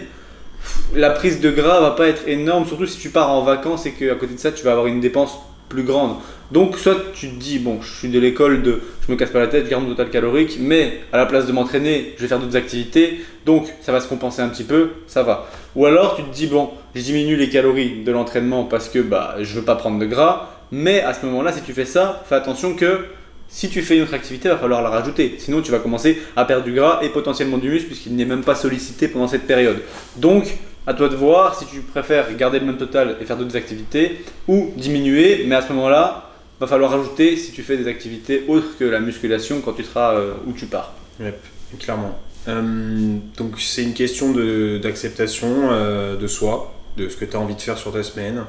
la 0.94 1.10
prise 1.10 1.40
de 1.40 1.50
gras 1.50 1.80
va 1.80 1.90
pas 1.90 2.08
être 2.08 2.26
énorme, 2.26 2.66
surtout 2.66 2.86
si 2.86 2.98
tu 2.98 3.10
pars 3.10 3.30
en 3.30 3.42
vacances 3.42 3.84
et 3.84 3.92
qu'à 3.92 4.14
côté 4.14 4.34
de 4.34 4.38
ça 4.38 4.52
tu 4.52 4.64
vas 4.64 4.72
avoir 4.72 4.86
une 4.86 5.00
dépense 5.00 5.38
plus 5.68 5.82
grande. 5.82 6.16
Donc 6.50 6.78
soit 6.78 6.96
tu 7.14 7.28
te 7.28 7.34
dis 7.36 7.58
bon 7.58 7.80
je 7.82 7.92
suis 7.92 8.08
de 8.08 8.18
l'école 8.18 8.62
de 8.62 8.80
je 9.06 9.12
me 9.12 9.16
casse 9.16 9.30
pas 9.30 9.40
la 9.40 9.48
tête, 9.48 9.66
je 9.66 9.70
garde 9.70 9.84
mon 9.84 9.90
total 9.90 10.10
calorique, 10.10 10.58
mais 10.60 11.00
à 11.12 11.16
la 11.18 11.26
place 11.26 11.46
de 11.46 11.52
m'entraîner 11.52 12.14
je 12.16 12.22
vais 12.22 12.28
faire 12.28 12.38
d'autres 12.38 12.56
activités, 12.56 13.20
donc 13.44 13.68
ça 13.82 13.92
va 13.92 14.00
se 14.00 14.08
compenser 14.08 14.40
un 14.42 14.48
petit 14.48 14.64
peu, 14.64 14.90
ça 15.06 15.22
va. 15.22 15.48
Ou 15.76 15.86
alors 15.86 16.16
tu 16.16 16.22
te 16.22 16.34
dis 16.34 16.46
bon 16.46 16.70
je 16.94 17.02
diminue 17.02 17.36
les 17.36 17.50
calories 17.50 18.02
de 18.02 18.12
l'entraînement 18.12 18.64
parce 18.64 18.88
que 18.88 18.98
bah 18.98 19.36
je 19.40 19.54
veux 19.54 19.64
pas 19.64 19.76
prendre 19.76 19.98
de 19.98 20.06
gras, 20.06 20.50
mais 20.70 21.02
à 21.02 21.12
ce 21.12 21.26
moment-là 21.26 21.52
si 21.52 21.62
tu 21.62 21.72
fais 21.72 21.84
ça, 21.84 22.22
fais 22.28 22.34
attention 22.34 22.74
que 22.74 23.06
si 23.50 23.70
tu 23.70 23.80
fais 23.82 23.96
une 23.96 24.02
autre 24.02 24.14
activité, 24.14 24.48
il 24.48 24.52
va 24.52 24.58
falloir 24.58 24.82
la 24.82 24.90
rajouter. 24.90 25.36
Sinon, 25.38 25.62
tu 25.62 25.70
vas 25.70 25.78
commencer 25.78 26.20
à 26.36 26.44
perdre 26.44 26.64
du 26.64 26.72
gras 26.74 27.00
et 27.02 27.08
potentiellement 27.08 27.56
du 27.56 27.70
muscle 27.70 27.86
puisqu'il 27.86 28.14
n'est 28.14 28.26
même 28.26 28.42
pas 28.44 28.54
sollicité 28.54 29.08
pendant 29.08 29.26
cette 29.26 29.46
période. 29.46 29.78
Donc, 30.16 30.44
À 30.88 30.94
toi 30.94 31.08
de 31.10 31.16
voir 31.16 31.54
si 31.54 31.66
tu 31.66 31.80
préfères 31.82 32.34
garder 32.34 32.58
le 32.58 32.64
même 32.66 32.78
total 32.78 33.16
et 33.20 33.24
faire 33.26 33.36
d'autres 33.36 33.56
activités 33.56 34.24
ou 34.48 34.72
diminuer, 34.74 35.44
mais 35.46 35.54
à 35.54 35.60
ce 35.62 35.70
moment-là, 35.74 36.30
va 36.60 36.66
falloir 36.66 36.90
rajouter 36.90 37.36
si 37.36 37.52
tu 37.52 37.62
fais 37.62 37.76
des 37.76 37.86
activités 37.88 38.44
autres 38.48 38.78
que 38.78 38.84
la 38.84 38.98
musculation 38.98 39.60
quand 39.62 39.74
tu 39.74 39.84
seras 39.84 40.14
euh, 40.14 40.32
où 40.46 40.52
tu 40.52 40.64
pars. 40.64 40.94
Yep, 41.20 41.38
clairement. 41.78 42.18
Euh, 42.48 43.16
donc 43.36 43.60
c'est 43.60 43.82
une 43.82 43.92
question 43.92 44.32
de- 44.32 44.78
d'acceptation 44.82 45.48
euh, 45.70 46.16
de 46.16 46.26
soi, 46.26 46.72
de 46.96 47.10
ce 47.10 47.16
que 47.18 47.26
tu 47.26 47.36
as 47.36 47.40
envie 47.40 47.54
de 47.54 47.60
faire 47.60 47.76
sur 47.76 47.92
ta 47.92 48.02
semaine. 48.02 48.44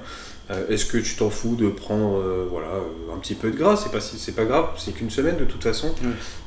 Euh, 0.49 0.63
Est-ce 0.69 0.85
que 0.85 0.97
tu 0.97 1.15
t'en 1.17 1.29
fous 1.29 1.55
de 1.57 1.67
prendre 1.67 2.23
voilà, 2.49 2.67
un 3.13 3.17
petit 3.19 3.35
peu 3.35 3.51
de 3.51 3.57
gras? 3.57 3.75
C'est 3.75 3.91
pas, 3.91 3.99
pas 4.41 4.47
grave, 4.47 4.65
c'est 4.77 4.93
qu'une 4.93 5.09
semaine 5.11 5.35
de 5.37 5.43
toute 5.45 5.63
façon. 5.63 5.93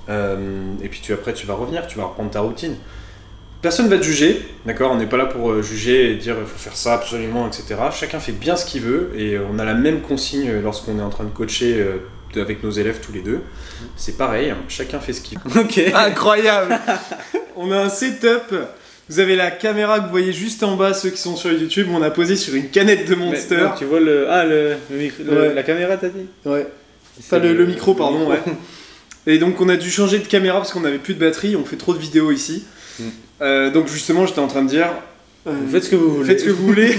Et 0.08 0.88
puis 0.88 1.00
tu, 1.02 1.12
après 1.12 1.34
tu 1.34 1.46
vas 1.46 1.54
revenir, 1.54 1.86
tu 1.86 1.98
vas 1.98 2.04
reprendre 2.04 2.30
ta 2.30 2.40
routine. 2.40 2.76
Personne 3.62 3.88
va 3.88 3.96
te 3.96 4.02
juger, 4.02 4.42
d'accord 4.66 4.90
On 4.92 4.96
n'est 4.98 5.06
pas 5.06 5.16
là 5.16 5.26
pour 5.26 5.50
euh, 5.52 5.62
juger 5.62 6.10
et 6.10 6.14
dire 6.16 6.34
il 6.40 6.46
faut 6.46 6.58
faire 6.58 6.76
ça 6.76 6.94
absolument, 6.94 7.46
etc. 7.46 7.76
Chacun 7.98 8.18
fait 8.18 8.32
bien 8.32 8.56
ce 8.56 8.66
qu'il 8.66 8.82
veut 8.82 9.10
et 9.16 9.34
euh, 9.36 9.42
on 9.52 9.58
a 9.60 9.64
la 9.64 9.74
même 9.74 10.00
consigne 10.00 10.48
euh, 10.50 10.60
lorsqu'on 10.60 10.98
est 10.98 11.02
en 11.02 11.10
train 11.10 11.24
de 11.24 11.30
coacher 11.30 11.84
avec 12.34 12.62
nos 12.64 12.70
élèves 12.70 12.98
tous 13.00 13.12
les 13.12 13.20
deux. 13.20 13.40
C'est 13.96 14.16
pareil, 14.18 14.50
hein, 14.50 14.56
chacun 14.68 14.98
fait 15.00 15.12
ce 15.12 15.20
qu'il 15.20 15.38
veut. 15.44 15.60
Ok. 15.60 15.78
Incroyable 15.94 16.76
On 17.56 17.70
a 17.70 17.76
un 17.78 17.88
setup. 17.88 18.54
Vous 19.08 19.18
avez 19.20 19.36
la 19.36 19.50
caméra 19.50 19.98
que 20.00 20.04
vous 20.06 20.10
voyez 20.10 20.32
juste 20.32 20.62
en 20.62 20.76
bas, 20.76 20.94
ceux 20.94 21.10
qui 21.10 21.18
sont 21.20 21.36
sur 21.36 21.52
YouTube. 21.52 21.88
On 21.92 22.00
a 22.02 22.10
posé 22.10 22.34
sur 22.36 22.54
une 22.54 22.70
canette 22.70 23.08
de 23.08 23.14
Monster. 23.14 23.56
Mais, 23.56 23.62
non, 23.64 23.70
tu 23.78 23.84
vois 23.84 24.00
le. 24.00 24.26
Ah, 24.30 24.44
le, 24.44 24.74
le 24.90 24.96
micro- 24.96 25.22
le- 25.24 25.40
Ouais. 25.48 25.54
la 25.54 25.62
caméra, 25.62 25.96
t'as 25.98 26.08
dit? 26.08 26.26
Ouais. 26.46 26.66
Pas 27.28 27.38
le, 27.38 27.52
le 27.52 27.66
micro, 27.66 27.94
pardon. 27.94 28.20
micro. 28.20 28.32
ouais. 28.32 28.40
Et 29.26 29.38
donc 29.38 29.60
on 29.60 29.68
a 29.68 29.76
dû 29.76 29.90
changer 29.90 30.18
de 30.18 30.26
caméra 30.26 30.58
parce 30.58 30.72
qu'on 30.72 30.80
n'avait 30.80 30.98
plus 30.98 31.14
de 31.14 31.20
batterie. 31.20 31.54
On 31.56 31.64
fait 31.64 31.76
trop 31.76 31.92
de 31.94 31.98
vidéos 31.98 32.32
ici. 32.32 32.64
Mm. 32.98 33.04
Euh, 33.42 33.70
donc 33.70 33.88
justement, 33.88 34.26
j'étais 34.26 34.40
en 34.40 34.46
train 34.46 34.62
de 34.62 34.68
dire. 34.68 34.88
euh, 35.46 35.52
faites 35.70 35.84
ce 35.84 35.90
que 35.90 35.96
vous 35.96 36.10
voulez. 36.14 36.26
Faites 36.28 36.40
ce 36.40 36.44
que 36.46 36.50
vous 36.50 36.66
voulez. 36.66 36.94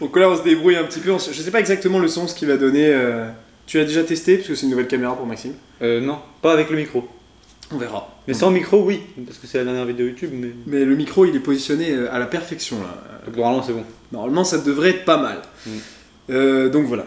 donc 0.00 0.16
là, 0.16 0.30
on 0.30 0.36
se 0.36 0.42
débrouille 0.42 0.76
un 0.76 0.84
petit 0.84 1.00
peu. 1.00 1.12
Je 1.12 1.42
sais 1.42 1.50
pas 1.50 1.60
exactement 1.60 1.98
le 1.98 2.08
son 2.08 2.26
ce 2.28 2.34
qu'il 2.34 2.48
va 2.48 2.56
donner. 2.56 2.86
euh, 2.86 3.28
Tu 3.66 3.78
l'as 3.78 3.84
déjà 3.84 4.02
testé 4.04 4.36
parce 4.36 4.48
que 4.48 4.54
c'est 4.54 4.64
une 4.64 4.70
nouvelle 4.70 4.86
caméra 4.88 5.16
pour 5.16 5.26
Maxime? 5.26 5.54
Euh, 5.82 6.00
non, 6.00 6.18
pas 6.40 6.52
avec 6.52 6.70
le 6.70 6.76
micro. 6.76 7.08
On 7.74 7.78
verra. 7.78 8.08
Mais 8.28 8.34
sans 8.34 8.50
micro, 8.50 8.84
oui, 8.84 9.00
parce 9.26 9.38
que 9.38 9.46
c'est 9.46 9.58
la 9.58 9.64
dernière 9.64 9.86
vidéo 9.86 10.06
YouTube, 10.06 10.30
mais. 10.32 10.50
Mais 10.66 10.84
le 10.84 10.94
micro, 10.94 11.24
il 11.24 11.34
est 11.34 11.40
positionné 11.40 11.94
à 12.12 12.18
la 12.18 12.26
perfection 12.26 12.76
là. 12.80 13.02
Donc 13.26 13.36
normalement, 13.36 13.62
c'est 13.62 13.72
bon. 13.72 13.84
Normalement, 14.12 14.44
ça 14.44 14.58
devrait 14.58 14.90
être 14.90 15.04
pas 15.04 15.16
mal. 15.16 15.38
Mm. 15.66 15.70
Euh, 16.30 16.68
donc 16.68 16.86
voilà. 16.86 17.06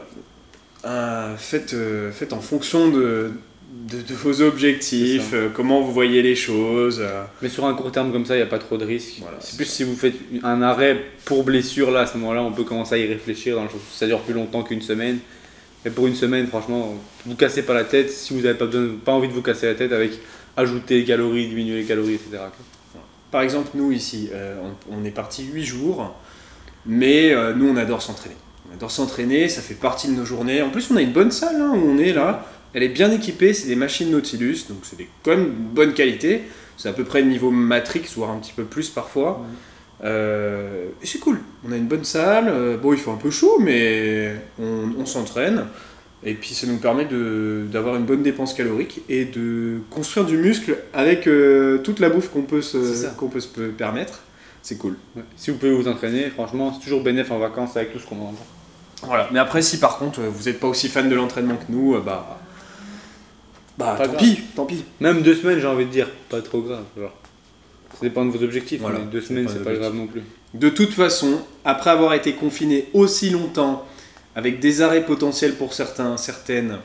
Euh, 0.85 1.35
faites, 1.37 1.73
euh, 1.73 2.11
faites 2.11 2.33
en 2.33 2.41
fonction 2.41 2.89
de, 2.89 3.31
de, 3.75 4.01
de 4.01 4.13
vos 4.15 4.41
objectifs, 4.41 5.31
euh, 5.33 5.49
comment 5.53 5.81
vous 5.81 5.91
voyez 5.91 6.21
les 6.21 6.35
choses. 6.35 6.99
euh. 7.01 7.23
Mais 7.41 7.49
sur 7.49 7.65
un 7.65 7.73
court 7.73 7.91
terme 7.91 8.11
comme 8.11 8.25
ça, 8.25 8.35
il 8.35 8.37
n'y 8.37 8.43
a 8.43 8.47
pas 8.47 8.57
trop 8.59 8.77
de 8.77 8.85
risques. 8.85 9.17
Voilà, 9.19 9.37
c'est 9.41 9.57
plus 9.57 9.65
ça. 9.65 9.71
si 9.73 9.83
vous 9.83 9.95
faites 9.95 10.15
un 10.43 10.61
arrêt 10.61 10.97
pour 11.25 11.43
blessure, 11.43 11.91
là, 11.91 12.01
à 12.01 12.05
ce 12.07 12.17
moment-là, 12.17 12.41
on 12.41 12.51
peut 12.53 12.63
commencer 12.63 12.95
à 12.95 12.97
y 12.97 13.05
réfléchir. 13.07 13.55
Dans 13.55 13.63
le 13.63 13.69
ça 13.93 14.07
dure 14.07 14.21
plus 14.21 14.33
longtemps 14.33 14.63
qu'une 14.63 14.81
semaine. 14.81 15.19
Mais 15.83 15.91
pour 15.91 16.07
une 16.07 16.15
semaine, 16.15 16.47
franchement, 16.47 16.95
vous 17.25 17.35
cassez 17.35 17.61
pas 17.63 17.73
la 17.73 17.83
tête 17.83 18.09
si 18.09 18.33
vous 18.33 18.41
n'avez 18.41 18.57
pas, 18.57 18.65
besoin- 18.65 18.95
pas 19.03 19.11
envie 19.11 19.27
de 19.27 19.33
vous 19.33 19.41
casser 19.43 19.67
la 19.67 19.75
tête 19.75 19.91
avec 19.91 20.13
ajouter 20.57 20.99
les 20.99 21.05
calories, 21.05 21.47
diminuer 21.47 21.77
les 21.81 21.83
calories, 21.85 22.15
etc. 22.15 22.37
Par 23.29 23.41
exemple, 23.41 23.69
nous 23.75 23.91
ici, 23.91 24.29
euh, 24.33 24.55
on, 24.89 25.01
on 25.01 25.05
est 25.05 25.11
parti 25.11 25.43
8 25.43 25.63
jours, 25.63 26.15
mais 26.85 27.35
nous 27.55 27.67
on 27.69 27.75
adore 27.77 28.01
s'entraîner. 28.01 28.35
On 28.71 28.73
adore 28.75 28.89
s'entraîner, 28.89 29.49
ça 29.49 29.61
fait 29.61 29.73
partie 29.75 30.07
de 30.07 30.13
nos 30.13 30.25
journées. 30.25 30.61
En 30.61 30.69
plus, 30.69 30.89
on 30.91 30.95
a 30.95 31.01
une 31.01 31.11
bonne 31.11 31.31
salle 31.31 31.57
hein, 31.57 31.73
où 31.75 31.89
on 31.89 31.97
est 31.99 32.13
là. 32.13 32.45
Elle 32.75 32.83
est 32.83 32.89
bien 32.89 33.09
équipée, 33.11 33.53
c'est 33.53 33.67
des 33.67 33.75
machines 33.75 34.11
Nautilus, 34.11 34.65
donc 34.69 34.79
c'est 34.83 34.97
des, 34.97 35.07
quand 35.23 35.31
même 35.31 35.49
bonne 35.49 35.93
qualité. 35.93 36.43
C'est 36.77 36.89
à 36.89 36.93
peu 36.93 37.05
près 37.05 37.23
niveau 37.23 37.49
Matrix, 37.49 38.03
voire 38.17 38.29
un 38.31 38.37
petit 38.37 38.51
peu 38.53 38.65
plus 38.65 38.89
parfois. 38.89 39.41
Euh, 40.03 40.87
et 41.01 41.05
c'est 41.05 41.19
cool. 41.19 41.39
On 41.67 41.71
a 41.71 41.77
une 41.77 41.87
bonne 41.87 42.03
salle. 42.03 42.47
euh, 42.49 42.77
bon, 42.77 42.91
il 42.93 42.99
fait 42.99 43.09
un 43.09 43.15
peu 43.15 43.31
chaud, 43.31 43.59
mais 43.61 44.35
on, 44.59 44.89
on 44.99 45.05
s'entraîne. 45.05 45.65
Et 46.23 46.33
puis 46.33 46.53
ça 46.53 46.67
nous 46.67 46.77
permet 46.77 47.05
de- 47.05 47.63
d'avoir 47.71 47.95
une 47.95 48.03
bonne 48.05 48.23
dépense 48.23 48.53
calorique 48.53 49.01
et 49.09 49.25
de 49.25 49.79
construire 49.89 50.25
du 50.25 50.37
muscle 50.37 50.77
avec 50.93 51.27
euh, 51.27 51.77
toute 51.79 51.99
la 51.99 52.09
bouffe 52.09 52.29
qu'on 52.29 52.41
peut, 52.41 52.61
se- 52.61 52.83
C'est 52.83 53.03
ça. 53.07 53.09
qu'on 53.17 53.27
peut 53.29 53.39
se 53.39 53.47
permettre. 53.47 54.21
C'est 54.63 54.77
cool. 54.77 54.95
Ouais. 55.15 55.21
Si 55.37 55.51
vous 55.51 55.57
pouvez 55.57 55.71
vous 55.73 55.87
entraîner, 55.87 56.29
franchement, 56.29 56.73
c'est 56.73 56.83
toujours 56.83 57.03
bénéf 57.03 57.31
en 57.31 57.37
vacances 57.39 57.77
avec 57.77 57.93
tout 57.93 57.99
ce 57.99 58.05
qu'on 58.07 58.15
mange. 58.15 58.35
Voilà. 59.03 59.29
Mais 59.31 59.39
après, 59.39 59.61
si 59.61 59.79
par 59.79 59.97
contre 59.97 60.19
vous 60.21 60.43
n'êtes 60.45 60.59
pas 60.59 60.67
aussi 60.67 60.89
fan 60.89 61.07
de 61.07 61.15
l'entraînement 61.15 61.55
que 61.55 61.71
nous, 61.71 61.97
bah. 62.01 62.39
Bah, 63.77 63.95
Pas 63.97 64.05
tant 64.05 64.13
grave. 64.13 64.23
pis, 64.23 64.39
tant 64.55 64.65
pis. 64.65 64.83
Même 64.99 65.21
deux 65.21 65.35
semaines, 65.35 65.59
j'ai 65.59 65.67
envie 65.67 65.85
de 65.85 65.91
dire, 65.91 66.09
pas 66.29 66.41
trop 66.41 66.61
grave. 66.61 66.83
genre. 66.97 67.13
Ça 67.93 67.99
dépend 68.01 68.25
de 68.25 68.31
vos 68.31 68.43
objectifs, 68.43 68.81
Voilà, 68.81 68.99
mais 68.99 69.05
deux 69.05 69.21
semaines, 69.21 69.47
c'est 69.49 69.63
pas 69.63 69.73
grave 69.73 69.95
non 69.95 70.07
plus. 70.07 70.21
De 70.53 70.69
toute 70.69 70.91
façon, 70.91 71.39
après 71.63 71.89
avoir 71.89 72.13
été 72.13 72.33
confiné 72.33 72.87
aussi 72.93 73.29
longtemps, 73.29 73.85
avec 74.35 74.59
des 74.59 74.81
arrêts 74.81 75.05
potentiels 75.05 75.55
pour 75.55 75.73
certains, 75.73 76.17
certaines, 76.17 76.77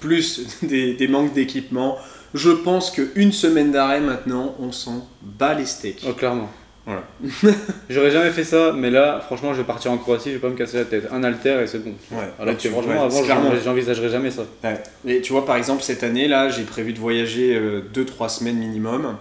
plus 0.00 0.46
des, 0.62 0.94
des 0.94 1.08
manques 1.08 1.32
d'équipement, 1.32 1.96
je 2.34 2.50
pense 2.50 2.90
qu'une 2.90 3.32
semaine 3.32 3.72
d'arrêt 3.72 4.00
maintenant, 4.00 4.54
on 4.60 4.72
s'en 4.72 5.08
bat 5.22 5.54
les 5.54 5.66
steaks. 5.66 6.04
Oh, 6.08 6.12
clairement. 6.12 6.48
Voilà. 6.86 7.04
J'aurais 7.90 8.10
jamais 8.10 8.30
fait 8.30 8.44
ça, 8.44 8.72
mais 8.72 8.90
là, 8.90 9.20
franchement, 9.20 9.52
je 9.52 9.58
vais 9.58 9.66
partir 9.66 9.92
en 9.92 9.98
Croatie, 9.98 10.30
je 10.30 10.34
vais 10.34 10.40
pas 10.40 10.48
me 10.48 10.56
casser 10.56 10.78
la 10.78 10.84
tête. 10.86 11.08
Un 11.12 11.22
halter 11.22 11.60
et 11.62 11.66
c'est 11.66 11.78
bon. 11.84 11.94
Ouais. 12.10 12.24
Alors 12.38 12.56
que 12.56 12.60
tu- 12.60 12.68
franchement, 12.70 12.92
ouais, 12.92 12.98
avant, 12.98 13.22
clairement. 13.22 13.52
j'envisagerais 13.62 14.08
jamais 14.08 14.30
ça. 14.30 14.42
Ouais. 14.64 14.82
Et 15.06 15.20
tu 15.20 15.32
vois, 15.32 15.44
par 15.44 15.56
exemple, 15.56 15.82
cette 15.82 16.02
année, 16.02 16.26
là, 16.26 16.48
j'ai 16.48 16.64
prévu 16.64 16.92
de 16.92 16.98
voyager 16.98 17.60
2-3 17.94 18.28
semaines 18.28 18.56
minimum, 18.58 19.16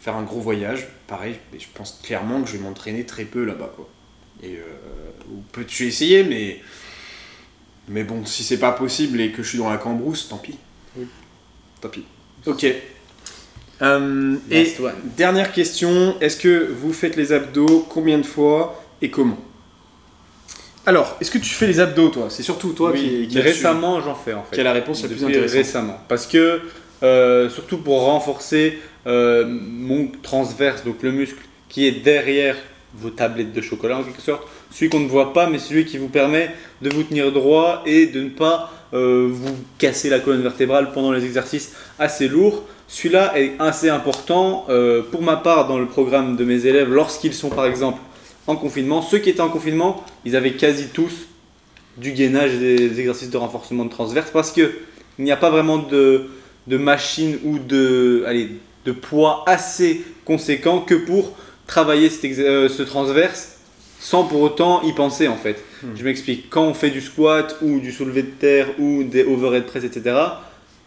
faire 0.00 0.16
un 0.16 0.22
gros 0.22 0.40
voyage. 0.40 0.88
Pareil, 1.06 1.34
mais 1.52 1.58
je 1.58 1.66
pense 1.74 2.00
clairement 2.02 2.40
que 2.42 2.48
je 2.48 2.56
vais 2.56 2.62
m'entraîner 2.62 3.04
très 3.04 3.24
peu 3.24 3.44
là-bas, 3.44 3.72
quoi. 3.76 3.88
Et 4.42 4.56
euh, 4.56 4.62
vais 5.84 5.86
essayer, 5.86 6.24
mais 6.24 6.60
mais 7.88 8.04
bon, 8.04 8.24
si 8.24 8.42
c'est 8.44 8.58
pas 8.58 8.72
possible 8.72 9.20
et 9.20 9.30
que 9.30 9.42
je 9.42 9.48
suis 9.50 9.58
dans 9.58 9.68
la 9.68 9.76
cambrousse, 9.76 10.28
tant 10.28 10.38
pis. 10.38 10.56
Oui. 10.96 11.06
Tant 11.80 11.88
pis. 11.88 12.04
Ok. 12.46 12.66
Euh, 13.82 14.36
et 14.50 14.72
one. 14.80 14.92
dernière 15.16 15.52
question, 15.52 16.14
est-ce 16.20 16.36
que 16.36 16.70
vous 16.80 16.92
faites 16.92 17.16
les 17.16 17.32
abdos 17.32 17.86
Combien 17.88 18.18
de 18.18 18.26
fois 18.26 18.82
et 19.02 19.10
comment? 19.10 19.38
Alors, 20.86 21.16
est-ce 21.20 21.30
que 21.30 21.38
tu 21.38 21.50
fais 21.50 21.66
les 21.66 21.80
abdos, 21.80 22.10
toi? 22.10 22.26
C'est 22.28 22.42
surtout 22.42 22.72
toi 22.72 22.90
Oui, 22.92 23.26
qui, 23.30 23.40
récemment, 23.40 24.00
j'en 24.00 24.14
fais 24.14 24.34
en 24.34 24.42
fait. 24.44 24.56
qui 24.56 24.60
a 24.60 24.64
la 24.64 24.72
réponse 24.72 25.02
la 25.02 25.08
plus 25.08 25.24
intéressante. 25.24 25.56
récemment. 25.56 26.00
Parce 26.08 26.26
que, 26.26 26.60
euh, 27.02 27.48
surtout 27.48 27.78
pour 27.78 28.02
renforcer 28.02 28.78
euh, 29.06 29.44
mon 29.48 30.08
transverse, 30.22 30.84
donc 30.84 31.02
le 31.02 31.10
muscle 31.12 31.38
qui 31.68 31.86
est 31.86 31.92
derrière 32.04 32.56
vos 32.94 33.10
tablettes 33.10 33.52
de 33.52 33.60
chocolat 33.60 33.98
en 33.98 34.04
quelque 34.04 34.20
sorte, 34.22 34.46
celui 34.70 34.90
qu'on 34.90 35.00
ne 35.00 35.08
voit 35.08 35.32
pas, 35.32 35.48
mais 35.48 35.58
celui 35.58 35.84
qui 35.84 35.98
vous 35.98 36.08
permet 36.08 36.50
de 36.82 36.90
vous 36.90 37.02
tenir 37.02 37.32
droit 37.32 37.82
et 37.86 38.06
de 38.06 38.20
ne 38.20 38.28
pas 38.28 38.70
euh, 38.92 39.28
vous 39.30 39.56
casser 39.78 40.10
la 40.10 40.20
colonne 40.20 40.42
vertébrale 40.42 40.92
pendant 40.92 41.12
les 41.12 41.24
exercices 41.24 41.72
assez 41.98 42.28
lourds. 42.28 42.62
Celui-là 42.94 43.36
est 43.36 43.54
assez 43.58 43.88
important 43.88 44.66
euh, 44.68 45.02
pour 45.02 45.20
ma 45.20 45.34
part 45.34 45.66
dans 45.66 45.78
le 45.80 45.86
programme 45.86 46.36
de 46.36 46.44
mes 46.44 46.64
élèves 46.66 46.92
lorsqu'ils 46.92 47.34
sont 47.34 47.48
par 47.48 47.66
exemple 47.66 47.98
en 48.46 48.54
confinement. 48.54 49.02
Ceux 49.02 49.18
qui 49.18 49.30
étaient 49.30 49.40
en 49.40 49.48
confinement, 49.48 50.04
ils 50.24 50.36
avaient 50.36 50.52
quasi 50.52 50.86
tous 50.92 51.26
du 51.96 52.12
gainage 52.12 52.54
et 52.54 52.76
des 52.76 53.00
exercices 53.00 53.30
de 53.30 53.36
renforcement 53.36 53.84
de 53.84 53.90
transverse 53.90 54.30
parce 54.30 54.52
que 54.52 54.70
il 55.18 55.24
n'y 55.24 55.32
a 55.32 55.36
pas 55.36 55.50
vraiment 55.50 55.78
de, 55.78 56.26
de 56.68 56.76
machine 56.76 57.36
ou 57.42 57.58
de, 57.58 58.22
allez, 58.28 58.50
de 58.84 58.92
poids 58.92 59.42
assez 59.48 60.04
conséquent 60.24 60.78
que 60.78 60.94
pour 60.94 61.32
travailler 61.66 62.08
cet 62.08 62.38
euh, 62.38 62.68
ce 62.68 62.84
transverse 62.84 63.56
sans 63.98 64.22
pour 64.22 64.40
autant 64.40 64.82
y 64.82 64.92
penser 64.92 65.26
en 65.26 65.36
fait. 65.36 65.64
Hmm. 65.82 65.96
Je 65.96 66.04
m'explique. 66.04 66.48
Quand 66.48 66.62
on 66.62 66.74
fait 66.74 66.90
du 66.90 67.00
squat 67.00 67.56
ou 67.60 67.80
du 67.80 67.90
soulevé 67.90 68.22
de 68.22 68.30
terre 68.30 68.68
ou 68.78 69.02
des 69.02 69.24
overhead 69.24 69.64
press, 69.64 69.82
etc., 69.82 70.14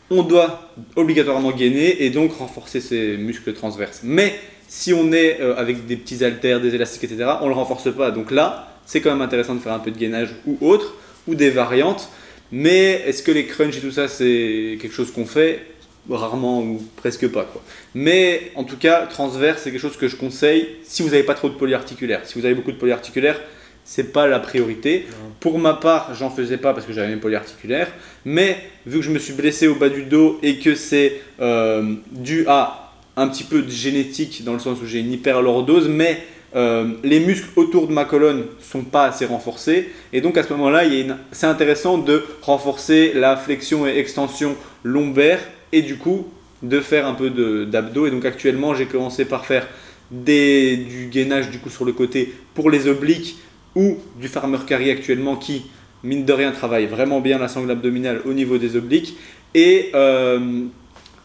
on 0.09 0.23
doit 0.23 0.71
obligatoirement 0.95 1.51
gainer 1.51 2.03
et 2.03 2.09
donc 2.09 2.37
renforcer 2.37 2.81
ses 2.81 3.17
muscles 3.17 3.53
transverses. 3.53 4.01
Mais 4.03 4.35
si 4.67 4.93
on 4.93 5.11
est 5.11 5.41
euh, 5.41 5.55
avec 5.55 5.85
des 5.85 5.95
petits 5.95 6.23
haltères, 6.23 6.61
des 6.61 6.75
élastiques, 6.75 7.03
etc., 7.03 7.31
on 7.41 7.45
ne 7.45 7.49
le 7.49 7.55
renforce 7.55 7.93
pas. 7.93 8.11
Donc 8.11 8.31
là, 8.31 8.73
c'est 8.85 9.01
quand 9.01 9.11
même 9.11 9.21
intéressant 9.21 9.55
de 9.55 9.59
faire 9.59 9.73
un 9.73 9.79
peu 9.79 9.91
de 9.91 9.97
gainage 9.97 10.29
ou 10.45 10.57
autre, 10.61 10.95
ou 11.27 11.35
des 11.35 11.49
variantes. 11.49 12.09
Mais 12.51 13.03
est-ce 13.05 13.23
que 13.23 13.31
les 13.31 13.45
crunchs 13.45 13.77
et 13.77 13.81
tout 13.81 13.91
ça, 13.91 14.07
c'est 14.07 14.77
quelque 14.81 14.93
chose 14.93 15.11
qu'on 15.11 15.25
fait? 15.25 15.65
Rarement 16.09 16.61
ou 16.61 16.81
presque 16.95 17.27
pas. 17.27 17.45
Mais 17.93 18.51
en 18.55 18.63
tout 18.63 18.77
cas, 18.77 19.07
transverse, 19.07 19.63
c'est 19.63 19.71
quelque 19.71 19.81
chose 19.81 19.97
que 19.97 20.07
je 20.07 20.15
conseille 20.15 20.69
si 20.83 21.03
vous 21.03 21.09
n'avez 21.09 21.23
pas 21.23 21.33
trop 21.33 21.49
de 21.49 21.55
polyarticulaires. 21.55 22.21
Si 22.23 22.39
vous 22.39 22.45
avez 22.45 22.55
beaucoup 22.55 22.71
de 22.71 22.77
polyarticulaires, 22.77 23.41
c'est 23.89 24.11
pas 24.11 24.27
la 24.27 24.39
priorité. 24.39 25.05
Pour 25.39 25.59
ma 25.59 25.73
part, 25.73 26.13
j'en 26.13 26.29
faisais 26.29 26.57
pas 26.57 26.73
parce 26.73 26.85
que 26.85 26.91
j'avais 26.91 27.07
mes 27.15 27.21
polyarticulaires. 27.21 27.89
Mais 28.25 28.57
vu 28.85 28.97
que 28.99 29.05
je 29.05 29.11
me 29.11 29.17
suis 29.17 29.31
blessé 29.33 29.67
au 29.67 29.75
bas 29.75 29.87
du 29.87 30.03
dos 30.03 30.39
et 30.43 30.57
que 30.57 30.75
c'est 30.75 31.21
euh, 31.39 31.93
dû 32.11 32.45
à 32.47 32.91
un 33.15 33.29
petit 33.29 33.45
peu 33.45 33.61
de 33.61 33.71
génétique 33.71 34.43
dans 34.43 34.51
le 34.53 34.59
sens 34.59 34.77
où 34.83 34.85
j'ai 34.85 34.99
une 34.99 35.13
hyperlordose, 35.13 35.87
mais 35.87 36.19
euh, 36.55 36.89
les 37.03 37.21
muscles 37.21 37.47
autour 37.55 37.87
de 37.87 37.93
ma 37.93 38.03
colonne 38.03 38.43
sont 38.61 38.83
pas 38.83 39.05
assez 39.05 39.25
renforcés. 39.25 39.89
Et 40.11 40.19
donc 40.19 40.37
à 40.37 40.43
ce 40.43 40.49
moment-là, 40.53 40.83
une- 40.85 41.15
c'est 41.31 41.47
intéressant 41.47 41.97
de 41.97 42.23
renforcer 42.41 43.13
la 43.15 43.37
flexion 43.37 43.87
et 43.87 43.97
extension 43.97 44.55
lombaire 44.83 45.39
et 45.71 45.81
du 45.81 45.97
coup 45.97 46.27
de 46.61 46.81
faire 46.81 47.07
un 47.07 47.13
peu 47.13 47.29
d'abdos. 47.65 48.07
Et 48.07 48.11
donc 48.11 48.25
actuellement, 48.25 48.75
j'ai 48.75 48.85
commencé 48.85 49.23
par 49.23 49.45
faire 49.45 49.65
des, 50.11 50.75
du 50.77 51.07
gainage 51.07 51.49
du 51.51 51.59
coup 51.59 51.69
sur 51.69 51.85
le 51.85 51.93
côté 51.93 52.33
pour 52.53 52.69
les 52.69 52.87
obliques 52.87 53.37
ou 53.75 53.97
du 54.19 54.27
farmer 54.27 54.57
carry 54.67 54.89
actuellement 54.91 55.35
qui, 55.35 55.63
mine 56.03 56.25
de 56.25 56.33
rien, 56.33 56.51
travaille 56.51 56.85
vraiment 56.87 57.19
bien 57.21 57.37
la 57.37 57.47
sangle 57.47 57.69
abdominale 57.71 58.21
au 58.25 58.33
niveau 58.33 58.57
des 58.57 58.75
obliques 58.75 59.15
et 59.53 59.91
euh, 59.95 60.39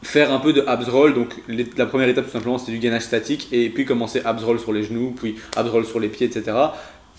faire 0.03 0.33
un 0.33 0.39
peu 0.39 0.53
de 0.53 0.63
abs 0.67 0.89
roll. 0.89 1.15
Donc 1.15 1.29
les- 1.49 1.67
la 1.77 1.87
première 1.87 2.09
étape 2.09 2.27
tout 2.27 2.33
simplement 2.33 2.59
c'était 2.59 2.73
du 2.73 2.79
gainage 2.79 3.03
statique 3.03 3.49
et 3.53 3.69
puis 3.71 3.85
commencer 3.85 4.21
abs 4.25 4.43
roll 4.45 4.59
sur 4.59 4.73
les 4.73 4.83
genoux, 4.83 5.15
puis 5.17 5.37
abs 5.57 5.69
roll 5.71 5.85
sur 5.85 6.01
les 6.01 6.09
pieds, 6.09 6.27
etc. 6.27 6.53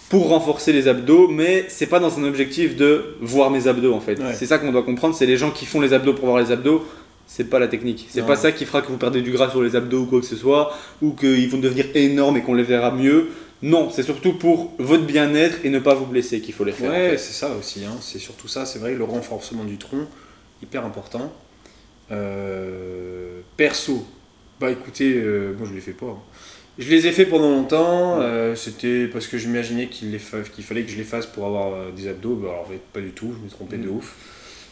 Pour 0.10 0.28
renforcer 0.30 0.74
les 0.74 0.88
abdos, 0.88 1.28
mais 1.28 1.66
c'est 1.70 1.88
pas 1.88 2.00
dans 2.00 2.20
un 2.20 2.24
objectif 2.26 2.76
de 2.76 3.16
voir 3.22 3.50
mes 3.50 3.68
abdos 3.68 3.94
en 3.94 4.00
fait. 4.02 4.20
Ouais. 4.20 4.34
C'est 4.36 4.46
ça 4.46 4.58
qu'on 4.60 4.72
doit 4.72 4.84
comprendre, 4.84 5.16
c'est 5.16 5.26
les 5.26 5.38
gens 5.38 5.50
qui 5.50 5.66
font 5.66 5.82
les 5.82 5.94
abdos 5.94 6.14
pour 6.14 6.26
voir 6.28 6.40
les 6.40 6.52
abdos, 6.52 6.86
c'est 7.26 7.50
pas 7.50 7.58
la 7.58 7.68
technique. 7.68 8.06
C'est 8.10 8.20
pas 8.28 8.36
ça 8.36 8.52
qui 8.52 8.66
fera 8.66 8.82
que 8.82 8.88
vous 8.90 8.98
perdez 8.98 9.22
du 9.22 9.32
gras 9.32 9.50
sur 9.50 9.64
les 9.64 9.76
abdos 9.76 10.02
ou 10.02 10.06
quoi 10.06 10.20
que 10.20 10.26
ce 10.26 10.36
soit, 10.36 10.72
ou 11.02 11.12
qu'ils 11.14 11.50
vont 11.50 11.58
devenir 11.58 11.86
énormes 11.96 12.38
et 12.38 12.42
qu'on 12.42 12.54
les 12.54 12.64
verra 12.64 12.92
mieux. 12.92 13.30
Non, 13.64 13.89
c'est 13.89 14.03
surtout 14.03 14.34
pour 14.34 14.74
votre 14.78 15.05
bien-être 15.05 15.59
et 15.64 15.70
ne 15.70 15.80
pas 15.80 15.95
vous 15.95 16.05
blesser 16.05 16.41
qu'il 16.41 16.53
faut 16.53 16.66
les 16.66 16.74
faire. 16.74 16.91
en 16.91 16.93
Ouais, 16.93 17.09
fait. 17.11 17.18
c'est 17.18 17.34
ça 17.34 17.55
aussi. 17.55 17.84
hein. 17.86 17.95
C'est 18.01 18.20
surtout 18.20 18.47
ça. 18.47 18.66
C'est 18.66 18.78
vrai, 18.78 18.93
le 18.93 19.03
renforcement 19.05 19.64
du 19.64 19.78
tronc, 19.78 20.05
hyper 20.61 20.86
important. 20.86 21.32
Euh, 22.11 23.39
perso, 23.57 24.05
bah 24.59 24.70
écoutez, 24.72 25.14
euh, 25.16 25.53
moi 25.57 25.68
je 25.70 25.74
les 25.74 25.82
fais 25.82 25.93
pas. 25.93 26.07
hein. 26.07 26.18
Je 26.80 26.89
les 26.89 27.07
ai 27.07 27.11
fait 27.11 27.26
pendant 27.26 27.49
longtemps. 27.51 28.20
euh, 28.22 28.55
C'était 28.55 29.07
parce 29.07 29.28
que 29.28 29.38
j'imaginais 29.38 29.88
qu'il 29.88 30.18
fa- 30.20 30.41
qu'il 30.41 30.64
fallait 30.64 30.84
que 30.84 30.91
je 30.91 30.97
les 30.97 31.03
fasse 31.03 31.26
pour 31.28 31.45
avoir 31.45 31.91
des 31.91 32.07
abdos. 32.07 32.36
Bah, 32.36 32.49
alors 32.49 32.61
en 32.61 32.66
fait, 32.66 32.82
pas 32.91 32.99
du 32.99 33.11
tout. 33.11 33.34
Je 33.38 33.43
me 33.45 33.49
trompais 33.49 33.78
de 33.78 33.88
Mm. 33.88 33.95
ouf. 33.95 34.16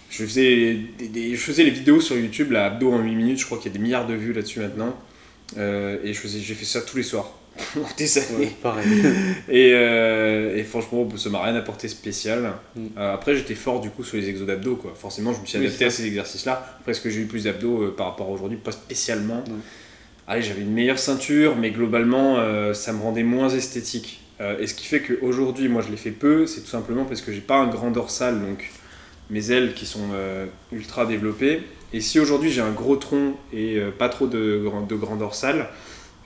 Je 0.09 0.25
faisais, 0.25 0.77
des, 0.97 1.07
des- 1.07 1.35
je 1.35 1.41
faisais 1.41 1.63
les 1.63 1.69
vidéos 1.71 2.01
sur 2.01 2.17
YouTube, 2.17 2.51
la 2.51 2.65
abdos 2.65 2.91
en 2.91 2.99
8 3.01 3.15
minutes. 3.15 3.39
Je 3.39 3.45
crois 3.45 3.57
qu'il 3.59 3.71
y 3.71 3.73
a 3.73 3.77
des 3.77 3.81
milliards 3.83 4.07
de 4.07 4.15
vues 4.15 4.33
là-dessus 4.33 4.59
maintenant. 4.59 4.97
Et 5.57 6.13
je 6.13 6.19
faisais, 6.19 6.39
j'ai 6.39 6.53
fait 6.55 6.65
ça 6.65 6.81
tous 6.81 6.97
les 6.97 7.03
soirs. 7.03 7.31
Des 7.97 8.18
années. 8.18 8.38
Ouais, 8.38 8.56
pareil. 8.62 8.86
Et, 9.49 9.72
euh, 9.74 10.56
et 10.56 10.64
franchement, 10.64 11.08
ça 11.18 11.30
m'a 11.30 11.43
rien 11.43 11.56
apporté 11.56 11.88
spécial. 11.88 12.54
Mm. 12.76 12.86
Euh, 12.97 13.14
après, 13.14 13.36
j'étais 13.36 13.56
fort 13.56 13.82
du 13.82 13.89
coup 13.89 14.04
sur 14.04 14.18
les 14.18 14.30
exos 14.30 14.47
d'abdos. 14.47 14.76
Quoi. 14.76 14.93
Forcément, 14.95 15.34
je 15.34 15.41
me 15.41 15.45
suis 15.45 15.58
adapté 15.58 15.86
à 15.86 15.89
ces 15.89 16.06
exercices-là. 16.06 16.76
Après, 16.80 16.91
est-ce 16.91 17.02
que 17.02 17.10
j'ai 17.10 17.22
eu 17.22 17.26
plus 17.26 17.45
d'abdos 17.45 17.84
euh, 17.84 17.95
par 17.95 18.08
rapport 18.08 18.28
à 18.28 18.32
aujourd'hui? 18.32 18.58
Pas 18.58 18.72
spécialement. 18.72 19.43
Non. 19.47 19.58
Allez, 20.28 20.41
j'avais 20.41 20.62
une 20.62 20.72
meilleure 20.72 20.99
ceinture, 20.99 21.56
mais 21.58 21.72
globalement, 21.72 22.38
ça 22.74 22.93
me 22.93 23.02
rendait 23.02 23.24
moins 23.24 23.49
esthétique. 23.49 24.22
Et 24.60 24.66
ce 24.66 24.74
qui 24.76 24.86
fait 24.86 25.02
qu'aujourd'hui, 25.02 25.68
moi, 25.68 25.82
je 25.86 25.91
les 25.91 25.97
fais 25.97 26.12
peu, 26.12 26.45
c'est 26.45 26.62
tout 26.62 26.70
simplement 26.70 27.04
parce 27.04 27.22
que 27.22 27.34
j'ai 27.34 27.41
pas 27.41 27.58
un 27.58 27.68
grand 27.68 27.91
dorsal, 27.91 28.39
donc 28.39 28.70
mes 29.30 29.52
ailes 29.52 29.74
qui 29.74 29.86
sont 29.86 30.08
ultra 30.72 31.06
développées. 31.06 31.64
Et 31.91 31.99
si 31.99 32.18
aujourd'hui 32.18 32.49
j'ai 32.49 32.62
un 32.62 32.72
gros 32.72 32.95
tronc 32.95 33.34
et 33.52 33.82
pas 33.97 34.08
trop 34.08 34.28
de, 34.28 34.64
de 34.88 34.95
grand 34.95 35.18
dorsal, 35.18 35.68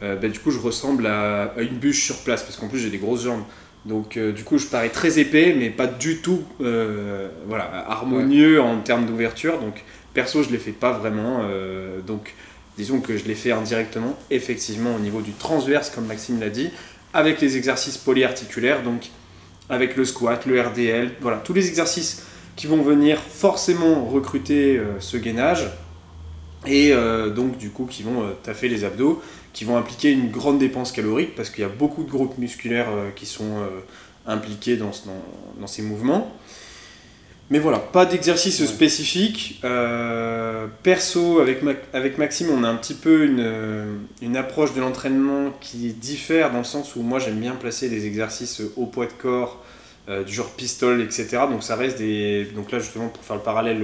euh, 0.04 0.16
bah, 0.16 0.28
du 0.28 0.40
coup 0.40 0.52
je 0.52 0.60
ressemble 0.60 1.08
à, 1.08 1.54
à 1.58 1.62
une 1.62 1.78
bûche 1.78 2.04
sur 2.04 2.18
place 2.20 2.44
parce 2.44 2.58
qu'en 2.58 2.68
plus 2.68 2.80
j'ai 2.80 2.90
des 2.90 2.98
grosses 2.98 3.24
jambes. 3.24 3.44
Donc 3.86 4.18
euh, 4.18 4.32
du 4.32 4.44
coup 4.44 4.58
je 4.58 4.66
parais 4.66 4.90
très 4.90 5.20
épais 5.20 5.56
mais 5.58 5.70
pas 5.70 5.88
du 5.88 6.18
tout 6.18 6.44
euh, 6.62 7.30
voilà, 7.48 7.86
harmonieux 7.88 8.62
en 8.62 8.80
termes 8.80 9.06
d'ouverture. 9.06 9.60
Donc 9.60 9.84
perso 10.14 10.44
je 10.44 10.50
les 10.50 10.58
fais 10.58 10.72
pas 10.72 10.92
vraiment. 10.92 11.42
donc 12.06 12.34
disons 12.78 13.00
que 13.00 13.18
je 13.18 13.26
les 13.26 13.36
fais 13.36 13.52
indirectement 13.52 14.18
effectivement 14.32 14.96
au 14.96 15.00
niveau 15.00 15.22
du 15.22 15.32
transverse 15.32 15.90
comme 15.90 16.06
Maxime 16.06 16.40
l'a 16.40 16.50
dit 16.50 16.70
avec 17.14 17.42
les 17.42 17.58
exercices 17.58 17.98
polyarticulaires 17.98 18.84
donc 18.84 19.10
avec 19.70 19.96
le 19.96 20.06
squat, 20.06 20.46
le 20.46 20.62
RDL, 20.62 21.12
voilà 21.22 21.38
tous 21.38 21.54
les 21.54 21.68
exercices 21.68 22.24
qui 22.56 22.68
vont 22.68 22.82
venir 22.82 23.20
forcément 23.20 24.06
recruter 24.06 24.78
euh, 24.78 25.00
ce 25.00 25.18
gainage 25.18 25.68
et 26.66 26.94
euh, 26.94 27.30
donc 27.30 27.58
du 27.58 27.70
coup 27.70 27.86
qui 27.86 28.04
vont 28.04 28.24
euh, 28.24 28.32
taffer 28.44 28.70
les 28.70 28.84
abdos, 28.84 29.22
qui 29.56 29.64
vont 29.66 29.78
impliquer 29.78 30.12
une 30.12 30.30
grande 30.30 30.60
dépense 30.60 30.92
calorique 30.92 31.34
parce 31.34 31.50
qu'il 31.50 31.62
y 31.62 31.66
a 31.66 31.70
beaucoup 31.70 32.04
de 32.04 32.12
groupes 32.12 32.38
musculaires 32.38 32.90
euh, 32.92 33.10
qui 33.16 33.26
sont 33.26 33.58
euh, 33.62 33.70
impliqués 34.28 34.76
dans, 34.78 34.92
ce- 34.92 35.06
dans, 35.08 35.22
dans 35.62 35.68
ces 35.68 35.82
mouvements. 35.82 36.32
Mais 37.52 37.60
voilà, 37.60 37.78
pas 37.80 38.06
d'exercice 38.06 38.60
Ouais. 38.60 38.66
spécifique. 38.68 39.62
Euh, 39.64 40.66
perso, 40.84 41.40
avec, 41.40 41.62
Ma- 41.62 41.72
avec 41.94 42.18
Maxime, 42.18 42.48
on 42.52 42.64
a 42.64 42.68
un 42.68 42.76
petit 42.76 42.96
peu 42.96 43.24
une, 43.26 44.00
une 44.22 44.36
approche 44.36 44.74
de 44.74 44.82
l'entraînement 44.82 45.52
qui 45.62 45.94
diffère 45.94 46.52
dans 46.52 46.58
le 46.58 46.64
sens 46.66 46.96
où 46.96 47.02
moi 47.02 47.20
j'aime 47.20 47.40
bien 47.40 47.54
placer 47.56 47.88
des 47.88 48.08
exercices 48.08 48.62
au 48.76 48.88
poids 48.88 49.06
de 49.06 49.14
corps, 49.14 49.64
euh, 50.10 50.24
du 50.24 50.34
genre 50.34 50.50
pistol, 50.50 51.02
etc. 51.02 51.44
Donc 51.50 51.64
ça 51.64 51.76
reste 51.76 51.98
des. 52.00 52.46
Donc 52.56 52.72
là 52.72 52.80
justement 52.80 53.08
pour 53.10 53.24
faire 53.24 53.36
le 53.38 53.42
parallèle 53.44 53.84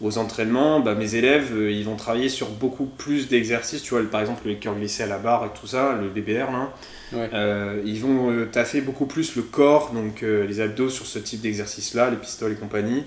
aux 0.00 0.18
entraînements, 0.18 0.80
bah, 0.80 0.94
mes 0.94 1.14
élèves 1.14 1.52
euh, 1.56 1.70
ils 1.70 1.84
vont 1.84 1.96
travailler 1.96 2.28
sur 2.28 2.48
beaucoup 2.50 2.84
plus 2.86 3.28
d'exercices. 3.28 3.82
Tu 3.82 3.90
vois, 3.94 4.02
par 4.04 4.20
exemple 4.20 4.46
le 4.46 4.54
cœur 4.54 4.74
glissé 4.74 5.02
à 5.02 5.06
la 5.06 5.18
barre 5.18 5.46
et 5.46 5.58
tout 5.58 5.66
ça, 5.66 5.98
le 6.00 6.08
BBR 6.08 6.50
là. 6.52 6.72
Ouais. 7.12 7.30
Euh, 7.32 7.80
ils 7.84 8.00
vont 8.00 8.30
euh, 8.30 8.46
taffer 8.46 8.80
beaucoup 8.80 9.06
plus 9.06 9.36
le 9.36 9.42
corps, 9.42 9.92
donc 9.92 10.22
euh, 10.22 10.46
les 10.46 10.60
abdos 10.60 10.90
sur 10.90 11.06
ce 11.06 11.18
type 11.18 11.40
d'exercice-là, 11.40 12.10
les 12.10 12.16
pistoles 12.16 12.52
et 12.52 12.56
compagnie. 12.56 13.04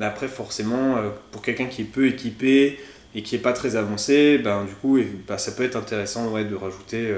Après, 0.00 0.28
forcément, 0.28 0.96
pour 1.32 1.42
quelqu'un 1.42 1.66
qui 1.66 1.82
est 1.82 1.84
peu 1.84 2.06
équipé 2.06 2.78
et 3.14 3.22
qui 3.22 3.34
est 3.34 3.40
pas 3.40 3.52
très 3.52 3.74
avancé, 3.76 4.38
ben, 4.38 4.64
du 4.64 4.74
coup, 4.74 4.96
et- 4.98 5.08
bah, 5.26 5.38
ça 5.38 5.52
peut 5.52 5.64
être 5.64 5.76
intéressant 5.76 6.28
ouais, 6.30 6.44
de 6.44 6.54
rajouter 6.54 7.12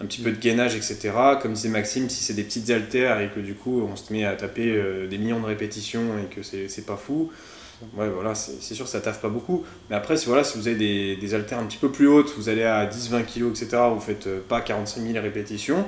un 0.00 0.06
petit 0.06 0.20
peu 0.20 0.30
de 0.30 0.38
gainage, 0.38 0.76
etc. 0.76 1.10
Comme 1.40 1.54
disait 1.54 1.68
Maxime, 1.68 2.08
si 2.08 2.22
c'est 2.22 2.34
des 2.34 2.44
petites 2.44 2.70
haltères 2.70 3.20
et 3.20 3.30
que 3.30 3.40
du 3.40 3.54
coup 3.54 3.82
on 3.82 3.96
se 3.96 4.12
met 4.12 4.24
à 4.24 4.34
taper 4.34 4.70
euh, 4.70 5.06
des 5.08 5.18
millions 5.18 5.40
de 5.40 5.46
répétitions 5.46 6.18
et 6.18 6.34
que 6.34 6.42
c'est 6.42 6.86
pas 6.86 6.96
fou, 6.96 7.30
ouais, 7.96 8.08
voilà, 8.08 8.34
c'est 8.34 8.74
sûr 8.74 8.88
ça 8.88 9.00
taffe 9.00 9.20
pas 9.20 9.28
beaucoup. 9.28 9.64
Mais 9.90 9.96
après, 9.96 10.16
si, 10.16 10.26
voilà, 10.26 10.44
si 10.44 10.58
vous 10.58 10.68
avez 10.68 10.76
des, 10.76 11.16
des 11.16 11.34
haltères 11.34 11.58
un 11.58 11.66
petit 11.66 11.78
peu 11.78 11.90
plus 11.90 12.06
hautes, 12.06 12.32
vous 12.36 12.48
allez 12.48 12.64
à 12.64 12.86
10-20 12.86 13.24
kg, 13.24 13.48
etc., 13.50 13.82
vous 13.92 14.00
faites 14.00 14.26
euh, 14.26 14.40
pas 14.46 14.60
45 14.60 15.02
000 15.02 15.22
répétitions, 15.22 15.84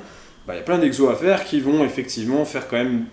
bah, 0.46 0.54
il 0.54 0.58
y 0.58 0.60
a 0.60 0.64
plein 0.64 0.78
d'exos 0.78 1.10
à 1.10 1.14
faire 1.14 1.44
qui 1.44 1.60
vont 1.60 1.84
effectivement 1.84 2.44
faire 2.44 2.68
quand 2.68 2.76
même 2.76 3.04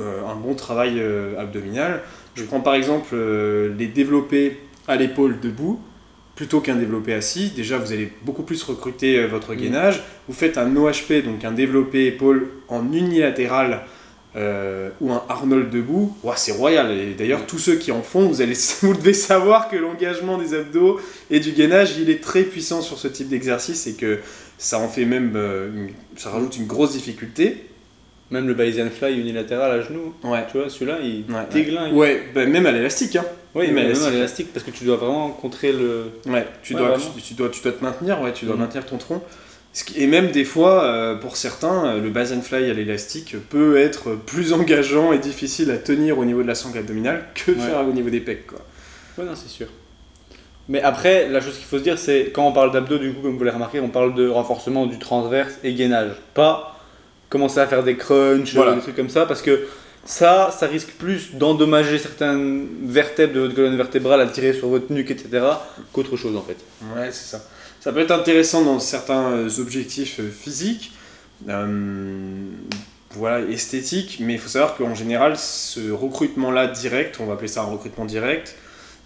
euh, 0.00 0.24
un 0.26 0.36
bon 0.36 0.54
travail 0.54 1.00
euh, 1.00 1.38
abdominal. 1.38 2.02
Je 2.34 2.44
prends 2.44 2.60
par 2.60 2.74
exemple 2.74 3.16
les 3.16 3.88
développés 3.88 4.60
à 4.86 4.94
l'épaule 4.94 5.40
debout 5.40 5.80
plutôt 6.38 6.60
qu'un 6.60 6.76
développé 6.76 7.14
assis. 7.14 7.50
Déjà, 7.50 7.78
vous 7.78 7.92
allez 7.92 8.12
beaucoup 8.22 8.44
plus 8.44 8.62
recruter 8.62 9.18
euh, 9.18 9.26
votre 9.26 9.54
Mm. 9.54 9.56
gainage. 9.56 10.02
Vous 10.28 10.34
faites 10.34 10.56
un 10.56 10.74
OHP, 10.76 11.24
donc 11.24 11.44
un 11.44 11.50
développé 11.50 12.06
épaule 12.06 12.48
en 12.68 12.92
unilatéral 12.92 13.80
euh, 14.36 14.90
ou 15.00 15.10
un 15.10 15.24
Arnold 15.28 15.68
debout. 15.68 16.14
C'est 16.36 16.52
royal. 16.52 16.92
Et 16.92 17.14
d'ailleurs, 17.18 17.40
Mm. 17.40 17.46
tous 17.48 17.58
ceux 17.58 17.74
qui 17.74 17.90
en 17.90 18.02
font, 18.02 18.28
vous, 18.28 18.40
allez, 18.40 18.54
vous 18.82 18.94
devez 18.94 19.14
savoir 19.14 19.68
que 19.68 19.74
l'engagement 19.76 20.38
des 20.38 20.54
abdos 20.54 21.00
et 21.28 21.40
du 21.40 21.50
gainage, 21.50 21.96
il 21.98 22.08
est 22.08 22.22
très 22.22 22.42
puissant 22.44 22.82
sur 22.82 22.98
ce 22.98 23.08
type 23.08 23.28
d'exercice 23.28 23.88
et 23.88 23.94
que 23.94 24.18
ça 24.58 24.78
en 24.78 24.88
fait 24.88 25.06
même, 25.06 25.32
euh, 25.34 25.70
une- 25.74 25.88
ça 26.16 26.30
rajoute 26.30 26.56
une 26.56 26.66
grosse 26.68 26.92
difficulté. 26.92 27.64
Même 28.30 28.46
le 28.46 28.54
Bayesian 28.54 28.90
Fly 28.90 29.18
unilatéral 29.18 29.72
à 29.72 29.80
genoux, 29.80 30.14
Ouais. 30.22 30.44
tu 30.52 30.58
vois, 30.58 30.68
celui-là, 30.68 30.98
il 31.02 31.24
Ouais, 31.34 31.40
déglingue. 31.52 31.94
Ouais, 31.96 32.22
bah, 32.32 32.44
même 32.46 32.66
à 32.66 32.70
l'élastique. 32.72 33.16
Hein. 33.16 33.24
Oui, 33.54 33.68
Mais 33.72 33.84
même 33.88 33.96
l'élastique. 34.12 34.52
parce 34.52 34.64
que 34.64 34.70
tu 34.70 34.84
dois 34.84 34.96
vraiment 34.96 35.30
contrer 35.30 35.72
le. 35.72 36.10
Ouais, 36.26 36.46
tu, 36.62 36.74
Ouais, 36.74 36.80
dois, 36.80 36.96
tu, 36.98 37.22
tu 37.22 37.34
dois, 37.34 37.48
tu 37.48 37.62
dois 37.62 37.72
te 37.72 37.82
maintenir, 37.82 38.20
ouais, 38.20 38.32
tu 38.32 38.44
dois 38.44 38.54
Mhm. 38.54 38.60
maintenir 38.60 38.86
ton 38.86 38.98
tronc. 38.98 39.22
Et 39.96 40.06
même 40.06 40.30
des 40.30 40.44
fois, 40.44 40.84
euh, 40.84 41.14
pour 41.14 41.36
certains, 41.36 41.86
euh, 41.86 42.00
le 42.00 42.10
base 42.10 42.32
and 42.32 42.40
fly 42.42 42.68
à 42.70 42.74
l'élastique 42.74 43.36
peut 43.48 43.76
être 43.78 44.14
plus 44.16 44.52
engageant 44.52 45.12
et 45.12 45.18
difficile 45.18 45.70
à 45.70 45.76
tenir 45.78 46.18
au 46.18 46.24
niveau 46.24 46.42
de 46.42 46.48
la 46.48 46.54
sangle 46.54 46.78
abdominale 46.78 47.24
que 47.34 47.52
de 47.52 47.58
Ouais. 47.58 47.66
faire 47.66 47.86
au 47.86 47.92
niveau 47.92 48.10
des 48.10 48.20
pecs. 48.20 48.46
Quoi. 48.46 48.58
Ouais, 49.18 49.24
non, 49.24 49.36
c'est 49.36 49.48
sûr. 49.48 49.66
Mais 50.68 50.82
après, 50.82 51.28
la 51.28 51.40
chose 51.40 51.54
qu'il 51.56 51.64
faut 51.64 51.78
se 51.78 51.82
dire, 51.82 51.98
c'est 51.98 52.30
quand 52.34 52.46
on 52.46 52.52
parle 52.52 52.72
d'abdos, 52.72 52.98
du 52.98 53.12
coup, 53.12 53.22
comme 53.22 53.38
vous 53.38 53.44
l'avez 53.44 53.54
remarqué, 53.54 53.80
on 53.80 53.88
parle 53.88 54.14
de 54.14 54.28
renforcement 54.28 54.86
du 54.86 54.98
transverse 54.98 55.54
et 55.64 55.72
gainage. 55.74 56.12
Pas 56.34 56.76
commencer 57.30 57.60
à 57.60 57.66
faire 57.66 57.82
des 57.84 57.96
crunchs, 57.96 58.54
Voilà. 58.54 58.74
des 58.74 58.80
trucs 58.80 58.96
comme 58.96 59.08
ça, 59.10 59.26
parce 59.26 59.42
que 59.42 59.66
ça, 60.04 60.54
ça 60.56 60.66
risque 60.66 60.92
plus 60.92 61.34
d'endommager 61.34 61.98
certaines 61.98 62.66
vertèbres 62.84 63.34
de 63.34 63.40
votre 63.40 63.54
colonne 63.54 63.76
vertébrale 63.76 64.20
à 64.20 64.26
tirer 64.26 64.52
sur 64.52 64.68
votre 64.68 64.92
nuque, 64.92 65.10
etc., 65.10 65.44
qu'autre 65.92 66.16
chose 66.16 66.36
en 66.36 66.42
fait. 66.42 66.56
Ouais, 66.96 67.10
c'est 67.12 67.36
ça. 67.36 67.44
Ça 67.80 67.92
peut 67.92 68.00
être 68.00 68.10
intéressant 68.10 68.64
dans 68.64 68.80
certains 68.80 69.30
euh, 69.30 69.60
objectifs 69.60 70.18
euh, 70.20 70.30
physiques, 70.30 70.92
euh, 71.48 72.50
voilà, 73.12 73.46
esthétiques, 73.48 74.18
mais 74.20 74.34
il 74.34 74.38
faut 74.38 74.48
savoir 74.48 74.76
qu'en 74.76 74.94
général, 74.94 75.38
ce 75.38 75.90
recrutement-là 75.90 76.66
direct, 76.66 77.18
on 77.20 77.26
va 77.26 77.34
appeler 77.34 77.48
ça 77.48 77.62
un 77.62 77.66
recrutement 77.66 78.04
direct, 78.04 78.56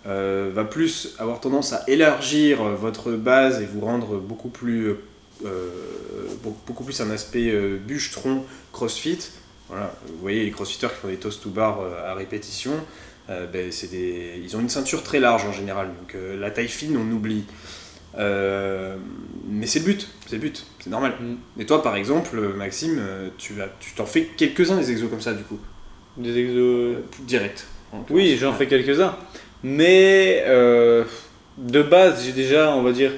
va 0.05 0.65
plus 0.65 1.15
avoir 1.21 1.39
tendance 1.39 1.73
à 1.73 1.85
élargir 1.87 2.65
votre 2.65 3.13
base 3.13 3.63
et 3.63 3.67
vous 3.67 3.81
rendre 3.81 4.19
beaucoup 4.19 4.49
plus, 4.49 4.97
beaucoup, 6.43 6.83
plus 6.83 7.01
un 7.01 7.11
aspect 7.11 7.53
bûche-tronc 7.79 8.43
crossfit. 8.73 9.21
Voilà, 9.69 9.95
vous 10.07 10.19
voyez 10.21 10.45
les 10.45 10.51
crossfitters 10.51 10.89
qui 10.89 10.97
font 11.01 11.09
des 11.09 11.17
toast 11.17 11.43
to 11.43 11.51
bar 11.51 11.81
euh, 11.81 12.11
à 12.11 12.15
répétition, 12.15 12.73
euh, 13.31 13.47
ben, 13.47 13.71
c'est 13.71 13.91
des, 13.91 14.41
ils 14.43 14.57
ont 14.57 14.61
une 14.61 14.69
ceinture 14.69 15.03
très 15.03 15.21
large 15.21 15.45
en 15.45 15.53
général, 15.53 15.89
donc 15.89 16.15
euh, 16.15 16.39
la 16.39 16.51
taille 16.51 16.69
fine 16.69 16.97
on 16.97 17.11
oublie. 17.13 17.45
Euh, 18.19 18.97
mais 19.49 19.67
c'est 19.67 19.79
le 19.79 19.87
but, 19.87 20.09
c'est 20.27 20.37
le 20.37 20.41
but, 20.43 20.67
c'est 20.81 20.91
normal. 20.91 21.15
Mm. 21.21 21.61
Et 21.61 21.67
toi 21.67 21.83
par 21.83 21.97
exemple, 21.97 22.37
Maxime, 22.57 23.01
tu 23.39 23.55
vas, 23.55 23.69
tu 23.81 23.93
t'en 23.93 24.07
fais 24.07 24.25
quelques-uns 24.37 24.77
des 24.77 24.91
exos 24.91 25.09
comme 25.09 25.21
ça 25.21 25.33
du 25.35 25.45
coup, 25.45 25.59
Des 26.17 26.37
exos. 26.37 26.97
direct. 27.21 27.67
en 27.93 28.05
Oui, 28.11 28.37
j'en 28.39 28.53
fais 28.53 28.67
quelques-uns. 28.67 29.17
Mais 29.63 30.45
de 31.59 31.83
base, 31.83 32.25
j'ai 32.25 32.33
déjà, 32.33 32.75
on 32.75 32.83
va 32.83 32.93
dire, 32.93 33.13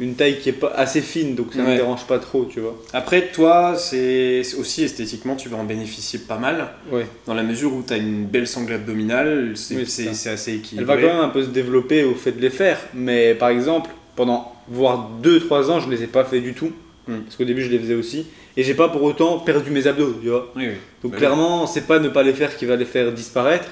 une 0.00 0.14
taille 0.14 0.38
qui 0.38 0.48
est 0.48 0.52
pas 0.54 0.72
assez 0.74 1.02
fine, 1.02 1.34
donc 1.34 1.52
ça 1.52 1.58
ne 1.60 1.64
Ouais. 1.66 1.72
me 1.72 1.76
dérange 1.76 2.04
pas 2.06 2.18
trop, 2.18 2.46
tu 2.46 2.58
vois. 2.60 2.76
Après, 2.94 3.28
toi, 3.28 3.74
c'est 3.76 4.42
aussi 4.58 4.82
esthétiquement, 4.82 5.36
tu 5.36 5.48
vas 5.50 5.58
en 5.58 5.64
bénéficier 5.64 6.20
pas 6.20 6.38
mal, 6.38 6.68
Ouais. 6.90 7.06
dans 7.26 7.34
la 7.34 7.42
mesure 7.42 7.72
où 7.74 7.84
tu 7.86 7.92
as 7.92 7.98
une 7.98 8.24
belle 8.24 8.46
sangle 8.48 8.72
abdominale, 8.72 9.52
c'est 9.56 9.76
Oui, 9.76 9.82
assez 9.82 10.50
Elle 10.50 10.56
équilibré. 10.56 10.84
va 10.86 10.96
quand 11.00 11.14
même 11.14 11.22
un 11.24 11.28
peu 11.28 11.42
se 11.42 11.48
développer 11.50 12.02
au 12.04 12.14
fait 12.14 12.32
de 12.32 12.40
les 12.40 12.50
faire, 12.50 12.78
mais 12.94 13.34
par 13.34 13.50
exemple, 13.50 13.90
pendant 14.16 14.52
voire 14.68 15.10
2-3 15.22 15.70
ans, 15.70 15.80
je 15.80 15.86
ne 15.88 15.92
les 15.94 16.02
ai 16.02 16.06
pas 16.06 16.24
fait 16.24 16.40
du 16.40 16.54
tout, 16.54 16.72
Hmm. 17.06 17.20
parce 17.24 17.36
qu'au 17.36 17.44
début 17.44 17.62
je 17.62 17.70
les 17.70 17.78
faisais 17.78 17.94
aussi, 17.94 18.26
et 18.56 18.62
j'ai 18.62 18.74
pas 18.74 18.88
pour 18.88 19.02
autant 19.02 19.38
perdu 19.38 19.70
mes 19.70 19.86
abdos, 19.86 20.14
tu 20.22 20.28
vois. 20.28 20.50
Oui, 20.56 20.64
oui. 20.68 20.74
Donc 21.02 21.12
Bah 21.12 21.18
clairement, 21.18 21.66
c'est 21.66 21.86
pas 21.86 21.98
ne 21.98 22.08
pas 22.08 22.22
les 22.22 22.32
faire 22.34 22.56
qui 22.56 22.64
va 22.66 22.76
les 22.76 22.84
faire 22.84 23.12
disparaître, 23.12 23.68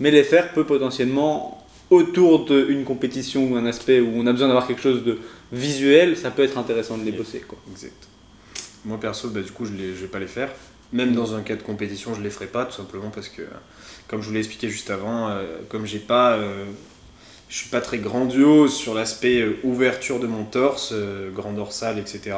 mais 0.00 0.10
les 0.10 0.24
faire 0.24 0.52
peut 0.52 0.64
potentiellement 0.64 1.64
autour 1.90 2.44
d'une 2.46 2.84
compétition 2.84 3.44
ou 3.50 3.56
un 3.56 3.64
aspect 3.66 4.00
où 4.00 4.08
on 4.16 4.26
a 4.26 4.32
besoin 4.32 4.48
d'avoir 4.48 4.66
quelque 4.66 4.82
chose 4.82 5.04
de 5.04 5.18
visuel, 5.52 6.16
ça 6.16 6.30
peut 6.30 6.42
être 6.42 6.58
intéressant 6.58 6.98
de 6.98 7.04
les 7.04 7.12
bosser 7.12 7.40
quoi. 7.40 7.58
Exact. 7.70 8.08
Moi 8.84 8.98
perso, 9.00 9.28
bah, 9.30 9.40
du 9.40 9.50
coup, 9.50 9.66
je 9.66 9.72
ne 9.72 9.92
vais 9.92 10.06
pas 10.06 10.20
les 10.20 10.28
faire. 10.28 10.50
Même 10.92 11.12
dans 11.12 11.34
un 11.34 11.42
cas 11.42 11.56
de 11.56 11.62
compétition, 11.62 12.14
je 12.14 12.22
les 12.22 12.30
ferai 12.30 12.46
pas, 12.46 12.64
tout 12.64 12.76
simplement 12.76 13.10
parce 13.10 13.28
que, 13.28 13.42
comme 14.06 14.22
je 14.22 14.28
vous 14.28 14.32
l'ai 14.32 14.38
expliqué 14.38 14.68
juste 14.68 14.90
avant, 14.90 15.28
euh, 15.28 15.44
comme 15.68 15.84
j'ai 15.84 15.98
pas, 15.98 16.34
euh, 16.34 16.64
je 17.48 17.56
suis 17.56 17.68
pas 17.68 17.80
très 17.80 17.98
grandiose 17.98 18.72
sur 18.72 18.94
l'aspect 18.94 19.40
euh, 19.40 19.56
ouverture 19.64 20.20
de 20.20 20.28
mon 20.28 20.44
torse, 20.44 20.90
euh, 20.92 21.32
grand 21.32 21.52
dorsal, 21.52 21.98
etc. 21.98 22.36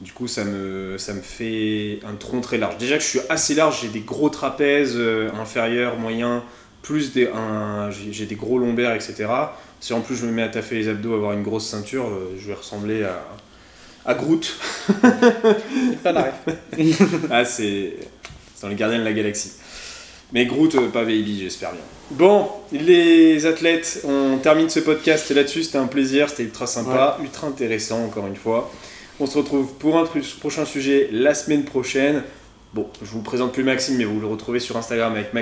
Du 0.00 0.12
coup, 0.12 0.28
ça 0.28 0.44
me, 0.44 0.96
ça 0.96 1.12
me 1.12 1.20
fait 1.20 2.00
un 2.06 2.14
tronc 2.14 2.40
très 2.40 2.56
large. 2.56 2.78
Déjà 2.78 2.96
que 2.96 3.02
je 3.02 3.08
suis 3.08 3.20
assez 3.28 3.54
large, 3.54 3.80
j'ai 3.82 3.88
des 3.88 4.00
gros 4.00 4.30
trapèzes 4.30 4.98
inférieurs, 5.38 5.98
moyens, 5.98 6.40
plus 6.88 7.12
des, 7.12 7.28
un- 7.28 7.90
j'ai 7.90 8.24
des 8.24 8.34
gros 8.34 8.58
lombaires, 8.58 8.94
etc. 8.94 9.26
Si 9.78 9.92
en 9.92 10.00
plus 10.00 10.16
je 10.16 10.24
me 10.24 10.32
mets 10.32 10.42
à 10.42 10.48
taffer 10.48 10.76
les 10.76 10.88
abdos, 10.88 11.14
avoir 11.14 11.32
une 11.34 11.42
grosse 11.42 11.66
ceinture, 11.66 12.06
euh, 12.06 12.34
je 12.40 12.48
vais 12.48 12.54
ressembler 12.54 13.04
à, 13.04 13.22
à 14.06 14.14
Groot. 14.14 14.56
Pas. 16.02 16.32
Ah, 17.30 17.44
c'est 17.44 17.92
dans 18.62 18.68
les 18.68 18.74
Gardiens 18.74 18.98
de 19.00 19.04
la 19.04 19.12
Galaxie. 19.12 19.52
Mais 20.32 20.46
Groot, 20.46 20.74
euh, 20.76 20.88
pas 20.88 21.04
Baby, 21.04 21.40
j'espère 21.42 21.72
bien. 21.72 21.80
Bon, 22.10 22.48
les 22.72 23.44
athlètes, 23.44 24.02
on 24.04 24.38
termine 24.38 24.70
ce 24.70 24.80
podcast 24.80 25.30
là-dessus. 25.30 25.64
C'était 25.64 25.78
un 25.78 25.86
plaisir, 25.86 26.30
c'était 26.30 26.44
ultra 26.44 26.66
sympa, 26.66 27.18
ultra 27.22 27.46
intéressant, 27.48 28.02
encore 28.04 28.26
une 28.26 28.36
fois. 28.36 28.70
On 29.20 29.26
se 29.26 29.36
retrouve 29.36 29.74
pour 29.74 29.98
un 29.98 30.06
prochain 30.40 30.64
sujet 30.64 31.08
la 31.12 31.34
semaine 31.34 31.64
prochaine. 31.64 32.22
Bon, 32.72 32.88
je 33.02 33.10
vous 33.10 33.22
présente 33.22 33.52
plus 33.52 33.62
Maxime, 33.64 33.96
mais 33.96 34.04
vous 34.04 34.20
le 34.20 34.26
retrouvez 34.26 34.60
sur 34.60 34.76
Instagram 34.76 35.12
avec 35.14 35.34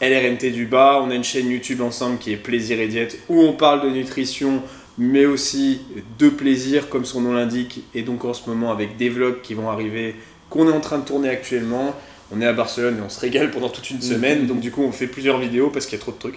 Maxime-LRNT 0.00 0.52
du 0.52 0.66
bas. 0.66 1.00
On 1.02 1.10
a 1.10 1.14
une 1.14 1.24
chaîne 1.24 1.50
YouTube 1.50 1.80
ensemble 1.80 2.18
qui 2.18 2.32
est 2.32 2.36
Plaisir 2.36 2.80
et 2.80 2.88
Diète, 2.88 3.18
où 3.28 3.40
on 3.40 3.52
parle 3.52 3.82
de 3.82 3.90
nutrition, 3.90 4.62
mais 4.98 5.26
aussi 5.26 5.80
de 6.18 6.28
plaisir, 6.28 6.88
comme 6.88 7.04
son 7.04 7.20
nom 7.20 7.32
l'indique. 7.32 7.84
Et 7.94 8.02
donc 8.02 8.24
en 8.24 8.34
ce 8.34 8.48
moment, 8.48 8.70
avec 8.70 8.96
des 8.96 9.08
vlogs 9.08 9.40
qui 9.42 9.54
vont 9.54 9.70
arriver, 9.70 10.16
qu'on 10.50 10.68
est 10.68 10.72
en 10.72 10.80
train 10.80 10.98
de 10.98 11.04
tourner 11.04 11.28
actuellement. 11.28 11.94
On 12.32 12.40
est 12.40 12.46
à 12.46 12.52
Barcelone 12.52 12.98
et 12.98 13.02
on 13.02 13.10
se 13.10 13.20
régale 13.20 13.50
pendant 13.50 13.68
toute 13.68 13.90
une 13.90 14.00
semaine, 14.00 14.46
donc 14.46 14.60
du 14.60 14.70
coup 14.70 14.82
on 14.82 14.92
fait 14.92 15.06
plusieurs 15.06 15.38
vidéos 15.38 15.68
parce 15.68 15.84
qu'il 15.84 15.98
y 15.98 16.00
a 16.00 16.02
trop 16.02 16.10
de 16.10 16.18
trucs. 16.18 16.34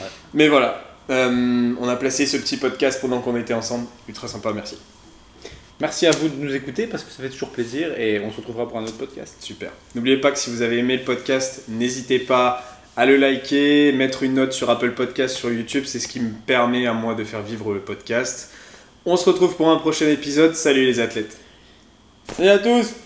Ouais. 0.00 0.06
Mais 0.32 0.48
voilà, 0.48 0.82
euh, 1.10 1.74
on 1.78 1.88
a 1.88 1.96
placé 1.96 2.26
ce 2.26 2.38
petit 2.38 2.56
podcast 2.56 3.00
pendant 3.00 3.20
qu'on 3.20 3.36
était 3.36 3.54
ensemble, 3.54 3.86
ultra 4.08 4.28
sympa, 4.28 4.52
merci. 4.54 4.76
Merci 5.78 6.06
à 6.06 6.10
vous 6.10 6.28
de 6.28 6.36
nous 6.36 6.54
écouter 6.54 6.86
parce 6.86 7.04
que 7.04 7.12
ça 7.12 7.22
fait 7.22 7.28
toujours 7.28 7.50
plaisir 7.50 8.00
et 8.00 8.18
on 8.20 8.32
se 8.32 8.38
retrouvera 8.38 8.66
pour 8.66 8.78
un 8.78 8.84
autre 8.84 8.96
podcast. 8.96 9.36
Super. 9.40 9.70
N'oubliez 9.94 10.16
pas 10.16 10.32
que 10.32 10.38
si 10.38 10.48
vous 10.48 10.62
avez 10.62 10.78
aimé 10.78 10.96
le 10.96 11.04
podcast, 11.04 11.64
n'hésitez 11.68 12.18
pas 12.18 12.64
à 12.96 13.04
le 13.04 13.16
liker, 13.16 13.92
mettre 13.92 14.22
une 14.22 14.34
note 14.34 14.52
sur 14.52 14.70
Apple 14.70 14.92
Podcast, 14.92 15.36
sur 15.36 15.52
YouTube, 15.52 15.84
c'est 15.86 15.98
ce 15.98 16.08
qui 16.08 16.18
me 16.18 16.30
permet 16.46 16.86
à 16.86 16.94
moi 16.94 17.14
de 17.14 17.24
faire 17.24 17.42
vivre 17.42 17.74
le 17.74 17.80
podcast. 17.80 18.50
On 19.04 19.16
se 19.16 19.28
retrouve 19.28 19.54
pour 19.54 19.70
un 19.70 19.76
prochain 19.76 20.08
épisode, 20.08 20.54
salut 20.54 20.86
les 20.86 20.98
athlètes. 20.98 21.36
Salut 22.34 22.48
à 22.48 22.58
tous 22.58 23.05